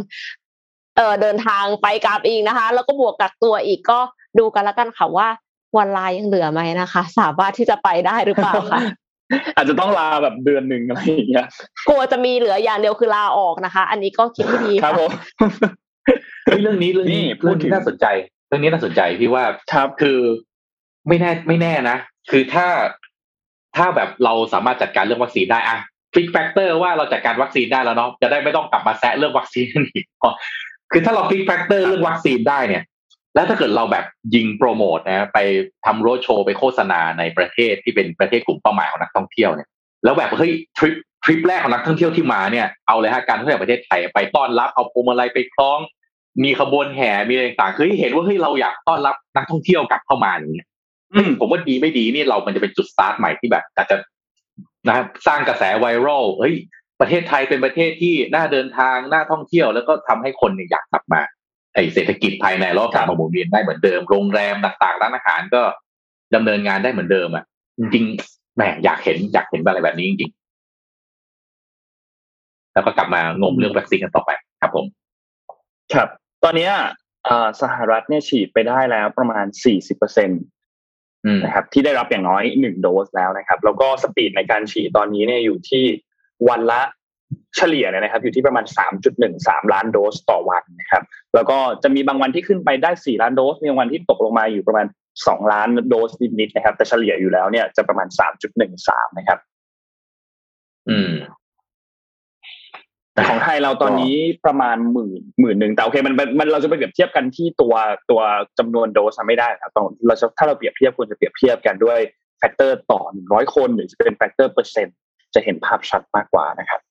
[0.97, 3.99] เอ่อเดินทางไปกลับอีกนะคะ แล้วก็บวกกักตัวอีกก็
[4.39, 5.27] ดูกันแล้วกันค่ะว่า
[5.77, 8.79] วันลายังเหลือไหมนะคะ สามารถที่จะไปได้หรือเปล่าคะ
[9.55, 11.47] อาจจะต้องลาแบบเดือนหนึ่งอะไรอย่างเงี้ย
[11.87, 15.11] กลัวจะมีเหลืออย่างเดียวคือลาออกนะคะ อันนี้ก็คิดให้ดีครับค่ะผม
[16.45, 18.05] เฮ้ยเรื่องนี้เรื่องนี้นี่พูเรื่อดงถึนี้งน่าสนใจ
[18.47, 20.19] เรื่องนี้น่าสนใจพี่ว่าครับคือ
[21.07, 21.97] ไม่แน่ไม่แน่นะ
[22.31, 22.67] คือถ้า
[23.77, 25.77] ถ้าแบบเราสามารถจัดการเรื่องวัคซีนได้อะ
[26.13, 30.05] ฟิกแฟกเตอร์ว่าเราจัดการวัคซีนได้แล้วเนาะจะได้ไม่ต้องกลับมาแซะเรื่องวัคซีนกันอีก
[30.91, 32.83] คือถ้าเราฟิกแฟกเตอร์เรื่องวัคซีนได้เนี่ย
[33.35, 34.05] แล้วถ้าเกิดเราแบบ
[34.35, 35.39] ยิงโปรโมทนะไป
[35.85, 39.69] ทำโรดโชว์ไปโฆษณาในประเทศที่เป็นประเทศกลุ่มเป้าหมายของนักท่องเที่ยวเนี่ย
[40.03, 45.79] แล้วแบบเฮ้ยทริปทริปแรกของนักท่องเที่ยวที่มาเนี่ยเอาเลยฮะการท่องเที่ยวประเทศไทยไปต้อนรับเอาพวงมาลัยไปคล้อง
[46.43, 50.67] มีขบวนแห่มีอะไรต่างๆคือเห็นว่าเฮ้ยเราอยากต้อนรับนักท่องเที่ยวกลับเข้ามาอย่างเงี้ย
[51.13, 53.97] อืมผมว่าดีไม่ดีนี่เรามันจะเป็นจุดสตาร์ทใหม่ที่แบบอาจจะ
[54.87, 56.55] นะครับสร้างกระแส viral เฮ้ย
[57.01, 61.21] ประเทศไทยเป็นประเทศที่น่าเดินทางน่าท่องเที่ยว แล้วก็ทำให้คนเนี่ยอยากกลับมา
[61.73, 65.61] ไอเศรษฐกิจภายในรอบกลับมาหมุนเวียนได้เหมือนเดิม โรงแรมต่างๆร้านอาหารก็
[66.35, 67.43] ดำเนินงานได้เหมือนเดิมอะ
[67.79, 74.85] จริงๆแหมอยากเห็นอยากเห็นอะไรแบบนี้จริงๆแล้วก็กลับมางมเรื่องวัคซีนกันต่อไปครับผม
[75.93, 76.07] ครับ
[76.43, 76.73] ตอนเนี้ย
[77.61, 80.35] สหรัฐเนี่ยฉีดไปได้แล้วประมาณ40เปอร์เซ็นต์
[81.43, 85.83] นะครับ ที่ได้รับอย่างน้อยหนึ่งโดสแล้วนะครับ แล้วก็ speed ในการฉีดตอนนี้เนี่ยอยู่ที่
[86.49, 86.81] วันละ
[87.57, 88.65] เฉลี่ยเนี่ยนะครับอยู่ที่ประมาณ
[89.19, 91.03] 3.13 ล้านโดสต่อวันนะครับ
[91.35, 94.85] แล้วก็จะมีบางวันที่ขึ้นไปได้ 4 ล้านโดสมีบางวันที่ตกลงมาอยู่ประมาณ
[95.19, 98.07] 2 ล้านโดสนิดๆนะครับแต่เฉลี่ยอยู่แล้วเนี่ยจะประมาณ
[98.63, 99.39] 3.13 นะครับ
[100.89, 101.13] อืม
[103.27, 104.15] ของไทยเราตอนนี้
[104.45, 107.73] ประมาณหมื่นหมื่นหนึ่งแต่โอเคมันมันเราจะไปเปรียบเทียบกันที่ตัว
[108.09, 108.21] ตัว
[108.59, 111.99] จำนวนโดสไม่ได้ครับต้องเราจะถ้าเราเปรียบเทียบควรจะเปรียบเทียบกันด้วย
[112.39, 114.97] factor ต่อหนึ่งร้อยคนหรือจะเป็น factor เปอร์เซ็นต์
[115.35, 116.81] จะเห็นภาพชัดมากกว่านะครับ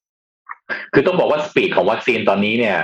[0.94, 2.78] คือต้องบอกว่า speed ของวัคซีนตอนนี้เนี่ย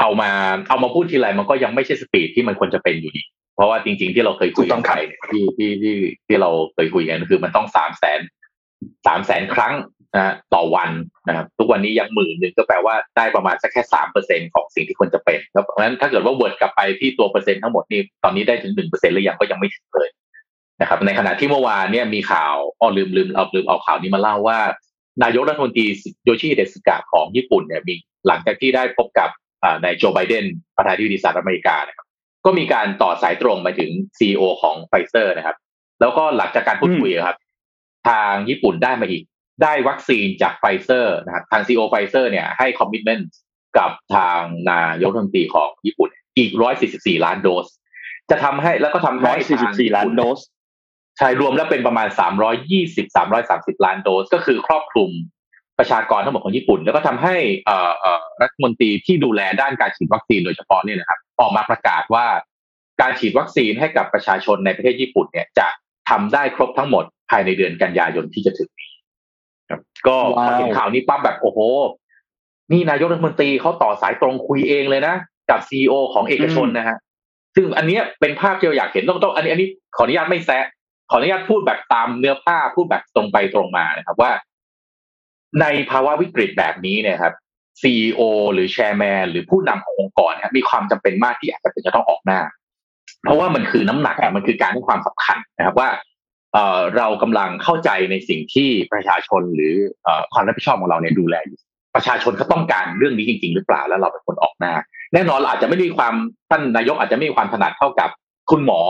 [0.00, 0.30] เอามา
[0.68, 3.22] เอามาพูดทีไรมันก็ยังไม่ใช่ speed ที่มันควรจะเป็นอยู่ดี
[3.56, 4.92] เพราะว่าจริง ๆ ที่เราเคยคุยกันไป
[5.32, 5.96] ที่ที่ที่
[6.26, 8.20] ที่เราเคยคุยกันคือมันต้องสามแสน
[9.06, 9.74] สามแสนครั้ง
[10.14, 10.90] นะต่อวัน
[11.28, 20.08] นะครับทุกวันนี้ยังหมื่นหนึ่งก็แปลว่าได้ประมาณสักแค่สามเปอร์เซ็นต์ของสิ่งที่ควรจะเป็นเพราะฉะนั้นถ้าเกิดว่า convert กลับไปที่ตัวเปอร์เซ็นต์ทั้งหมดนี่ตอนนี้ได้ถึงหนึ่งเปอร์เซ็นต์หรือยังก็ยังไม่ถึงเลย
[20.80, 24.58] นะครับ ในขณะที่เมื่อวานเนี่ยมีข่าวอ้อลืมลืมเอาลืมเอาข่าวนี้มาเล่าว่า
[25.22, 25.86] นายกรัฐมนตรี
[26.24, 27.94] โยชิเดสกะของญี่ปุ่นเนี่ยมี
[28.26, 29.30] หลังจากที่ได้พบกับ
[29.84, 30.44] นายโจไบเดน
[30.76, 32.06] ประธานาธิบดีสหรัฐอเมริกานะครับ
[32.44, 35.56] ก็มีการต่อสายตรงไปถึง CEO ของไฟเซอร์นะครับ
[36.00, 37.36] แล้วก็หลังจากการพูดคุยครับ
[38.08, 39.22] ทางญี่ปุ่นได้มาอีก
[39.62, 43.30] ได้วัคซีนจากไฟเซอร์นะครับทาง CEO ไฟเซอร์เนี่ยให้ commitment
[43.78, 44.40] กับทาง
[44.70, 46.08] นายกรัฐมนตรีของญี่ปุ่น
[46.38, 46.50] อีก
[46.88, 47.66] 144 ล้านโดส
[48.30, 49.32] จะทำให้แล้วก็ทำให้
[49.90, 50.38] 144 ล้านโดส
[51.18, 52.08] ใช่รวมแล้วเป็นประมาณ
[52.66, 55.10] 320 330 ล้านโดส ก็คือครอบคลุม
[55.78, 57.36] ประชากรทั้งหมดของญี่ปุ่น แล้วก็ทำให้
[58.42, 62.26] รัฐมนตรีที่ดูแลด้านการฉีดวัคซีนโดยเฉพาะเนี่ยนะครับออกมาประกาศว่า
[63.00, 65.66] การฉีดวัคซีนให้กับประชาชนในประเทศญี่ปุ่นเนี่ยจะ
[66.10, 68.92] ทำได้ครบทั้งหมดภายในเดือนกันยายนที่จะถึงนี้
[69.70, 71.58] ครับก็พอเห็นข่าวนี้ปั๊บแบบโอ้โห
[72.72, 75.14] นี่นายกรัฐมนตรีเขาต่อสายตรงคุยเองเลยนะ
[75.50, 76.96] กับซีอของเอกชนนะฮะ
[77.54, 80.64] ซึ่งอันนี้เป็นภาพที่เราอยากเห็นต้องต้องอันนี้อันนี้ขออนุญาตไม่แซะ
[81.10, 84.32] ขออนุญาตพูดแบบตามเนื้อผ้าพูดแบบตรงไปตรงมานะครับว่า
[85.60, 87.34] ในภาวะวิกฤตแบบนี้เนี่ยครับ
[87.82, 88.20] ซีอ
[88.52, 92.40] หรือแชร์แมนหรือผู้นำขององค์กรมีความจำเป็นมากที่อาจจะเป็นจะต้องออกหน้า
[93.24, 95.88] เพราะว่ามันคือน้ำหนักมันคือการให้ความสำคัญนะครับว่า
[96.96, 99.74] เรากำลังเข้าใจในสิ่งที่ประชาชนหรือ
[100.32, 101.58] ความรับผิดชอบของเราเนี่ยดูแลอยู่
[101.94, 104.74] ประชาชนเขาต้องการเรื่องนี้จริง ๆ หรือเปล่าแล้วเราเป็นคนออกหน้า
[105.14, 106.14] แน่นอนอาจจะไม่มีความ
[106.50, 108.10] ท่านนายกอาจจะไม่มีความถนัดเท่ากับ
[108.50, 108.80] คุณหมอ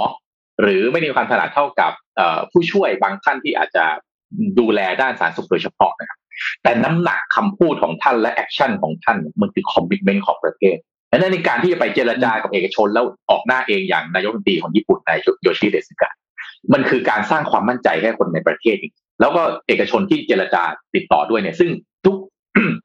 [0.62, 1.92] หรือไม่มีความถนัดเท่ากับ
[2.50, 3.84] ผู้ช่วยบางท่านที่อาจจะ
[4.59, 6.18] ดูแลด้านสาธารณสุขโดยเฉพาะนะครับ
[6.62, 10.76] แต่น้ำหนักคำพูดของท่านและ action ของท่านมันคือ commitment ของประเทศ
[11.11, 16.11] ดังนั้นในการที่จะไปเจรจากับเอกชนแล้วออกหน้าเองอย่างนายกรัฐมนตรีของญี่ปุ่นนายโยชิฮิเดะ ซูงะ
[16.72, 18.76] มันคือการสร้างความมั่นใจให้คนในประเทศ
[19.20, 20.62] แล้วก็เอกชนที่เจรจา
[20.94, 21.70] ติดต่อด้วยเนี่ย ซึ่ง
[22.04, 22.16] ทุก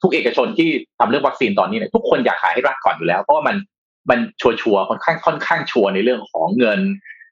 [0.01, 0.69] ทุกเอกชนที่
[0.99, 3.55] ทำเรื่องวัคซีนตอนนี้เนี่ยทุกคนอยากขายให้รัฐก่อนอยู่แล้ว เพราะว่ามัน
[4.09, 6.79] มันชัวร์ค่อนข้างค่อนข้างชัวร์ในเรื่องของเงิน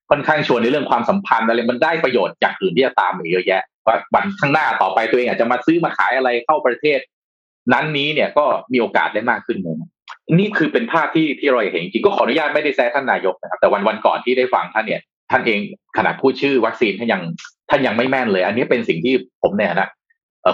[0.10, 6.99] ค่อนข้างชวร์ในเรื่องความสัมพันธ์อะไรมันได้ประโยชน์จากอื่นที่จะตามมาเยอะแยะว่าวันข้างหน้าต่อไปตัวเองอาจจะมาซื้อมาขายอะไรเข้าประเทศ
[7.74, 9.76] นั้นนี้เนี่ยก็มีโอกาสได้มากขึ้นเลย
[10.39, 15.01] นี่คือเป็นภาพที่ที่เราเห็นจริงก็ขออนุญาตไม่ได้แซะท่านนายกนะครับแต่วันวันก่อนที่ได้ฟังท่านเนี่ย
[15.32, 15.60] ท่านเอง
[15.97, 17.21] ขนาดพูดชื่อวัคซีนท่านยัง
[17.70, 19.13] ท่านยังไม่แม่นเลย อันนี้เป็นสิ่งที่
[19.43, 19.89] ผมเนี่ยนะ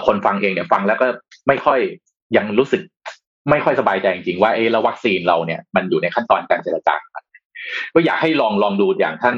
[0.06, 1.06] คนฟังเองเนี่ยฟังแล้วก็
[1.48, 1.78] ไม่ค่อย
[2.36, 2.82] ยังรู้สึก
[3.50, 6.94] ไม่ค่อยสบายใจจริงๆว่าเออแล้ววัคซีนเราเนี่ยมันอยู่ในขั้นตอนการเจรจา
[7.94, 9.36] ก็อยากให้ลองลองดูอย่างท่าน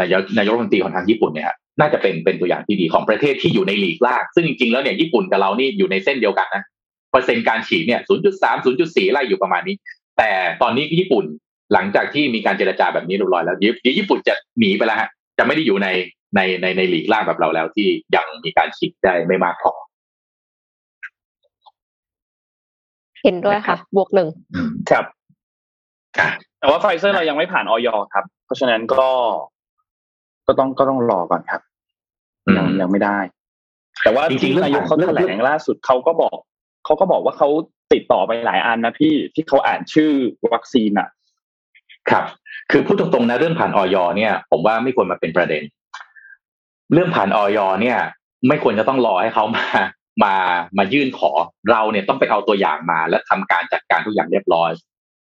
[0.00, 1.46] นายกนายกรัฐมนตรีของทางญี่ปุ่นเนี่ย
[1.80, 6.62] น่าจะเป็นเป็นตัวอย่างที่ดีของประเทศที่อยู่ในหลีกล่างซึ่งจริงๆแล้วเนี่ยญี่ปุ่นกับเรานี่อยู่ในเส้นเดียวกันนะ
[7.10, 8.00] เปอร์เซ็นต์การฉีดเนี่ย
[8.32, 9.76] 0.3 0.4ไล่อยู่ประมาณนี้
[10.18, 10.30] แต่
[10.62, 11.24] ตอนนี้ญี่ปุ่น
[11.72, 15.08] หลังจากที่มีการเจรจาแบบนี้เรียบร้อยแล้วเดี๋ยวญี่ปุ่นจะหนีไปแล้วฮะ
[15.38, 15.88] จะไม่ได้อยู่ใน
[16.36, 19.72] ในในในหลีกล่างแบบเราแล้วที่ยังมีการฉีดได้ไม่มากพอ
[23.22, 24.28] เห็นด้วยค่ะ บวกหนึ่ง
[24.90, 25.04] ครับ
[26.62, 29.10] แต่ว่าไฟเซอร์เรายังไม่ผ่านออยครับ เพราะฉะนั้นก็
[30.46, 31.62] ก็ต้องก็ต้องรอก่อนครับ
[32.56, 33.18] ยังยังไม่ได้
[34.02, 36.36] แต่ว่าจริงๆนายกเขาแถลงล่าสุดเขาก็บอก
[36.84, 37.48] เขาก็บอกว่าเขา
[37.92, 40.10] ติดต่อไปหลายอันนะพี่ที่เขาอ่านชื่อ
[40.52, 41.08] วัคซีนอะ
[42.10, 42.24] ครับ
[42.70, 45.62] คือพูดตรงๆนะเรื่องผ่านออยเนี่ย ผมว่าไม่ควรมาเป็นประเด็น
[46.92, 47.98] เรื่องผ่านออยเนี่ย
[48.48, 49.66] ไม่ควรจะต้องรอให้เขามา
[50.24, 50.34] มา
[50.78, 51.30] มายื่นขอ
[51.70, 54.70] เราเนี่ยต้องไปเอาตัวอย่างมา และทำการจัดการทุกอย่างเรียบร้อย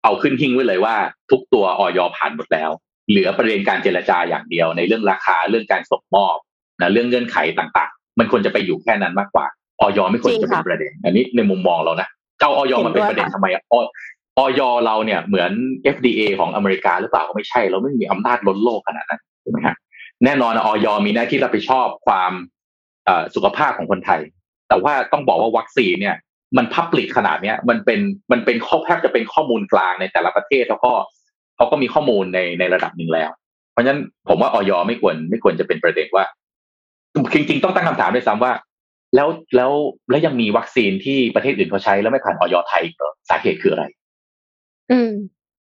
[0.07, 0.95] เอาขึ้นทิ้งไว้เลยว่า
[1.31, 2.69] ทุกตัวออยผ่านหมดแล้ว
[3.09, 6.37] เหลือประเด็นการเจรจาอย่างเดียว ในเรื่องราคาเรื่องการส่งมอบ
[6.81, 9.45] นะเรื่องเงื่อนไขต่างๆ มันควรจะไปอยู่แค่นั้นมากกว่า
[9.81, 12.07] ออยไม่ควรจะเป็นประเด็น อันนี้ในมุมมองเรานะ
[12.39, 13.75] เจ้าออยมาเป็นประเด็นทำไมอ
[14.37, 15.51] ออยเราเนี่ยเหมือน
[15.95, 19.75] FDA ของอเมริกาหรือเปล่าก็ไม่ใช่เราไม่มีอำนาจล้นโลกขนาดนั้นถูกไหมฮะ
[20.23, 22.31] แน่นอนออยมีหน้าที่รับผิดชอบความ
[23.35, 24.21] สุขภาพของคนไทย
[24.69, 26.15] แต่ว่าต้องบอกว่าวัคซีนเนี่ย
[26.57, 27.99] มันพับลิกขนาดเนี้ยมันเป็น
[28.31, 30.91] มันเป็นข้อแทบจะเป็นข้อมูลกลางในแต่ละประเทศแล้วก็
[31.55, 33.29] เขาก็มีข้อมูลในในระดับหนึ่งแล้ว
[33.71, 36.25] เพราะฉะนั้นผมว่าออยไม่ควรไม่ควรจะเป็นประเด็นว่า
[37.33, 38.53] จริง ๆ ต้องตั้งคำถามด้วยซ้ำว่า
[39.15, 39.71] แล้วแล้ว
[40.09, 43.85] แล้วยังมีวัคซีนที่ประเทศอื่นเขาใช้แล้วไม่ผ่านออยไทยเหรอสาเหตุคืออะไร
[44.91, 45.11] อืม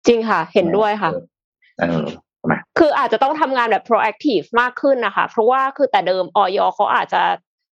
[0.07, 1.11] จริงค่ะ เห็นด้วยค่ะ
[1.79, 2.05] เออ
[2.79, 7.21] คืออาจจะต้องทำงานแบบ proactive มากขึ้นนะคะ เพราะว่าคือแต่เดิมออยเขาอาจจะ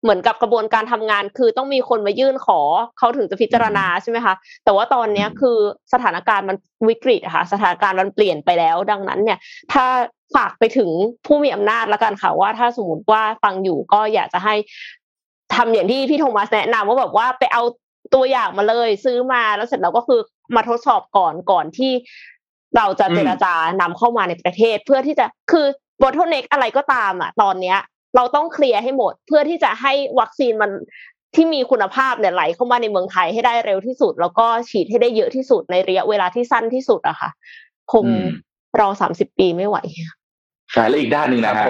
[0.03, 2.61] เหมือนกับกระบวนการทำงาน คือต้องมีคนมายื่นขอ
[2.99, 4.35] เขาถึงจะพิจารณาใช่ไหมคะ
[4.65, 5.59] แต่ว่าตอนนี้คือ
[5.93, 6.57] สถานการณ์มัน
[6.89, 9.39] วิกฤตค่ะสถานการณ์มันเปลี่ยนไปแล้ว ดังนั้นเนี่ย
[9.73, 9.85] ถ้า
[10.37, 10.91] ฝากไปถึง
[11.27, 14.55] ผู้มีอำนาจแล้วกันค่ะว่าถ้าสมมติว่าฟังอยู่ก็อยากจะให้
[15.55, 17.62] ทำอย่างที่พี่โทมัสแนะนำว่าแบบว่าไปเอา
[18.15, 20.20] ตัวอย่างมาเลยซื้อมาแล้วเสร็จแล้วก็คือ
[20.55, 21.93] มาทดสอบก่อนก่อนที่
[22.77, 25.66] เราจะเจรจานำเข้ามาในประเทศเพื่อที่จะคือ
[26.03, 27.79] บอทเน็กอะไรก็ตามอะ ตอนเนี้ย
[28.17, 30.71] เราต้องเคลียร์ให้หมด เพื่อที่จะให้วัคซีนมัน
[31.35, 37.31] ที่มีคุณภาพเนี่ยไหลเข้ามาในเมืองไทยให้ได้เร็วที่สุด แล้วก็ฉีดให้ได้เยอะที่สุดในระยะเวลาที่สั้นที่สุดอะค่ะ
[37.93, 38.05] คง
[38.81, 39.79] รอสามสิบปีไม่ไหว
[40.73, 41.69] ใช่แล้วอีกด้านหนึ่งนะครับ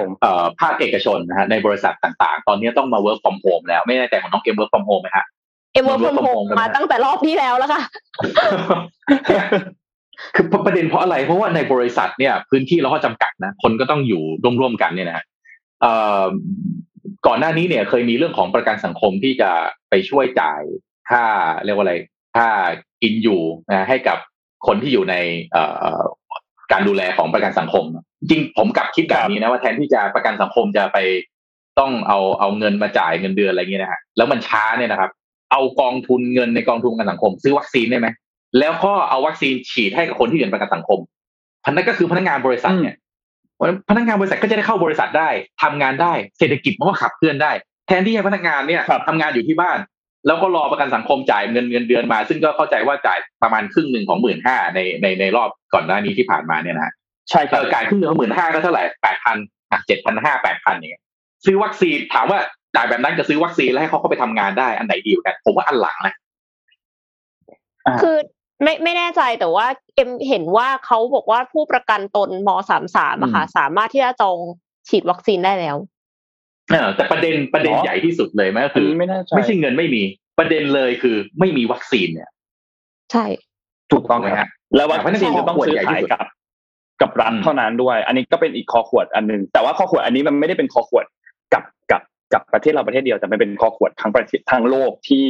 [0.60, 5.24] ภาคเอกชนนะฮะในบริษัทต่างๆ ตอนนี้ต้องมา work from home แล้วไม่แน่ใจของน้องเกม work from home ไหมฮะ
[5.73, 7.82] เอ็ม work from home มาตั้งแต่รอบที่แล้วแล้วค่ะ
[10.35, 14.23] คือประเด็นเพราะอะไรเพราะว่าในบริษัทเนี่ย พื้นที่เราก็จำกัดนะ คนก็ต้องอยู่
[14.60, 15.24] ร่วมๆกันเนี่ยนะฮะ
[17.26, 19.50] ก่อนหน้านี้เนี่ยเคยมีเรื่องของประกันสังคมที่จะ
[19.90, 20.62] ไปช่วยจ่าย
[21.10, 21.24] ค่า
[21.64, 21.94] เรียกว่าอะไร
[22.36, 22.48] ค่า
[23.02, 23.40] กินอยู่
[23.70, 24.18] นะให้กับ
[24.66, 25.16] คนที่อยู่ใน
[26.72, 27.84] การดูแลของประกันสังคม
[28.30, 30.98] จริงผมกลับคิดแบบนี้นะว่าแทนที่จะประกันสังคมจะไป
[31.78, 35.10] ต้องเอาเอาเงินมาจ่ายเงินเดือนอะไรเงี้ยนะฮะแล้วมันช้าเนี่ยนะครับ
[35.52, 38.09] เอากองทุนเงินในกองทุนประกันสังคม ซื้อวัคซีนได้ไหม
[38.59, 40.98] แล้วก็เอาวัคซีนฉีดให้กับคนที่เรียนประกันสังคม
[41.64, 42.96] พนักก็คือพนักงานบริษัทเนี่ย
[43.90, 45.28] พนักงานบริษัทก็จะได้เข้าบริษัทได้
[45.62, 47.52] ทำงานได้เศรษฐกิจมันก็ขับเคลื่อนได้
[47.89, 49.78] แทนที่ให้พนักงานเนี่ยทำงานอยู่ที่บ้าน
[50.26, 56.93] แล้วก็รอประกันสังคมจ่ายเงินเงินเดือนมา ซึ่งก็เข้าใจว่าจ่ายประมาณครึ่งหนึ่งของหมื่นห้าในในในรอบก่อนหน้านี้ที่ผ่านมาเนี่ยนะ
[57.30, 59.36] ใช่ครับจ่ายครึ่งหนึ่งของหมื่นห้าก็เท่าไหร่แปดพัน
[59.86, 61.02] เจ็ดพันห้าแปดพันอย่างเงี้ย
[61.44, 62.39] ซื้อวัคซีนถามว่า
[62.76, 66.14] จ่ายแบบนั้นจะซื้อวัคซีนแล้วให้เขาเข้าไปทำงานได้อันไหนดีกัน ผมว่าอันหลังนะ
[68.02, 68.16] คือ
[68.62, 69.66] ไม่ไม่แน่ใจแต่ว่า
[69.97, 74.39] เอ็มเห็นว่าเขาบอกว่าผู้ประกันตนมสามสามอะค่ะสามารถที่จะจอง
[74.89, 75.76] ฉีดวัคซีนได้แล้ว
[76.97, 79.06] แต่ประเด็นประเด็นใหญ่ที่สุดเลยไหมก็คือไม่
[79.36, 80.02] ไม่ใช่เงินไม่มี
[80.39, 82.30] ประเด็นเลยคือไม่มีวัคซีนเนี่ย
[83.12, 83.24] ใช่
[83.93, 86.26] ถูกต้องไหมฮะแล้ววัคซีนจะต้องซื้อขายกับ
[87.02, 91.05] กับรัฐเท่านั้นด้วย อันนี้ก็เป็นอีกคอขวดอันหนึ่งแต่ว่าคอขวดอันนี้มันไม่ได้เป็นคอขวด
[92.32, 95.24] กับกับกับประเทศเราประเทศเดียวแต่มันเป็นคอขวดทั้งประเทศทั้งโลกที่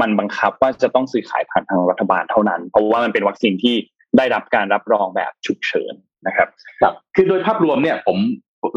[0.00, 3.74] มันบังคับว่าจะต้องซื้อขายผ่านทางรัฐบาลเท่านั้น เพราะว่ามันเป็นวัคซีนที่
[4.18, 5.94] ได้รับการรับรองแบบฉุกเฉิน
[6.26, 6.48] นะครับ
[6.80, 8.18] ครับคือโดยภาพรวมเนี่ยผม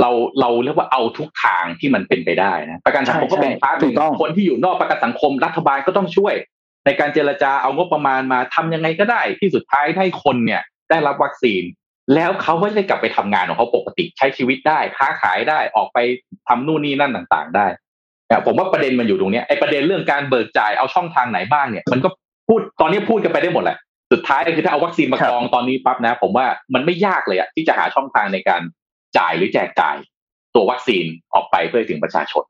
[0.01, 0.11] เรา
[0.41, 6.33] เราเรียกว่าเอาทุกทางที่มันเป็นไปได้นะประกันสังคมก็เป็นพาร์ทหนึ่งคนที่อยู่นอกประกันสังคมรัฐบาลก็ต้องช่วย
[6.85, 11.63] ในการเจรจาเอางบประมาณมาทำยังไงก็ได้ ที่สุดท้ายให้คนเนี่ยได้รับวัคซีน
[12.15, 15.97] แล้วเขาก็ได้กลับไปทำงานของเขาปกติใช้ชีวิตได้ค้าขายได้ออกไป
[16.47, 17.67] ทำนู่นนี่นั่นต่างๆ ได้
[18.45, 22.09] ผมว่าประเด็นมันอยู่ตรงนี้ไอ้ประเด็นเรื่องการเบิกจ่ายเอาช่องทางไหนบ้างเนี่ย มันก็
[22.47, 23.77] พูดตอนนี้พูดกันไปได้หมดแหละ
[24.11, 28.61] สุดท้ายคือถ้าเอาวัคซีนมากองตอนนี้ปั๊บนะ ผมว่ามันไม่ยากเลยอะที่จะหาช่องทางในการ
[29.17, 29.95] จ่ายหรือแจกจ่าย
[30.55, 32.43] ตัววัคซีนออกไปเพื่อถึงประชาชน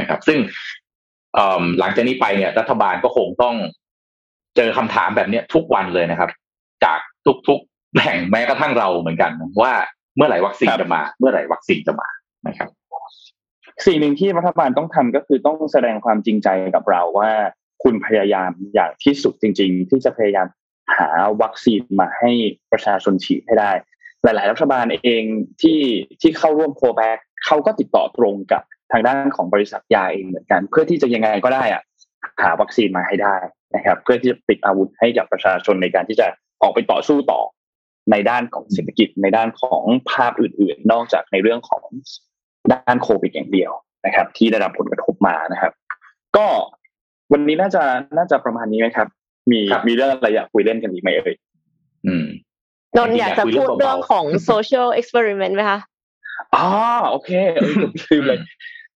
[0.00, 0.38] นะครับ ซึ่ง
[1.78, 3.54] หลังจากนี้ไปเนี่ย รัฐบาลก็คงต้อง
[4.56, 6.30] เจอคำถามแบบนี้ทุกวันเลยนะครับ
[6.84, 6.98] จาก
[7.48, 9.72] ทุกๆ แห่งแม้กระทั่งเราเหมือนกันว่า
[10.16, 12.08] เมื่อไหร่วัคซีนจะมา เมื่อไหร่วัคซีนจะมา
[12.46, 12.68] นะครับ
[13.86, 17.30] สิ่งหนึ่งที่รัฐบาลต้องทำก็คือต้องแสดงความจริงใจกับเราว่า
[17.82, 20.46] คุณพยายามอย่างที่สุดจริง ๆ ที่จะพยายาม
[20.96, 21.08] หา
[21.42, 22.30] วัคซีนมาให้
[22.72, 23.72] ประชาชนฉีดให้ได้
[24.22, 25.24] หลาย ๆ รัฐบาลเอง
[25.62, 25.80] ที่
[26.20, 28.62] ที่เข้าร่วมโคแบคเขาก็ติดต่อตรงกับ
[28.92, 31.82] ทางด้านของบริษัทยาเองเหมือนกัน เพื่อที่จะยังไงก็ได้อะ
[32.42, 33.36] หาวัคซีนมาให้ได้
[33.74, 36.26] นะครับ เพื่อที่จะปิดอาวุธให้กับประชาชนในการที่จะ
[36.62, 37.40] ออกไปต่อสู้ต่อ
[38.10, 41.84] ในด้านของเศรษฐกิจในด้านของภาพอื่น ๆ นอกจากในเรื่องของ
[42.72, 43.72] ด้านโควิดอย่างเดียว
[44.06, 45.72] นะครับ ที่ได้รับผลกระทบมานะครับ
[46.36, 46.46] ก็
[47.32, 47.82] วันนี้น่าจะ
[48.16, 49.08] น่าจะประมาณนี้ไหมครับ
[49.50, 51.34] มีมีเรื่องอะไรอยากคุยเล่นกันอีกไหมเอ่ย
[52.06, 52.26] อืม
[52.96, 55.78] นนท์อยากจะพูดเรื่องของ social experiment ไหมคะ
[56.54, 56.66] อ๋อ
[57.10, 58.38] โอเคเออผมลืมเลย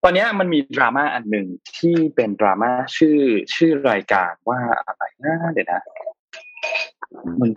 [0.03, 1.47] ตอนเนี้ยมันมีดราม่าอันหนึ่ง
[1.79, 3.19] ที่เป็นดราม่าชื่อ
[3.55, 5.81] ชื่อรายการว่าอะไรนะเดี๋ยวนะ
[6.96, 6.96] มันจำ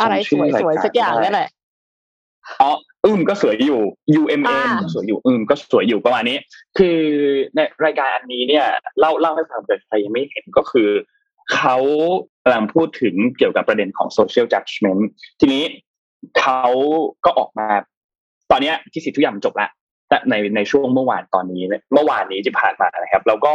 [0.01, 1.49] อะไรสชื่วยรสวยรสักอย่างไม่นี่ได้แหละ
[2.61, 2.71] อ๋อ
[3.05, 3.81] อืมก็สวยอยู่
[4.19, 6.37] UMM อ่าก็สวยอยู่อืมก็สวยอยู่ประมาณนี้
[6.77, 6.99] คือ
[7.55, 8.65] ในรายการอันนี้เนี่ย
[8.99, 10.89] เล่าเล่าให้ฟังเกิดใครยังไม่เห็นก็คือ
[11.55, 11.77] เขา
[12.43, 15.01] กำลังพูดถึงเกี่ยวกับประเด็นของ social judgment
[15.39, 15.63] ทีนี้
[16.39, 16.63] เขา
[17.25, 17.67] ก็ออกมา
[18.51, 19.69] ตอนเนี้ยที่สิทธิ์ทุกอย่างมันจบละ
[20.09, 23.53] แต่ในในช่วงเมื่อวานตอนนี้เนี่ยเมื่อวานนี้ที่ผ่านมานะครับ แล้วก็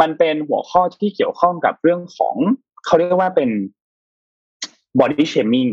[0.00, 2.34] มันเป็นหัวข้อที่เกี่ยวข้องกับเรื่องของ
[2.86, 3.50] เขาเรียกว่าเป็น
[4.98, 5.70] body shaming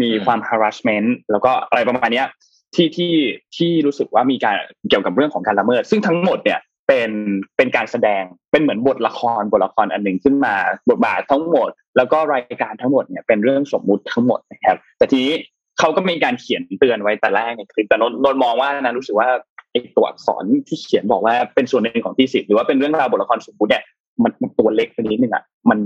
[0.00, 2.26] มีความ harassment แล้วก็อะไรประมาณเนี้ย
[2.74, 3.14] ที่ที่
[3.56, 4.56] ที่รู้สึกว่ามีการ
[4.88, 7.10] เกี่ยวกับเรื่องของการละเมิด ซึ่งทั้งหมดเนี่ยเป็น
[7.56, 8.22] เป็นการแสดง
[8.52, 10.54] เป็นเหมือนบทละครบทละครอันหนึ่งขึ้นมา
[10.90, 15.34] บทบาททั้งหมด แล้วก็รายการทั้งหมดเนี่ยเป็นเรื่องสมมุติทั้งหมดนะครับ แต่ทีนี้
[15.78, 19.28] เขาก็มีการเขียนเตือนไว้แต่แรกในคลิปแต่นนท์นนท์มองว่านะรู้สึกว่า
[19.70, 23.82] ไอ้ตัวอักษรที่เขียนบอกว่าเป็นส่วนหนึ่งของที่สิทธิ์หรือว่าเป็นเรื่องราวบทละครสมมุติเนี่ย
[24.22, 25.78] มันมันตัวเล็กไปนิดนึงอะมัน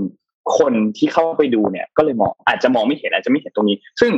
[0.58, 4.12] คนที่เข้าไปดูเนี่ย ก็เลยมองอาจจะมองไม่เห็นอาจจะไม่เห็นตรงนี้ ซึ่ง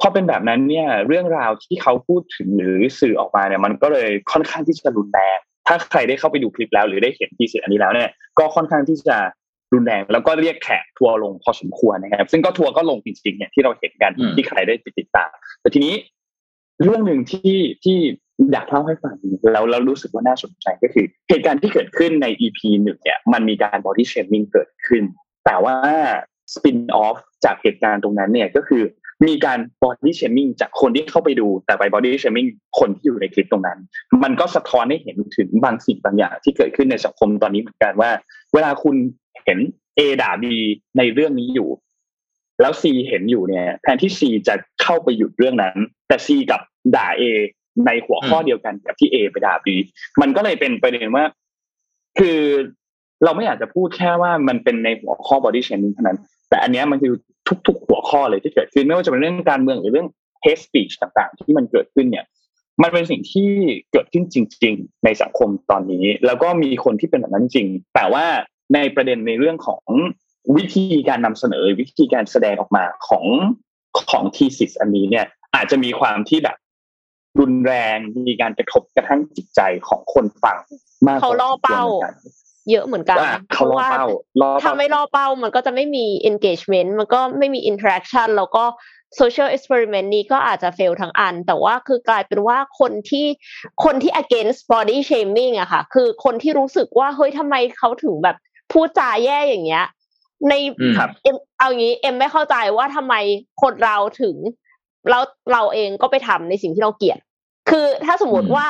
[0.00, 9.16] พอเป็นแบบนั้นเนี่ย เรื่องราวที่เขาพูดถึงหรือสื่อออกมาเนี่ย มันก็เลยค่อนข้างที่จะรุนแรงถ้าใครได้เข้าไปดูคลิปแล้ว หรือได้เห็นทีเสียอันนี้แล้วเนี่ยก็ค่อนข้างที่จะ
[9.74, 15.30] รุนแรงแล้วก็เรียกแขกทัวร์ลงพอสมควรนะครับ ซึ่งก็ทัวร์ก็ลงจริงๆเนี่ยที่เราเห็นกันอืมที่ใครได้ไปติดตาม
[15.60, 15.94] แต่ทีนี้
[16.84, 17.98] เรื่องหนึ่งที่ที่
[18.52, 19.14] อยากเล่าให้ฟัง
[19.52, 25.02] แล้วแล้วรู้สึกว่าน่าสนใจก็คือ เหตุการณ์ที่เกิดขึ้นใน EP หนึ่งเนี่ยมันมีการ body shaming เกิดขึ้น
[25.44, 25.76] แต่ว่า
[26.54, 28.82] spin off จากเหตุการณ์ตรงนั้นเนี่ยก็คือ
[29.26, 32.48] มีการ body shaming จากคนที่เข้าไปดู แต่ไป body shaming
[32.78, 33.78] คนที่อยู่ในคลิปตรงนั้น
[34.22, 38.10] มันก็สะท้อนให้เห็นถึงบางสิ่งบางอย่างที่เกิดขึ้นในสังคมตอนนี้เหมือนกันว่า
[38.54, 38.96] เวลาคุณ
[39.44, 39.58] เห็น
[39.98, 40.44] A ด่า B
[40.98, 41.68] ในเรื่องนี้อยู่
[42.60, 45.76] แล้ว C เห็นอยู่เนี่ยแทนที่ C จะเข้าไปหยุดเรื่องนั้น
[46.08, 46.60] แต่ C กับ
[46.96, 47.22] ด่า A
[47.86, 49.66] ในหัวข้อเดียวกันกับที่ A ไปด่า B
[50.20, 51.24] มันก็เลยเป็นประเด็นว่า
[52.18, 52.40] คือ
[53.24, 56.18] เราไม่อยากจะพูดแค่ว่ามันเป็นในหัวข้อ body shaming เท่านั้น
[56.48, 57.12] แต่อันเนี้ยมันคือ
[57.66, 60.08] ทุก ๆ หัวข้อเลยที่เกิดขึ้นไม่ว่าจะเป็นเรื่องการเมืองหรือเรื่อง
[60.44, 62.24] hate speech ต่างๆ ที่มันเกิดขึ้นเนี่ย
[62.82, 63.50] มันเป็นสิ่งที่
[63.92, 68.26] เกิดขึ้นจริง ๆ ในสังคมตอนนี้ แล้วก็มีคนที่เป็นแบบนั้นจริง แต่ว่า
[68.74, 69.84] ในประเด็นในเรื่องของ
[70.56, 73.24] วิธีการนำเสนอวิธีการแสดงออกมาของ
[74.10, 76.56] ของทีสิสอันนี้เนี่ย อาจจะมีความที่แบบ
[77.40, 80.58] รุนแรงมีการกระทบกระทั่งจิตใจของคนฟัง
[81.06, 81.84] มากเขาล่อเป้า
[82.70, 84.06] พสมควรหมือนกันเยอะเหมือนกันว่าเขาล่อเป้า
[84.40, 88.64] ล่อถ้าเป้าไม่ล่อเป้ามันก็จะไม่มี engagement มันก็ไม่มี interaction แล้วก็
[89.20, 93.26] social experiment นี้ก็อาจจะ fail ทั้งอัน แต่ว่าคือกลายเป็นว่าคนที่
[93.84, 98.36] คนที่ against body shaming อะค่ะ คือคนที่รู้สึกว่า เฮ้ยทำไมเขาถึงแบบ
[98.72, 99.86] พูดจาแย่อย่างเงี้ย
[100.48, 103.14] ในอืมครับเอ็มเอางี้เอ็มไม่เข้าใจว่าทำไม
[103.62, 104.36] คนเราถึง
[105.10, 105.22] แล้ว
[105.52, 107.18] เราเองก็ไปทำในสิ่งที่เราเกลียด
[107.70, 108.66] คือถ้าสมมติอืมว่า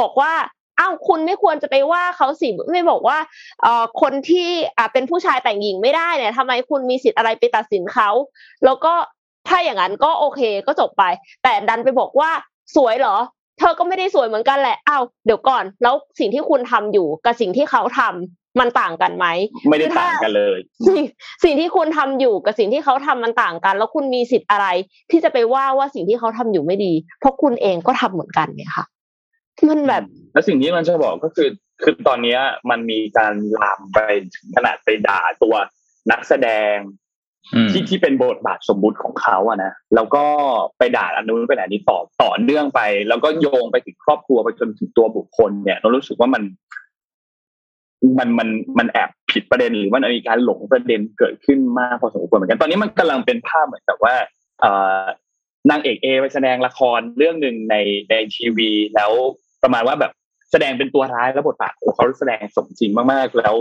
[0.00, 0.32] บอกว่า
[0.78, 3.18] อ้าวคุณไม่ควรจะไปว่าเขาสิไม่บอกว่า
[3.62, 4.48] เอ่อคนที่
[4.78, 8.10] อ่าเป็นผู้ชายแต่งหญิงไม่ได้เนี่ยทำไมคุณมีสิทธิ์อะไรไปตัดสินเขา
[8.64, 8.92] แล้วก็
[9.48, 11.04] ถ้าอย่างนั้นก็โอเคก็จบไป
[11.42, 12.30] แต่ดันไปบอกว่า
[12.76, 13.16] สวยเหรอ
[13.58, 19.26] เธอก็ไม่ได้สวยเหมือนกันแหละอ้าวเดี๋ยวก่อน แล้วสิ่งที่คุณทำอยู่กับสิ่งที่เขาทำมันต่างกันไหม
[19.70, 21.02] ไม่ได้ต่างกันเลยสิ่ง
[21.44, 24.66] สิ่งที่คุณทำอยู่กับสิ่งที่เขาทำมันต่างกัน แล้วคุณมีสิทธิ์อะไร
[25.10, 28.86] ที่จะไปว่าว่าสิ่งที่เขาทำอยู่ไม่ดี เพราะคุณเองก็ทำเหมือนกันเนี่ยค่ะ
[29.68, 30.04] มันแบบ
[30.34, 31.48] แล้วสิ่งที่มันจะบอกก็คือ
[31.82, 32.40] คือตอนเนี้ย
[32.70, 33.98] มันมีการลามไป
[34.34, 35.54] ถึงขนาดไปด่าตัว
[36.10, 36.76] นักแสดง
[37.54, 40.24] อืมที่ที่เป็นบทบาทสมมุติของเขาอะนะแล้วก็
[40.78, 46.42] ไปด่าอันนู้นไปด่านี้ต่อต่อเนื่องไป แล้วก็โยงไปถึงครอบครัวไปจนถึงตัวบุคคลเนี่ยเรารู้สึกว่ามัน
[48.18, 48.48] มันมัน
[48.78, 54.14] มันแอบผิดประเด็นหรือมันมีการหลงประเด็นเกิดขึ้นมากพอสมควรเหมือนกันตอนนี้มันกำลังเป็นภาพเหมือนกับว่า
[54.60, 55.02] เอ่อ
[55.70, 57.76] นางเอกเอไปแสดงละครเรื่องหนึ่งใน
[58.10, 59.10] ในทีวี แล้ว
[59.62, 60.12] ประมาณว่าแบบ
[60.54, 63.54] แสดงเป็นตัวร้ายแล้วบทบาทของเขาแสดงสมจริงมากๆแล้ว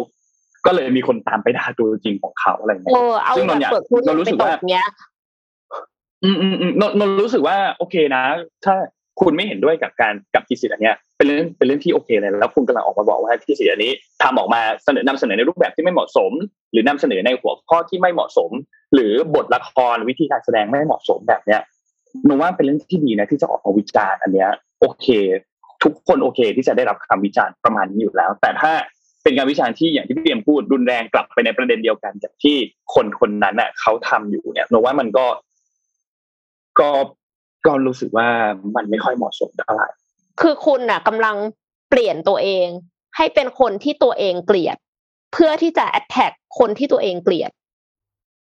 [0.65, 4.85] ก็เลยมีคนตามไปด่าตัวจริงของเขาอะไรอย่างเงี้ยเออเอาซึ่งแบเราบอยากเปิดพูดเรารู้ไปสึกตว่ากเนี้ย
[6.23, 8.23] อืมอืมอืมนนนนรู้สึกว่า โอเคนะ
[8.65, 8.75] ถ้า
[9.21, 13.91] คุณไม่เห็นด้วยกับการกับทีสิทธิ์อันเนี้ยเป็นเรื่องเป็นเรื่องที่โอเคเลยแล้วคุณกำลังออกมาบอกว่าทีสิทธิ์อันนี้
[14.23, 16.31] ทำออกมาเสนอนำเสนอในรูปแบบที่ไม่เหมาะสม
[16.71, 18.51] หรือนำเสนอในหัวข้อที่ไม่เหมาะสม
[18.93, 21.61] หรือบทละครวิธีการแสดงไม่เหมาะสมแบบเนี้ย
[22.25, 24.49] หนูว่าเป็นเรื่องที่ดีนะที่จะออกมาวิจารณ์อันเนี้ย
[24.79, 25.07] โอเค
[25.83, 28.71] ทุกคนโอเคที่จะได้รับคำวิจารณ์ประมาณนี้อยู่แล้ว แต่ถ้า
[29.23, 32.55] เป็นการวิจารณ์ที่อย่างที่พี่เบียมพูดรุนแรงกลับไปในประเด็นเดียวกันกับที่
[32.93, 35.25] คนคนนั้นน่ะเขาทำอยู่เนี่ยหนูว่ามันก็
[36.79, 36.89] ก็
[37.65, 38.27] ก็รู้สึกว่า
[38.75, 39.89] มันไม่ค่อยเหมาะสมเท่าไหร่
[40.41, 41.35] คือคุณน่ะกำลัง
[41.89, 42.67] เปลี่ยนตัวเอง
[43.17, 44.77] ให้เป็นคนที่ตัวเองเกลียด
[45.33, 47.51] เพื่อที่จะ attack คนที่ตัวเองเกลียด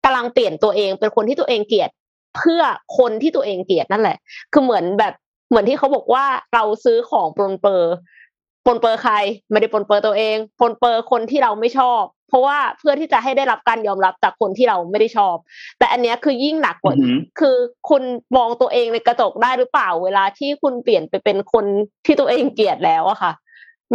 [0.04, 1.90] กำลังเปลี่ยนตัวเองเป็นคนที่ตัวเองเกลียด
[2.36, 2.62] เพื่อ
[2.98, 4.16] คนที่ตัวเองเกลียดนั่นแหละ
[4.52, 5.14] คือเหมือนแบบ
[5.48, 9.14] เหมือนที่เขาบอกว่าเราซื้อของปรนเปรอปรนเปรอใคร
[9.50, 15.36] ไม่ได้ปรนเปรอตัวเองปรนเปรอคนที่เราไม่ชอบ เพราะว่าเพื่อที่จะให้ได้รับการยอมรับจากคนที่เราไม่ได้ชอบ
[15.78, 17.56] แต่อันเนี้ยคือยิ่งหนักกว่าอือหือคือ
[17.90, 18.02] คุณ
[18.36, 21.64] มองตัวเองในกระจกได้หรือเปล่า เวลาที่คุณเปลี่ยนไปเป็นคน
[22.06, 23.32] ที่ตัวเองเกลียดแล้วอะค่ะ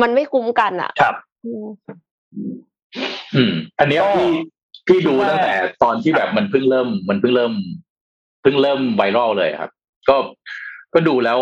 [0.01, 1.15] มันไม่คุ้มกันอะครับ
[1.45, 1.67] อืม
[3.35, 4.29] อืมอันเนี้ยก็พี่
[4.87, 7.53] พี่ดูว่าตั้งแต่ตอนที่แบบมันเพิ่งเริ่ม มันเพิ่งเริ่ม
[8.41, 9.71] เพิ่งเริ่มไวรัลเลยครับ
[10.09, 10.15] ก็
[10.93, 11.39] ก็ดูแล้ว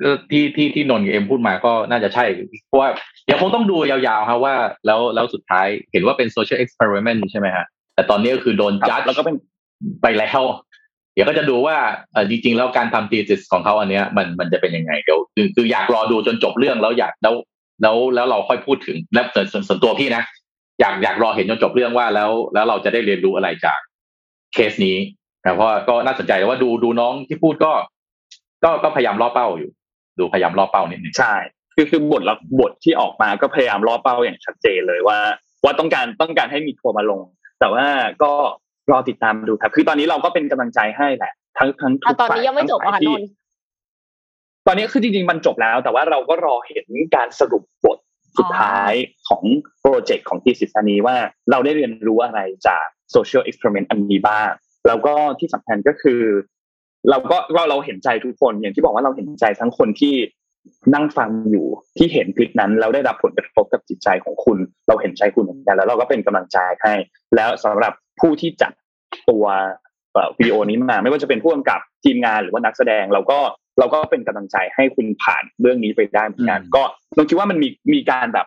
[0.00, 2.24] เอ่อที่ที่ที่นนท์กับเอ็มพูดมาก็น่าจะใช่
[2.66, 2.88] เพราะว่า
[3.24, 4.54] เดี๋ยวคงต้องดูยาวๆครับว่า
[4.86, 7.64] แล้วแล้วสุดท้ายเห็นว่าเป็นโซเชียลเอ็กซ์เพร์เมนต์ใช่ไหมฮะ
[7.94, 9.36] แต่ตอนนี้ก็คือโดนครับจัดแล้วก็เป็น
[10.02, 10.42] ไปแล้ว
[11.14, 11.76] เดี๋ยวก็จะดูว่า
[12.12, 17.34] เออจริงๆ แล้วการทำ thesis ของเขาอันเนี้ยมันมันจะเป็นยังไงเดี๋ยวคือคืออยากรอดูจนจบเรื่องแล้วอยากแล้ว
[17.82, 20.22] แล้วแล้วเราค่อยพูดถึงแล้วส่วนส่วนส่วนตัวพี่นะ
[20.80, 23.78] อยากอยากรอเห็นจนจบเรื่องว่าแล้ว แล้วเราจะได้เรียนรู้อะไรจาก
[24.54, 24.96] เคสนี้
[25.44, 27.72] นะเพราะว่าก็น่าสนใจว่าดูดูน้องที่พูดก็
[28.64, 29.70] ก็ก็พยายามล่อเป้าอยู่
[30.18, 31.34] ดูพยายามล่อเป้านิดนึงใช่
[31.74, 35.18] คือคือบทละบทที่ออกมาก็พยายามล่อเป้าอย่างชัดเจนเลยว่า
[35.64, 37.20] ว่าต้องการต้องการให้มีทัวร์มาลง
[37.60, 37.86] แต่ว่า
[38.22, 38.32] ก็
[38.90, 43.28] รอติดตามดูครับ คือตอนนี้เราก็เป็นกำลังใจให้แหละ ทั้งทั้งทุอะกตอนนี้ฝ่ายังไม่จบทั้อะค่ะฝ่ายนที่นท์
[44.66, 47.98] ตอนนี้คือจริงๆมันจบแล้ว แต่ว่าเราก็รอเห็นการสรุปบท
[48.38, 48.92] สุดท้าย
[49.28, 49.42] ของ
[49.80, 51.16] project ของ thesis อันนี้ว่า
[51.50, 54.50] เราได้เรียนรู้อะไรจาก social experiment อันนี้บ้าง
[54.86, 56.20] แล้วก็ที่สำคัญก็คือ
[57.10, 60.14] เราก็เราเราเห็นใจทุกคนอย่างที่บอกว่าเราเห็นใจทั้งคนที่
[60.94, 61.66] นั่งฟังอยู่
[61.98, 64.58] ที่เห็นคลิปนั้นแล้วได้รับผลกระทบกับจิตใจของคุณ
[64.88, 66.94] เราเห็นใจคุณเหมือนกันแล้วเราก็เป็นกำลังใจให้
[67.34, 68.72] แล้วสำหรับผู้ที่จัด
[69.30, 69.44] ตัว
[70.38, 73.38] วิดีโอนี้มาไม่ว่าจะเป็นผู้กำกับทีมงานหรือว่านักแสดงเราก็
[73.78, 76.82] เราก็เป็นกำลังใจให้คุณผ่านเรื่องนี้ไปได้เหมือนกันอืมก็
[77.16, 78.46] เราคิดว่ามันมีมีการแบบ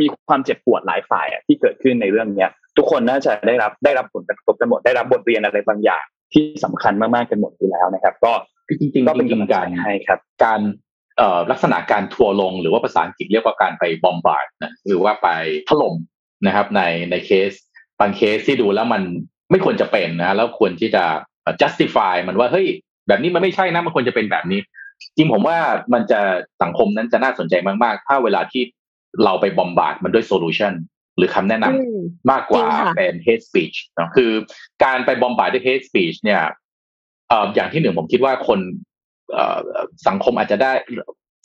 [0.00, 6.04] มีความเจ็บปวดหลายฝ่ายอะที่เกิดขึ้นในเรื่องเนี้ย ทุกคนน่าจะได้รับได้รับผลกระทบกันหมดได้รับบทเรียนอะไรบางอย่าง
[6.34, 8.32] ที่สำคัญมากๆกันหมดอยู่แล้วนะครับ ก็
[8.66, 10.60] คือจริงๆก็เป็นจริกำงลังๆใจการให้ครับ การ
[11.18, 15.28] เอ่อลักษณะการทัวร์ลงหรือว่าภาษาอังกฤษเรียกว่าการไปบอมบาร์ดนะหรือว่าไป
[15.68, 15.94] ถล่ม
[16.46, 17.52] นะครับในในเคส
[18.00, 19.02] บางเคสที่ดูแล้วมัน
[19.50, 21.04] ไม่ควรจะเป็นนะแล้วควรที่จะ
[21.42, 22.66] เอ่อ justify มันว่าเฮ้ย
[23.08, 24.60] แบบนี้มันไม่ใช่นะมันควรจะเป็นแบบนี้
[25.16, 25.58] จริงผมว่า
[25.94, 26.20] มันจะ
[26.62, 28.62] สังคมนั้นจะน่าสนใจมากๆ ถ้าเวลาที่
[29.24, 30.72] เราไป bombard มันด้วย solution
[31.16, 32.00] หรือคำแนะนำอืม
[32.30, 34.30] มากกว่าจริงค่ะเป็น hate speech เนอะคือ
[34.84, 36.42] การไป bombard ด้วย hate speech เนี่ย
[37.28, 38.60] เอ่ออย่างที่หนึ่งผมคิดว่าคน
[39.32, 39.58] เอ่อ
[40.08, 40.72] สังคมอาจจะได้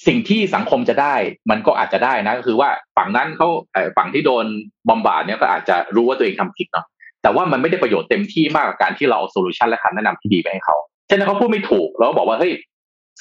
[0.07, 1.15] สิ่งที่สังคมจะได้
[1.51, 4.45] มันก็อาจจะได้นะก็คือว่าฝั่งนั้นเขาเอ่อฝั่งที่โดน
[4.87, 6.85] bombard เนี่ยก็อาจจะรู้ว่าตัวเองทำผิดเนาะ
[7.23, 10.75] แต่ว่ามันไม่ได้ประโยชน์เต็มที่มากกว่าการที่เราเอา solution และคำแนะนำที่ดีไปให้เขา
[11.07, 12.53] เช่นเขาพูดไม่ถูกเราก็บอกว่าเฮ้ย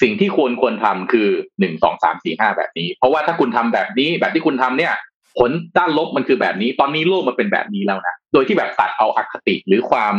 [0.01, 1.27] สิ่งที่ควรควรทำคือ
[1.59, 4.93] หนึ่งสองสามสี่ห้าแบบนี้ เพราะว่าถ้าคุณทำแบบนี้แบบที่คุณทำเนี่ย
[5.39, 10.13] ผลด้านลบมันคือแบบนี้ ตอนนี้โลกมันเป็นแบบนี้แล้วนะโดยที่แบบตัดเอาอคติหรือความ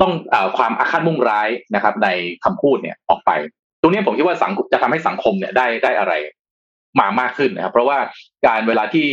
[0.00, 2.08] ต้องอความอาฆาตมุ่งร้ายนะครับ ใน
[2.44, 3.30] คำพูดเนี่ยออกไป
[3.80, 6.12] ตรงนี้ผมคิดว่าสังคมจะทำให้สังคมเนี่ยได้ได้อะไร
[7.00, 7.98] มามากขึ้นนะครับ เพราะว่า
[8.46, 9.08] การเวลาที่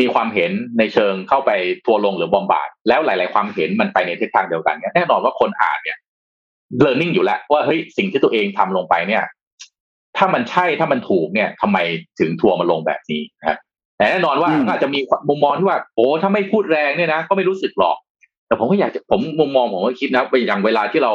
[0.00, 1.50] มีความเห็นในเชิงเข้าไป
[1.84, 5.98] ทัวลงหรือบอมบาดแล้วหลาย ๆ ความเห็นมันไปในทิศทางเดียวกันเนี่ยแน่นอนว่าคนอ่านเนี่ย
[6.82, 9.24] learning อยู่แล้วว่าเฮ้ยสิ่งที่ตัวเองทำลงไปเนี่ย
[10.16, 11.78] ถ้ามันใช่ถ้ามันถูกเนี่ยทำไม
[12.20, 13.58] ถึงทัวมาลงแบบนี้นะครับ
[13.96, 17.96] แต่แน่นอนว่าอืมก็อาจจะมีมุมมองที่ว่าโอ้ถ้าไม่พูดแรงเนี่ยนะก็ไม่รู้สึกหรอก
[18.46, 21.12] แต่ผมก็อยากจะผมมุมมองผมก็คิดนะไปอย่างเวลาที่เรา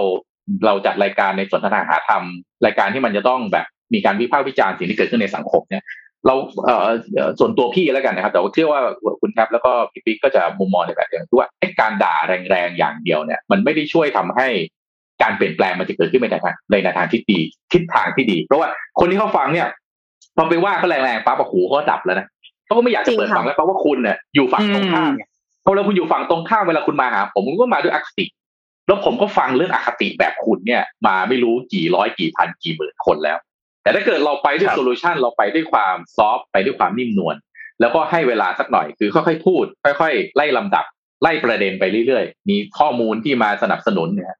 [0.65, 2.23] เราจัดรายการในสนทนาหาธรรม
[2.65, 5.83] รายการที่มันจะต้องแบบมีการวิพากษ์วิจารณ์สิ่งที่เกิดขึ้นในสังคมเนี่ย
[6.27, 6.35] เรา
[6.65, 8.81] เอ่อเอ่อส่วนตัวพี่แล้วกันนะครับ แต่ว่าเชื่อว่า
[9.21, 12.15] คุณแทบแล้วก็พี่ปิ๊กก็จะมุมมองในแบบเดียวกันคือว่าไอ้การด่า
[12.49, 14.47] แรงๆอย่างเดียวเนี่ย มันไม่ได้ช่วยทำให้
[15.21, 17.39] การเปลี่ยนแปลงมันจะเกิดขึ้นในทางในทางที่ดี
[17.71, 19.67] ทิศทางที่ดี เพราะว่าคนที่เขาฟังเนี่ย
[20.35, 22.27] พอไปว่าเขาแรงๆปั๊บอะหูเขาก็ดับแล้วนะ
[22.71, 25.23] เขาก็ไม่อยากจะเปิดจริงค่ะฟังแล้วเพราะว่าคุณเนี่ยอยู่ฝั่งตรงข้ามไง
[25.65, 28.25] พอเราคุณอยู่ฝั่งตรงข้ามเวลาคุณมาหาผมคุณก็มาด้วยอคติ
[28.87, 33.37] แล้วผมก็ฟังเรื่องอคติแบบคุณเนี่ย มาไม่รู้กี่ร้อยกี่พันกี่หมื่นคนแล้ว
[33.83, 37.35] แต่ถ้าเกิดเราไปด้วยครับ solution เราไปด้วยความ soft ไปด้วยความนิ่มนวล
[37.81, 40.85] แล้วก็ให้เวลาสักหน่อยคือค่อยๆพูด ค่อยๆไล่ลำดับ
[41.23, 44.33] ไล่ประเด็นไปเรื่อยๆ มีข้อมูลที่มาสนับสนุนเนี่ย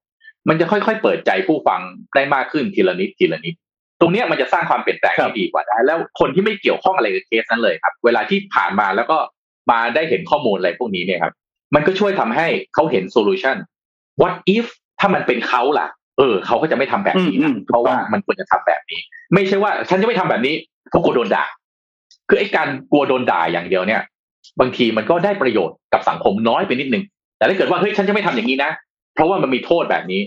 [0.49, 1.81] มันจะค่อยๆเปิดใจผู้ฟัง
[2.15, 3.55] ได้มากขึ้นทีละนิดทีละนิด
[4.01, 9.17] ตรงเนี้ยมันจะสร้างความเปลี่ยนแปลงครับที่ดีกว่าได้ แล้วคนที่ไม่เกี่ยวข้องอะไรกับเคสนั้นเลยครับ เวลาที่ผ่านมาแล้วก็
[9.71, 11.33] มาได้เห็นข้อมูลอะไรพวกนี้เนี่ยครับ
[11.75, 13.55] มันก็ช่วยทำให้เขาเห็นโซลูชัน
[14.21, 14.65] what if
[14.99, 15.87] ถ้ามันเป็นเขาล่ะ
[16.17, 18.99] เออเขาก็จะไม่ทำแบบนี้อืนะมอืมเพราะว่ามันควรจะทำแบบนี้
[19.33, 20.55] ไม่ใช่ว่าฉันจะไม่ทำแบบนี้
[20.89, 21.43] เพราะกลัวโดนด่า
[22.29, 24.01] คือไอ้การกลัวโดนด่าอย่างเดียวเนี่ย
[24.59, 27.03] บางทีมันก็ได้ประโยชน์กับสังคมน้อยไปนิดนึง
[27.37, 28.71] แต่ถ้าเกิดว่าเฮ้ยฉันจะไม่ทำอย่างนี้นะ
[29.15, 30.21] เพราะว่ามันมีโทษแบบนี้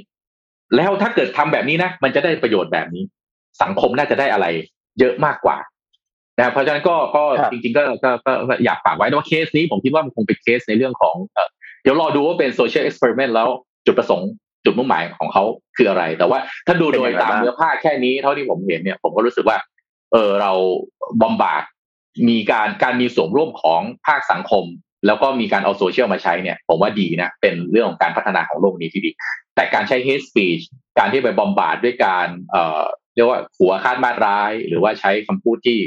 [0.77, 3.05] แล้วถ้าเกิดทำแบบนี้นะมันจะได้ประโยชน์แบบนี้
[3.63, 4.47] สังคมน่าจะได้อะไร
[5.01, 5.57] เยอะมากกว่า
[6.37, 11.49] นะครับเพราะฉะนั้นก็ก็ครับจริงๆก็ก็ก็ก็อยากฝากไว้นะว่าเคสนี้ผมคิดว่ามันคงเป็นเคสในเรื่องของเอ่อ
[11.83, 13.49] เดี๋ยวรอดูว่าเป็น social experiment แล้ว
[13.87, 14.29] จุดประสงค์
[14.65, 15.45] จุดมุ่งหมายของเขา
[15.77, 19.59] คืออะไร แต่ว่าถ้าดูโดยตามเนื้อผ้าแค่นี้เท่าที่ผมเห็นเนี่ย ผมก็รู้สึกว่า
[20.13, 20.53] เออเรา
[21.23, 21.63] bombard
[22.29, 24.65] มีการการมีส่วนร่วมของภาคสังคม
[25.07, 29.11] แล้วก็มีการเอาโซเชียลมาใช้เนี่ย ผมว่าดีนะ เป็นเรื่องของการพัฒนาของโลกนี้ที่ดี
[29.55, 30.63] แต่การใช้ hate speech
[30.99, 32.27] การที่ไปบอมบาดด้วยการ
[33.15, 35.79] เอ่อเรียกว่าหัวคาดมาดร้าย หรือว่าใช้คำพูดที่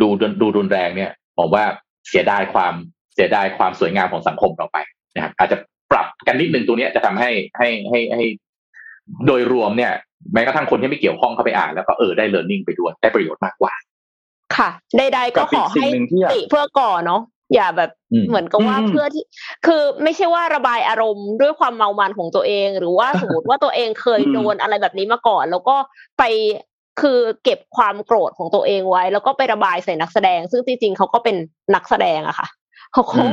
[0.00, 0.08] ดู
[0.40, 1.64] ดูรุนแรงเนี่ยผมว่า
[2.08, 2.74] เสียดายความ
[3.14, 4.78] เสียดายความสวยงามของสังคมเราไป
[5.14, 5.56] นะครับอาจจะ
[5.92, 8.24] ปรับกันนิดนึงตัวนี้จะทำให้ให้ให้ให้
[9.26, 9.92] โดยรวมเนี่ย
[10.32, 13.72] แม้กระทั่งคนที่ไม่เกี่ยวข้องเข้าไปอ่านแล้วก็เออได้เรียนรู้ไปด้วยได้ประโยชน์มากกว่า
[14.56, 15.88] ค่ะใดๆก็ขอให้
[16.32, 17.20] ติเพื่อก่อเนาะ
[17.54, 17.90] อย่าแบบ
[18.28, 19.24] เหมือนกับว่าเพื่อที่
[19.66, 25.76] คือไม่ใช่ว่าระบายอารมณ์ด้วยความเมามันของตัวเอง หรือว่าสมมติว่าตัวเองเคยโดนอะไรแบบนี้มาก่อน แล้วก็
[26.18, 26.22] ไป
[27.00, 31.36] คือเก็บความโกรธของตัวเองไว้ แล้วก็ไประบายใส่นักแสดง ซึ่งจริงๆเขาก็เป็น
[31.74, 32.46] นักแสดงอะค่ะ
[32.92, 33.30] เขาคง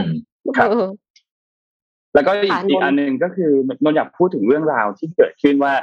[2.13, 3.51] แล้วก็อีกอีกอันหนึ่งก็คือ
[3.83, 5.73] นนอยากพูดถึงเรื่องราวที่เกิดขึ้นว่า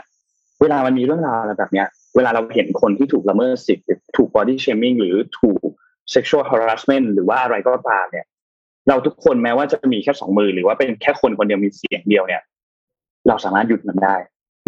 [0.61, 1.87] เวลามันมีเรื่องราวอะไรแบบเนี้ย
[2.17, 3.87] เวลาเราเห็นคนที่ถูกละเมิดสิทธิ์
[4.17, 5.70] ถูก body shaming หรือถูก
[6.15, 8.27] sexual harassment หรือว่าอะไรก็ตามเนี่ย
[8.89, 12.43] เราทุกคนแม้ว่าจะมีแค่สองมือ หรือว่าเป็นแค่คนคนเดียวมีเสียงเดียวเนี่ย
[13.29, 14.17] เราสามารถหยุดมันได้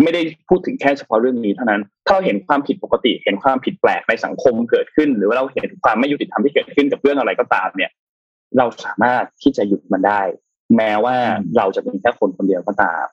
[0.03, 7.91] ไม่ได้พูดถึงแค่เฉพาะเรื่องนี้เท่านั้นถ้าเราเห็นความผิดปกติ เห็นความผิดแปลกในสังคมเกิดขึ้น หรือว่าเราเห็นความไม่ยุติธรรมที่เกิดขึ้นกับเรื่องอะไรก็ตามเนี่ย
[8.59, 10.23] เราสามารถที่จะหยุดมันได้
[10.77, 11.17] แม้ว่า
[11.57, 13.05] เราจะเป็นแค่คนคนเดียวก็ตาม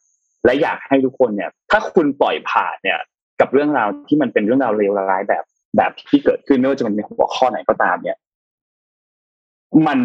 [0.45, 2.99] และอยากให้ทุกคนเนี่ย ถ้าคุณปล่อยผ่านเนี่ย
[3.41, 5.43] กับเรื่องราวที่มันเป็นเรื่องราวเลวร้ายแบบ
[5.77, 8.17] แบบที่เกิดขึ้นไม่ว่าจะเป็นหัวข้อไหนก็ตามเนี่ย
[9.87, 9.99] มัน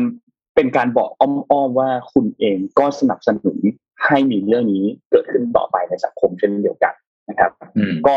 [0.55, 3.59] เป็นการบอกอ้อมๆว่าคุณเองก็สนับสนุน
[4.07, 6.95] ให้มีเรื่องนี้เกิดขึ้นต่อไปในสังคมเช่นเดียวกัน
[7.29, 7.51] นะครับ
[8.07, 8.17] ก็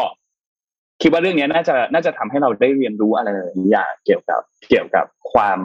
[1.01, 5.59] คิดว่าเรื่องนี้น่าจะน่าจะทำให้เราได้เรียนรู้อะไรหลายอย่างเกี่ยวกับ เกี่ยวกับความ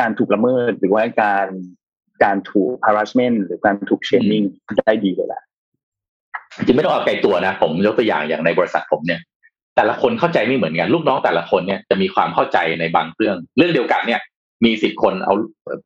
[0.00, 1.46] การถูกละเมิดหรือว่าการ
[2.24, 4.46] การถูก harassment หรือการถูก shaming
[4.78, 5.42] ได้ดีเลยแหละ
[6.56, 9.20] จริงไม่ต้องเอาไกลตัวนะ ผมยกตัวอย่างอย่างในบริษัทผมเนี่ย
[9.80, 14.20] แต่ละคนเข้าใจไม่เหมือนกัน ลูกน้องแต่ละคนเนี่ยจะมีความเข้าใจในบางเรื่อง เรื่องเดียวกันเนี่ย
[14.64, 15.34] มีสิบคนเอา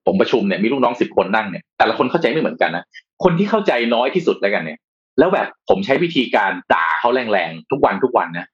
[0.07, 2.85] ผมประชุมเนี่ยมีลูกน้องสิบคนนั่งเนี่ยแต่ละคนเข้าใจไม่เหมือนกันนะ
[3.25, 4.79] คนที่เข้าใจน้อยที่สุดแล้วกันเนี่ย
[5.19, 8.47] แล้วแบบผมใช้วิธีการด่าเขาแรงๆทุกวันทุกวันนะ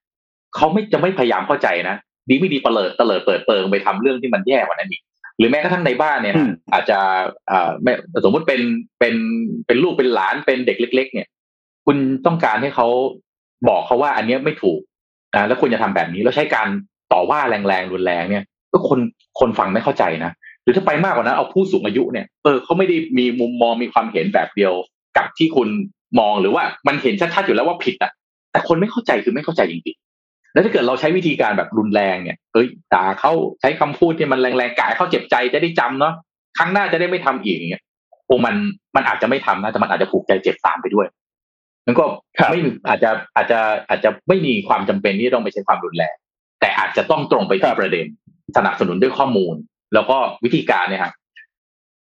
[0.57, 1.97] เขาไม่จะไม่พยายามเข้าใจนะ
[2.29, 5.03] ดีไม่ดีเปลิดเตลิดเปิดเปิงไปทำเรื่องที่มันแย่กว่านั้นอีก
[5.39, 6.35] หรือแม้กระทั่งในบ้านเนี่ย
[6.73, 6.99] อาจจะ
[7.51, 7.93] อ่าไม่
[8.25, 8.61] สมมติเป็น
[9.01, 9.15] เป็น
[9.67, 11.29] เป็นลูกเป็นหลานเป็นเด็กเล็ก ๆ เนี่ย
[11.87, 11.97] คุณ
[12.27, 12.89] ต้องการให้เขา
[13.69, 14.81] บอกเขาว่าอันนี้ไม่ถูก
[15.36, 16.69] นะแล้วคุณจะทำแบบนี้แล้วใช้การ
[17.12, 19.01] ต่อว่าแรงๆรุนแรงเนี่ย ก็คน
[19.40, 20.32] คนฟังไม่เข้าใจนะ
[20.62, 24.73] หรือถ้าไปมากกว่านั้นเอาผู้สูงอายุเนี่ยเออเขาไม่ได้มีมุมมองมีความเห็นแบบเดียว
[25.16, 25.69] กับที่คุณ
[26.19, 28.12] มองหรือว่ามันเห็นชัดๆอยู่แล้วว่าผิดอะ
[28.52, 36.15] แต่คนไม่เข้าใจคือไม่เข้าใจจริงๆแล้วถ้าเกิดเราใช้วิธีการแบบรุนแรงเนี่ยเอ้ยด่าเขาใช้คำพูดที่มันแรงๆกายเขาเจ็บใจจะได้จำเนาะ
[36.59, 37.82] ครั้งหน้าจะได้ไม่ทำอีกเงี้ย
[38.27, 38.55] โอ้มัน
[38.97, 41.07] มันอาจจะไม่ทำนะแต่มันอาจจะผูกใจเจ็บตามไปด้วย
[41.86, 42.05] มันก็
[42.51, 42.59] ไม่
[42.89, 46.15] อาจจะอาจจะอาจจะไม่มีความจำเป็นที่ต้องไปใช้ความรุนแรง
[46.61, 48.07] แต่อาจจะต้องตรงไปที่ประเด็น
[48.57, 49.55] สนับสนุนด้วยข้อมูล
[49.94, 51.15] แล้วก็วิธีการเนี่ยครับ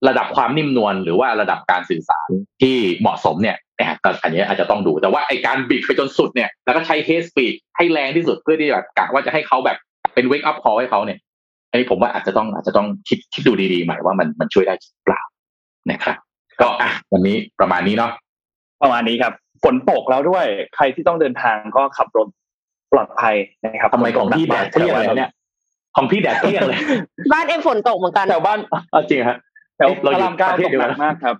[0.08, 2.30] ระดับความนิ่มนวลหรือว่าระดับการสื่อสาร
[2.62, 3.58] ที่เหมาะสมเนี่ย
[4.04, 9.78] ก็อันนี้อาจจะต้องดู แต่ว่าไอการบิดไปจนสุดเนี่ย แล้วก็ใช้เฮสปีดให้แรงที่สุดเพื่อที่แบบกะว่าจะให้เขาแบบ
[10.14, 11.20] เป็นเวกอัพคอให้เขาเนี่ย
[11.72, 15.22] อันนี้ผมว่าอาจจะต้องอาจจะต้องคิดคิดดูดีๆใหม่ว่ามันมันช่วยได้หรือเปล่า
[15.92, 16.16] นะครับ
[16.62, 18.12] ก็อะวันนี้ประมาณนี้เนาะ
[18.82, 19.34] ประมาณนี้ครับ
[19.66, 22.28] ฝนตกแล้วด้วย ใครที่ต้องเดินทางก็ขับรถ
[22.94, 25.32] ปลอดภัยนะครับทำไมของพี่แดดเปรี้ยเลยเนี่ย
[25.96, 26.80] ของพี่แดดเปรี้ยงเลย
[27.34, 28.60] บ้านเอ็มฝนตกเหมือนกันแถวบ้าน
[29.10, 29.38] จริงฮะ
[29.78, 31.36] แถวพระรามเก้าตกหนักมากครับ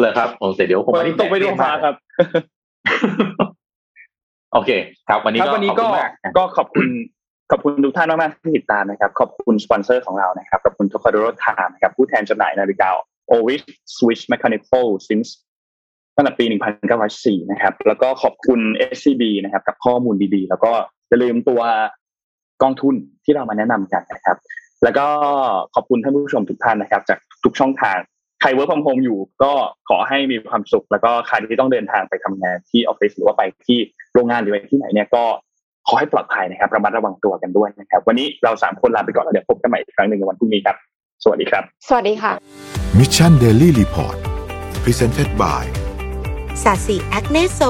[0.00, 1.94] เลยครับโอ้เสร็จเดี๋ยวผมไปตกไปดวงฟ้าครับ
[4.52, 4.70] โอเค
[5.08, 5.86] ครับวันนี้ก็วันนี้ก็
[6.38, 6.86] ก็ขอบคุณ
[7.50, 12.88] ขอบคุณทุกท่านมากๆที่ติดตามนะครับ ขอบคุณสปอนเซอร์ของเรานะครับขอบคุณทุกคนรถทานนะครับผู้แทนจำหน่ายนาฬิกา
[13.32, 13.62] Ovis
[13.96, 15.28] Swiss Mechanical since
[16.16, 16.44] ตั้งแต่ปี
[16.98, 18.60] 1904 นะครับ แล้วก็ขอบคุณ
[18.96, 20.72] SCB นะครับ กับข้อมูลดีๆ แล้วก็
[21.08, 21.60] อย่าลืมตัว
[22.62, 22.94] กองทุน
[23.24, 24.36] ที่เรามาแนะนำกันนะครับ
[24.84, 25.06] แล้วก็
[25.74, 27.98] ขอบคุณท่านผู้ชมทุกท่านนะครับ จากทุกช่องทาง
[28.40, 29.52] ใคร work from home อยู่ก็
[29.88, 33.78] ขอให้มีความสุข แล้วก็ใครที่ต้องเดินทางไปทำงานที่ออฟฟิศหรือว่าไปที่
[34.14, 35.24] โรงงานหรือไปที่ไหนเนี่ยก็
[35.88, 40.76] ขอให้ปลอดภัยนะครับระมัดระวังตัวกันด้วยนะครับ วันนี้เราสามคนลาไปก่อนแล้วเดี๋ยวพบกันใหม่อีกครั้งหนึ่งในวันพรุ่งนี้ครับ
[41.24, 42.32] สวัสดีครับ สวัสดีค่ะ
[42.98, 44.18] Mission Daily Report
[44.84, 45.85] Presented by
[46.62, 47.60] สาสีแอคเนโซ